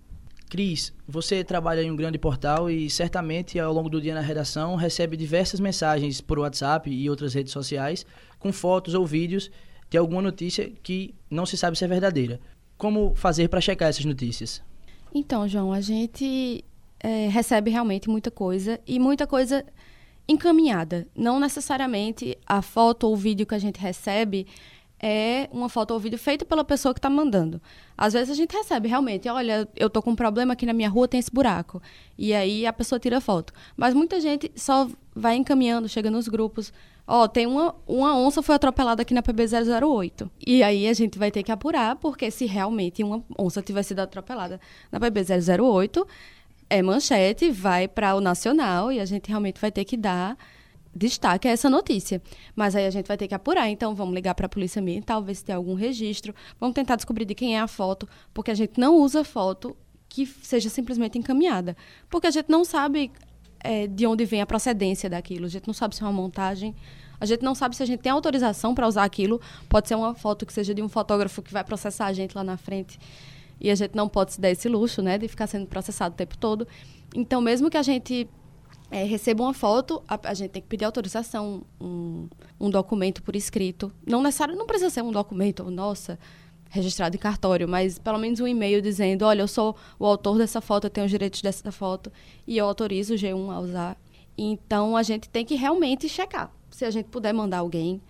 Cris, 0.49 0.93
você 1.07 1.43
trabalha 1.43 1.81
em 1.81 1.89
um 1.89 1.95
grande 1.95 2.19
portal 2.19 2.69
e 2.69 2.87
certamente 2.87 3.59
ao 3.59 3.73
longo 3.73 3.89
do 3.89 3.99
dia 3.99 4.13
na 4.13 4.21
redação 4.21 4.75
recebe 4.75 5.17
diversas 5.17 5.59
mensagens 5.59 6.21
por 6.21 6.37
WhatsApp 6.37 6.91
e 6.91 7.09
outras 7.09 7.33
redes 7.33 7.51
sociais 7.51 8.05
com 8.37 8.53
fotos 8.53 8.93
ou 8.93 9.03
vídeos 9.03 9.49
de 9.93 9.97
alguma 9.99 10.23
notícia 10.23 10.71
que 10.81 11.13
não 11.29 11.45
se 11.45 11.55
sabe 11.55 11.77
se 11.77 11.85
é 11.85 11.87
verdadeira. 11.87 12.39
Como 12.79 13.13
fazer 13.13 13.47
para 13.47 13.61
checar 13.61 13.89
essas 13.89 14.03
notícias? 14.03 14.59
Então, 15.13 15.47
João, 15.47 15.71
a 15.71 15.81
gente 15.81 16.65
é, 16.99 17.27
recebe 17.27 17.69
realmente 17.69 18.09
muita 18.09 18.31
coisa 18.31 18.79
e 18.87 18.97
muita 18.97 19.27
coisa 19.27 19.63
encaminhada. 20.27 21.07
Não 21.15 21.39
necessariamente 21.39 22.35
a 22.43 22.63
foto 22.63 23.03
ou 23.03 23.13
o 23.13 23.15
vídeo 23.15 23.45
que 23.45 23.53
a 23.53 23.59
gente 23.59 23.79
recebe 23.79 24.47
é 24.99 25.47
uma 25.51 25.69
foto 25.69 25.91
ou 25.91 25.99
vídeo 25.99 26.17
feito 26.17 26.43
pela 26.43 26.63
pessoa 26.63 26.91
que 26.91 26.97
está 26.97 27.09
mandando. 27.09 27.61
Às 27.95 28.13
vezes 28.13 28.31
a 28.31 28.33
gente 28.33 28.51
recebe 28.51 28.87
realmente, 28.87 29.29
olha, 29.29 29.69
eu 29.75 29.91
tô 29.91 30.01
com 30.01 30.09
um 30.09 30.15
problema 30.15 30.53
aqui 30.53 30.65
na 30.65 30.73
minha 30.73 30.89
rua, 30.89 31.07
tem 31.07 31.19
esse 31.19 31.31
buraco. 31.31 31.79
E 32.17 32.33
aí 32.33 32.65
a 32.65 32.73
pessoa 32.73 32.97
tira 32.97 33.21
foto. 33.21 33.53
Mas 33.77 33.93
muita 33.93 34.19
gente 34.19 34.51
só 34.55 34.89
vai 35.15 35.35
encaminhando, 35.35 35.87
chega 35.87 36.09
nos 36.09 36.27
grupos. 36.27 36.73
Ó, 37.06 37.24
oh, 37.24 37.28
tem 37.28 37.45
uma, 37.45 37.76
uma 37.86 38.18
onça 38.18 38.41
foi 38.41 38.56
atropelada 38.56 39.01
aqui 39.01 39.14
na 39.14 39.22
PB008. 39.22 40.30
E 40.45 40.64
aí 40.64 40.88
a 40.88 40.93
gente 40.93 41.20
vai 41.20 41.30
ter 41.30 41.43
que 41.43 41.51
apurar, 41.51 41.97
porque 41.97 42.32
se 42.32 42.45
realmente 42.45 43.04
uma 43.04 43.24
onça 43.38 43.62
tiver 43.62 43.84
sido 43.84 43.99
atropelada 43.99 44.60
na 44.89 44.99
PB008, 44.99 46.08
é 46.70 46.82
manchete, 46.82 47.51
vai 47.51 47.88
para 47.88 48.16
o 48.16 48.22
nacional 48.22 48.91
e 48.91 48.99
a 48.99 49.06
gente 49.06 49.28
realmente 49.28 49.60
vai 49.60 49.72
ter 49.72 49.84
que 49.84 49.97
dar 49.97 50.38
destaque 50.95 51.47
a 51.47 51.51
essa 51.51 51.70
notícia. 51.70 52.22
Mas 52.56 52.76
aí 52.76 52.86
a 52.86 52.89
gente 52.89 53.08
vai 53.08 53.18
ter 53.18 53.28
que 53.28 53.36
apurar. 53.36 53.70
Então, 53.70 53.93
vamos 53.93 54.14
ligar 54.14 54.36
para 54.36 54.45
a 54.45 54.49
Polícia 54.49 54.82
Ambiental, 54.82 55.22
ver 55.24 55.36
se 55.36 55.43
tem 55.43 55.56
algum 55.56 55.74
registro. 55.74 56.34
Vamos 56.60 56.74
tentar 56.74 56.95
descobrir 56.95 57.26
de 57.26 57.36
quem 57.36 57.58
é 57.58 57.60
a 57.60 57.68
foto, 57.68 58.08
porque 58.34 58.51
a 58.51 58.56
gente 58.56 58.80
não 58.80 58.95
usa 58.95 59.24
foto 59.24 59.76
que 60.08 60.26
seja 60.26 60.70
simplesmente 60.70 61.18
encaminhada. 61.18 61.76
Porque 62.10 62.28
a 62.28 62.32
gente 62.32 62.49
não 62.49 62.64
sabe 62.64 63.12
é, 63.64 63.88
de 63.88 64.05
onde 64.05 64.26
vem 64.26 64.41
a 64.41 64.45
procedência 64.45 65.09
daquilo. 65.09 65.45
A 65.45 65.49
gente 65.49 65.66
não 65.66 65.74
sabe 65.74 65.95
se 65.95 66.03
é 66.03 66.05
uma 66.05 66.11
montagem. 66.11 66.76
A 67.20 67.26
gente 67.26 67.41
não 67.41 67.55
sabe 67.55 67.76
se 67.76 67.82
a 67.82 67.86
gente 67.86 68.01
tem 68.01 68.11
autorização 68.11 68.76
para 68.76 68.88
usar 68.88 69.03
aquilo. 69.03 69.39
Pode 69.70 69.88
ser 69.88 69.95
uma 69.95 70.14
foto 70.14 70.45
que 70.45 70.51
seja 70.51 70.74
de 70.74 70.82
um 70.82 70.89
fotógrafo 70.89 71.41
que 71.41 71.53
vai 71.53 71.64
processar 71.64 72.07
a 72.07 72.14
gente 72.14 72.36
lá 72.36 72.43
na 72.43 72.57
frente. 72.57 72.99
E 73.59 73.72
a 73.72 73.76
gente 73.76 73.95
não 73.95 74.09
pode 74.09 74.34
se 74.34 74.41
dar 74.41 74.49
esse 74.49 74.68
luxo, 74.68 75.01
né, 75.01 75.18
de 75.18 75.28
ficar 75.28 75.47
sendo 75.47 75.66
processado 75.66 76.14
o 76.14 76.18
tempo 76.18 76.38
todo. 76.38 76.68
Então, 77.16 77.39
mesmo 77.39 77.70
que 77.70 77.78
a 77.78 77.84
gente 77.84 78.28
é, 78.91 79.03
receba 79.03 79.43
uma 79.43 79.53
foto, 79.53 80.03
a, 80.07 80.20
a, 80.24 80.34
gente 80.34 80.51
tem 80.51 80.61
que 80.61 80.68
pedir 80.68 80.84
autorização, 80.84 81.64
um, 81.80 82.28
um 82.59 82.70
documento 82.70 83.24
por 83.24 83.36
escrito. 83.36 83.91
Não 84.05 84.22
necessário, 84.22 84.55
não 84.55 84.66
precisa 84.66 84.89
ser 84.89 85.01
um 85.01 85.11
documento, 85.11 85.64
nossa, 85.72 86.20
registrado 86.74 87.15
em 87.15 87.19
cartório, 87.19 87.69
mas 87.69 87.99
pelo 87.99 88.17
menos 88.17 88.39
um 88.39 88.47
e-mail 88.47 88.82
dizendo, 88.82 89.26
olha, 89.26 89.43
eu 89.43 89.47
sou 89.47 89.76
o 89.99 90.05
autor 90.07 90.39
dessa 90.39 90.59
foto, 90.59 90.86
eu 90.86 90.89
tenho 90.89 91.05
os 91.05 91.11
direitos 91.11 91.39
dessa 91.39 91.71
foto 91.71 92.11
e 92.47 92.57
eu 92.57 92.65
autorizo 92.65 93.13
o 93.13 93.17
G1 93.17 93.53
a 93.53 93.59
usar. 93.59 93.97
Então 94.36 94.97
a 94.97 95.03
gente 95.03 95.30
tem 95.30 95.45
que 95.45 95.53
realmente 95.53 96.09
checar. 96.09 96.51
Se 96.71 96.84
a 96.84 96.89
gente 96.89 97.09
puder 97.09 97.32
mandar 97.32 97.59
alguém, 97.59 98.01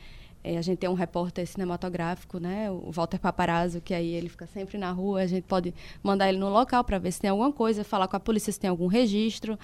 é, 0.41 0.57
a 0.57 0.61
gente 0.61 0.77
tem 0.77 0.89
um 0.89 0.93
repórter 0.93 1.45
cinematográfico, 1.45 2.39
né, 2.39 2.71
o 2.71 2.89
Walter 2.89 3.19
Paparazzo, 3.19 3.81
que 3.81 3.93
aí 3.93 4.13
ele 4.13 4.29
fica 4.29 4.47
sempre 4.47 4.77
na 4.77 4.91
rua, 4.91 5.21
a 5.21 5.27
gente 5.27 5.43
pode 5.43 5.73
mandar 6.01 6.29
ele 6.29 6.37
no 6.37 6.47
local 6.47 6.85
para 6.85 6.97
ver 6.97 7.11
se 7.11 7.19
tem 7.19 7.29
alguma 7.29 7.51
coisa, 7.51 7.83
falar 7.83 8.07
com 8.07 8.15
a 8.15 8.19
polícia 8.19 8.53
se 8.53 8.59
tem 8.59 8.69
algum 8.69 8.87
registro 8.87 9.59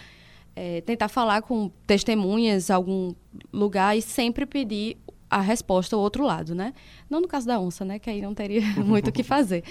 é, 0.55 0.81
tentar 0.81 1.07
falar 1.07 1.41
com 1.41 1.71
testemunhas, 1.87 2.69
algum 2.69 3.13
lugar 3.53 3.97
e 3.97 4.01
sempre 4.01 4.45
pedir 4.45 4.97
a 5.29 5.41
resposta 5.41 5.95
ao 5.95 6.01
outro 6.01 6.23
lado, 6.23 6.55
né? 6.55 6.73
Não 7.09 7.21
no 7.21 7.27
caso 7.27 7.45
da 7.45 7.59
onça, 7.59 7.85
né? 7.85 7.99
Que 7.99 8.09
aí 8.09 8.21
não 8.21 8.33
teria 8.33 8.61
muito 8.83 9.09
o 9.09 9.11
que 9.11 9.23
fazer. 9.23 9.63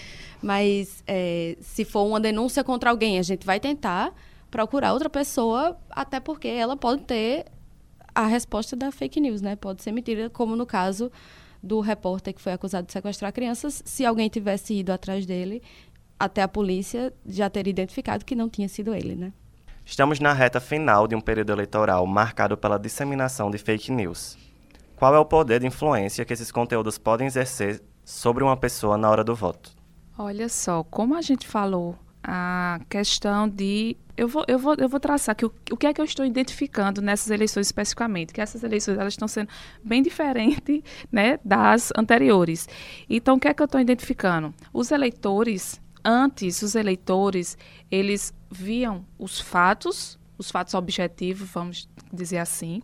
Mas 0.43 1.03
é, 1.07 1.57
se 1.61 1.85
for 1.85 2.05
uma 2.05 2.21
denúncia 2.21 2.63
contra 2.63 2.91
alguém, 2.91 3.19
a 3.19 3.23
gente 3.23 3.45
vai 3.45 3.59
tentar 3.59 4.15
procurar 4.51 4.93
outra 4.93 5.11
pessoa, 5.11 5.77
até 5.91 6.21
porque 6.21 6.49
ela 6.49 6.77
pode 6.77 7.03
ter 7.03 7.47
a 8.15 8.27
resposta 8.27 8.75
da 8.75 8.91
fake 8.91 9.21
news, 9.21 9.41
né? 9.41 9.57
Pode 9.57 9.83
ser 9.83 9.93
mentira, 9.93 10.31
como 10.31 10.55
no 10.57 10.65
caso 10.65 11.11
do 11.63 11.81
repórter 11.81 12.33
que 12.33 12.41
foi 12.41 12.53
acusado 12.53 12.87
de 12.87 12.93
sequestrar 12.93 13.33
crianças. 13.33 13.83
Se 13.85 14.05
alguém 14.07 14.29
tivesse 14.29 14.75
ido 14.75 14.93
atrás 14.93 15.27
dele, 15.27 15.63
até 16.19 16.43
a 16.43 16.49
polícia 16.49 17.13
já 17.27 17.51
teria 17.51 17.71
identificado 17.71 18.25
que 18.25 18.35
não 18.35 18.49
tinha 18.49 18.69
sido 18.69 18.95
ele, 18.95 19.15
né? 19.15 19.33
Estamos 19.85 20.21
na 20.21 20.33
reta 20.33 20.61
final 20.61 21.09
de 21.09 21.15
um 21.15 21.21
período 21.21 21.51
eleitoral 21.51 22.07
marcado 22.07 22.57
pela 22.57 22.79
disseminação 22.79 23.51
de 23.51 23.59
fake 23.59 23.91
news. 23.91 24.37
Qual 24.99 25.15
é 25.15 25.19
o 25.19 25.25
poder 25.25 25.61
de 25.61 25.67
influência 25.69 26.25
que 26.25 26.33
esses 26.33 26.51
conteúdos 26.51 26.99
podem 26.99 27.29
exercer 27.29 27.81
sobre 28.05 28.43
uma 28.43 28.57
pessoa 28.57 28.99
na 28.99 29.09
hora 29.09 29.23
do 29.23 29.33
voto? 29.33 29.71
Olha 30.19 30.49
só, 30.49 30.83
como 30.83 31.15
a 31.15 31.23
gente 31.23 31.47
falou, 31.47 31.97
a 32.21 32.81
questão 32.89 33.49
de. 33.49 33.97
Eu 34.17 34.27
vou, 34.27 34.45
eu 34.49 34.59
vou, 34.59 34.75
eu 34.77 34.89
vou 34.89 34.99
traçar 34.99 35.35
aqui 35.35 35.47
o, 35.47 35.55
o 35.71 35.77
que 35.77 35.87
é 35.87 35.95
que 35.95 36.01
eu 36.01 36.05
estou 36.05 36.27
identificando 36.27 37.01
nessas 37.01 37.31
eleições 37.31 37.69
especificamente, 37.69 38.33
que 38.33 38.41
essas 38.41 38.65
eleições 38.65 38.99
elas 38.99 39.13
estão 39.13 39.29
sendo 39.29 39.49
bem 39.85 40.03
diferentes 40.03 40.83
né, 41.13 41.39
das 41.45 41.93
anteriores. 41.97 42.69
Então, 43.09 43.37
o 43.37 43.41
que 43.41 43.47
é 43.47 43.55
que 43.55 43.63
eu 43.63 43.67
estou 43.67 43.81
identificando? 43.81 44.53
Os 44.73 44.91
eleitores 44.91 45.81
antes 46.05 46.63
os 46.63 46.75
eleitores 46.75 47.57
eles 47.91 48.33
viam 48.51 49.05
os 49.17 49.41
fatos, 49.41 50.19
os 50.37 50.51
fatos 50.51 50.75
objetivos, 50.75 51.49
vamos 51.51 51.89
dizer 52.13 52.39
assim, 52.39 52.83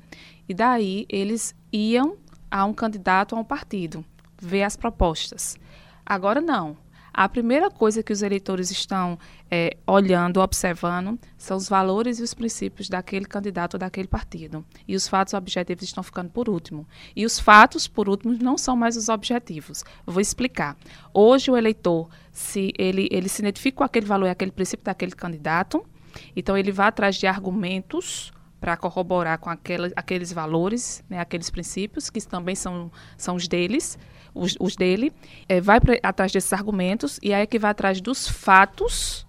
e 0.48 0.54
daí 0.54 1.06
eles 1.08 1.54
iam 1.72 2.16
a 2.50 2.64
um 2.64 2.72
candidato 2.72 3.34
a 3.34 3.38
um 3.38 3.44
partido, 3.44 4.04
ver 4.40 4.62
as 4.62 4.76
propostas. 4.76 5.56
Agora 6.04 6.40
não. 6.40 6.76
A 7.16 7.28
primeira 7.28 7.70
coisa 7.70 8.02
que 8.02 8.12
os 8.12 8.22
eleitores 8.22 8.72
estão 8.72 9.16
é, 9.48 9.76
olhando, 9.86 10.40
observando, 10.40 11.16
são 11.38 11.56
os 11.56 11.68
valores 11.68 12.18
e 12.18 12.24
os 12.24 12.34
princípios 12.34 12.88
daquele 12.88 13.24
candidato 13.24 13.74
ou 13.74 13.78
daquele 13.78 14.08
partido. 14.08 14.64
E 14.86 14.96
os 14.96 15.06
fatos 15.06 15.32
objetivos 15.32 15.84
estão 15.84 16.02
ficando 16.02 16.28
por 16.30 16.48
último. 16.48 16.84
E 17.14 17.24
os 17.24 17.38
fatos, 17.38 17.86
por 17.86 18.08
último, 18.08 18.36
não 18.42 18.58
são 18.58 18.74
mais 18.74 18.96
os 18.96 19.08
objetivos. 19.08 19.84
Vou 20.04 20.20
explicar. 20.20 20.76
Hoje, 21.12 21.52
o 21.52 21.56
eleitor, 21.56 22.08
se 22.32 22.72
ele, 22.76 23.08
ele 23.12 23.28
se 23.28 23.42
identifica 23.42 23.78
com 23.78 23.84
aquele 23.84 24.06
valor 24.06 24.26
e 24.26 24.30
aquele 24.30 24.50
princípio 24.50 24.84
daquele 24.84 25.12
candidato, 25.12 25.86
então 26.34 26.58
ele 26.58 26.72
vai 26.72 26.88
atrás 26.88 27.14
de 27.14 27.28
argumentos 27.28 28.33
para 28.64 28.78
corroborar 28.78 29.36
com 29.36 29.50
aquelas, 29.50 29.92
aqueles 29.94 30.32
valores, 30.32 31.04
né, 31.06 31.20
aqueles 31.20 31.50
princípios, 31.50 32.08
que 32.08 32.18
também 32.26 32.54
são, 32.54 32.90
são 33.14 33.36
os 33.36 33.46
deles 33.46 33.98
os, 34.34 34.56
os 34.58 34.74
dele, 34.74 35.12
é, 35.46 35.60
vai 35.60 35.78
pra, 35.78 35.98
atrás 36.02 36.32
desses 36.32 36.50
argumentos 36.50 37.20
e 37.22 37.34
aí 37.34 37.42
é 37.42 37.46
que 37.46 37.58
vai 37.58 37.72
atrás 37.72 38.00
dos 38.00 38.26
fatos 38.26 39.26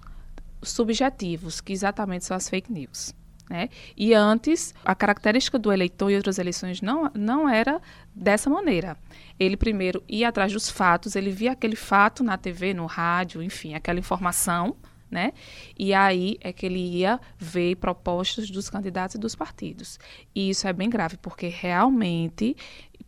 subjetivos, 0.64 1.60
que 1.60 1.74
exatamente 1.74 2.24
são 2.24 2.36
as 2.36 2.48
fake 2.48 2.72
news. 2.72 3.14
Né? 3.50 3.68
E 3.96 4.14
antes, 4.14 4.74
a 4.86 4.96
característica 4.96 5.60
do 5.60 5.70
eleitor 5.70 6.10
e 6.10 6.16
outras 6.16 6.40
eleições 6.40 6.82
não, 6.82 7.12
não 7.14 7.48
era 7.50 7.82
dessa 8.16 8.50
maneira. 8.50 8.98
Ele 9.38 9.58
primeiro 9.58 10.02
ia 10.08 10.30
atrás 10.30 10.54
dos 10.54 10.70
fatos, 10.70 11.14
ele 11.14 11.30
via 11.30 11.52
aquele 11.52 11.76
fato 11.76 12.24
na 12.24 12.38
TV, 12.38 12.74
no 12.74 12.86
rádio, 12.86 13.44
enfim, 13.44 13.74
aquela 13.74 14.00
informação, 14.00 14.78
né? 15.10 15.34
E 15.78 15.94
aí 15.94 16.38
é 16.42 16.52
que 16.52 16.66
ele 16.66 16.80
ia 16.80 17.20
ver 17.38 17.76
propostas 17.76 18.50
dos 18.50 18.70
candidatos 18.70 19.16
e 19.16 19.20
dos 19.20 19.36
partidos. 19.36 20.00
E 20.34 20.50
isso 20.50 20.68
é 20.68 20.74
bem 20.74 20.90
grave, 20.90 21.18
porque 21.18 21.48
realmente, 21.48 22.56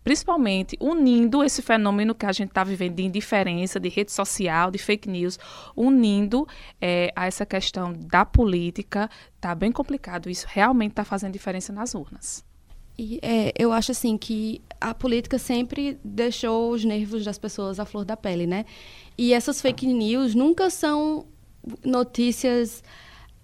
principalmente 0.04 0.78
unindo 0.80 1.44
esse 1.44 1.62
fenômeno 1.62 2.16
que 2.16 2.26
a 2.26 2.32
gente 2.32 2.50
está 2.50 2.64
vivendo 2.64 2.96
de 2.96 3.04
indiferença, 3.04 3.80
de 3.80 3.90
rede 3.90 4.12
social, 4.12 4.72
de 4.72 4.78
fake 4.78 5.10
news, 5.10 5.40
unindo 5.76 6.48
é, 6.80 7.12
a 7.16 7.26
essa 7.26 7.46
questão 7.46 7.94
da 7.94 8.26
política, 8.26 9.10
está 9.36 9.54
bem 9.54 9.72
complicado. 9.72 10.30
Isso 10.30 10.46
realmente 10.50 10.92
está 10.92 11.04
fazendo 11.04 11.34
diferença 11.34 11.74
nas 11.74 11.96
urnas. 11.96 12.46
E 13.00 13.20
é, 13.22 13.54
eu 13.58 13.72
acho 13.72 13.92
assim 13.92 14.18
que 14.18 14.60
a 14.82 14.92
política 14.92 15.38
sempre 15.38 16.00
deixou 16.04 16.72
os 16.72 16.84
nervos 16.84 17.24
das 17.24 17.38
pessoas 17.38 17.80
à 17.80 17.86
flor 17.86 18.04
da 18.04 18.18
pele, 18.18 18.48
né? 18.48 18.66
E 19.16 19.34
essas 19.34 19.62
fake 19.62 19.86
news 19.86 20.34
nunca 20.34 20.70
são 20.72 21.28
notícias 21.84 22.84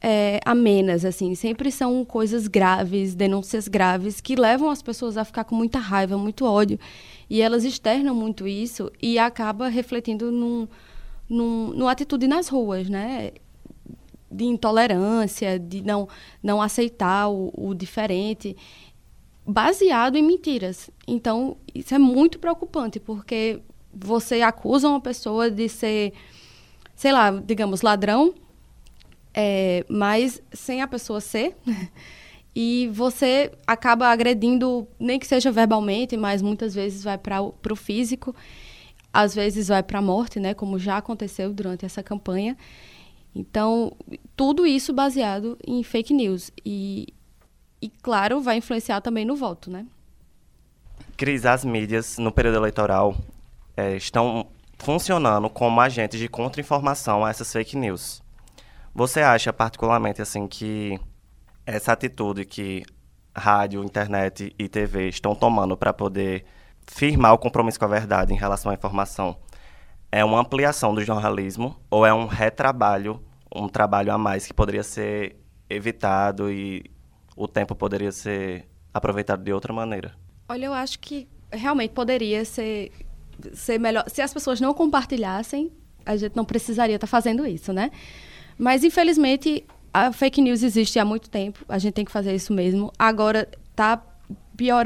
é, 0.04 0.42
amenas, 0.46 1.06
assim. 1.06 1.34
Sempre 1.34 1.72
são 1.72 2.04
coisas 2.04 2.48
graves, 2.48 3.16
denúncias 3.16 3.70
graves, 3.70 4.20
que 4.20 4.36
levam 4.36 4.70
as 4.70 4.82
pessoas 4.82 5.18
a 5.18 5.24
ficar 5.24 5.46
com 5.46 5.56
muita 5.56 5.80
raiva, 5.80 6.18
muito 6.18 6.46
ódio. 6.46 6.78
E 7.30 7.42
elas 7.42 7.64
externam 7.64 8.14
muito 8.14 8.46
isso 8.46 8.92
e 9.02 9.18
acaba 9.18 9.70
refletindo 9.70 10.30
num, 10.30 10.68
num, 11.30 11.70
numa 11.70 11.92
atitude 11.92 12.28
nas 12.28 12.50
ruas, 12.50 12.90
né? 12.90 13.32
De 14.30 14.44
intolerância, 14.44 15.58
de 15.58 15.82
não, 15.82 16.10
não 16.42 16.62
aceitar 16.62 17.30
o, 17.30 17.54
o 17.56 17.74
diferente, 17.74 18.58
baseado 19.46 20.18
em 20.18 20.24
mentiras. 20.24 20.90
Então, 21.08 21.56
isso 21.74 21.96
é 21.96 22.00
muito 22.00 22.40
preocupante, 22.40 23.00
porque 23.00 23.62
você 23.94 24.42
acusa 24.42 24.90
uma 24.90 25.00
pessoa 25.00 25.50
de 25.50 25.70
ser 25.70 26.14
sei 26.96 27.12
lá, 27.12 27.32
digamos, 27.32 27.82
ladrão, 27.82 28.34
é, 29.34 29.86
mas 29.90 30.42
sem 30.52 30.82
a 30.82 30.88
pessoa 30.88 31.20
ser. 31.20 31.56
e 32.56 32.90
você 32.94 33.52
acaba 33.66 34.08
agredindo, 34.08 34.88
nem 35.00 35.20
que 35.20 35.26
seja 35.26 35.52
verbalmente, 35.52 36.16
mas 36.16 36.42
muitas 36.42 36.76
vezes 36.76 37.04
vai 37.04 37.18
para 37.18 37.42
o 37.42 37.76
físico, 37.76 38.36
às 39.12 39.34
vezes 39.34 39.68
vai 39.68 39.84
para 39.84 40.00
a 40.00 40.02
morte, 40.02 40.40
né, 40.40 40.54
como 40.54 40.78
já 40.78 40.98
aconteceu 40.98 41.54
durante 41.54 41.86
essa 41.86 42.04
campanha. 42.04 42.58
Então, 43.36 43.92
tudo 44.36 44.66
isso 44.66 44.94
baseado 44.94 45.58
em 45.66 45.82
fake 45.82 46.14
news. 46.14 46.52
E, 46.64 47.08
e 47.82 47.90
claro, 47.90 48.42
vai 48.42 48.58
influenciar 48.58 49.02
também 49.02 49.26
no 49.26 49.36
voto, 49.36 49.72
né? 49.72 49.86
Cris, 51.18 51.46
as 51.46 51.66
mídias 51.66 52.18
no 52.18 52.32
período 52.32 52.58
eleitoral 52.58 53.16
é, 53.76 53.96
estão 53.96 54.48
funcionando 54.80 55.50
como 55.50 55.80
agentes 55.80 56.20
de 56.20 56.28
contra-informação 56.28 57.26
a 57.26 57.30
essas 57.30 57.52
fake 57.52 57.78
news. 57.78 58.22
Você 58.94 59.22
acha 59.22 59.52
particularmente 59.52 60.22
assim 60.22 60.48
que 60.48 61.00
essa 61.66 61.94
atitude 61.94 62.46
que 62.46 62.84
rádio, 63.36 63.84
internet 63.84 64.54
e 64.58 64.70
TV 64.70 65.10
estão 65.10 65.34
tomando 65.34 65.76
para 65.76 65.92
poder 65.92 66.46
firmar 66.88 67.34
o 67.34 67.38
compromisso 67.38 67.80
com 67.80 67.86
a 67.86 67.88
verdade 67.88 68.34
em 68.34 68.38
relação 68.38 68.72
à 68.72 68.76
informação 68.76 69.38
é 70.14 70.24
uma 70.24 70.40
ampliação 70.40 70.94
do 70.94 71.04
jornalismo 71.04 71.76
ou 71.90 72.06
é 72.06 72.14
um 72.14 72.28
retrabalho, 72.28 73.20
um 73.54 73.68
trabalho 73.68 74.14
a 74.14 74.18
mais 74.18 74.46
que 74.46 74.54
poderia 74.54 74.84
ser 74.84 75.36
evitado 75.68 76.52
e 76.52 76.86
o 77.36 77.48
tempo 77.48 77.74
poderia 77.74 78.12
ser 78.12 78.70
aproveitado 78.94 79.44
de 79.44 79.52
outra 79.52 79.74
maneira? 79.74 80.14
Olha, 80.48 80.68
eu 80.68 80.74
acho 80.74 81.00
que 81.00 81.28
realmente 81.52 81.96
poderia 81.96 82.46
ser 82.46 82.92
ser 83.54 83.80
melhor. 83.80 84.06
Se 84.08 84.22
as 84.22 84.34
pessoas 84.34 84.60
não 84.62 84.74
compartilhassem, 84.74 85.72
a 86.06 86.16
gente 86.18 86.36
não 86.36 86.46
precisaria 86.46 86.96
estar 86.96 87.08
tá 87.08 87.12
fazendo 87.12 87.46
isso, 87.46 87.72
né? 87.74 87.92
Mas 88.58 88.84
infelizmente 88.84 89.66
a 89.94 90.12
fake 90.12 90.42
news 90.42 90.64
existe 90.64 90.98
há 91.00 91.06
muito 91.06 91.30
tempo. 91.30 91.64
A 91.70 91.78
gente 91.78 91.94
tem 91.94 92.06
que 92.06 92.12
fazer 92.12 92.34
isso 92.34 92.52
mesmo. 92.52 92.92
Agora 92.98 93.48
está 93.72 94.02
piorando 94.58 94.82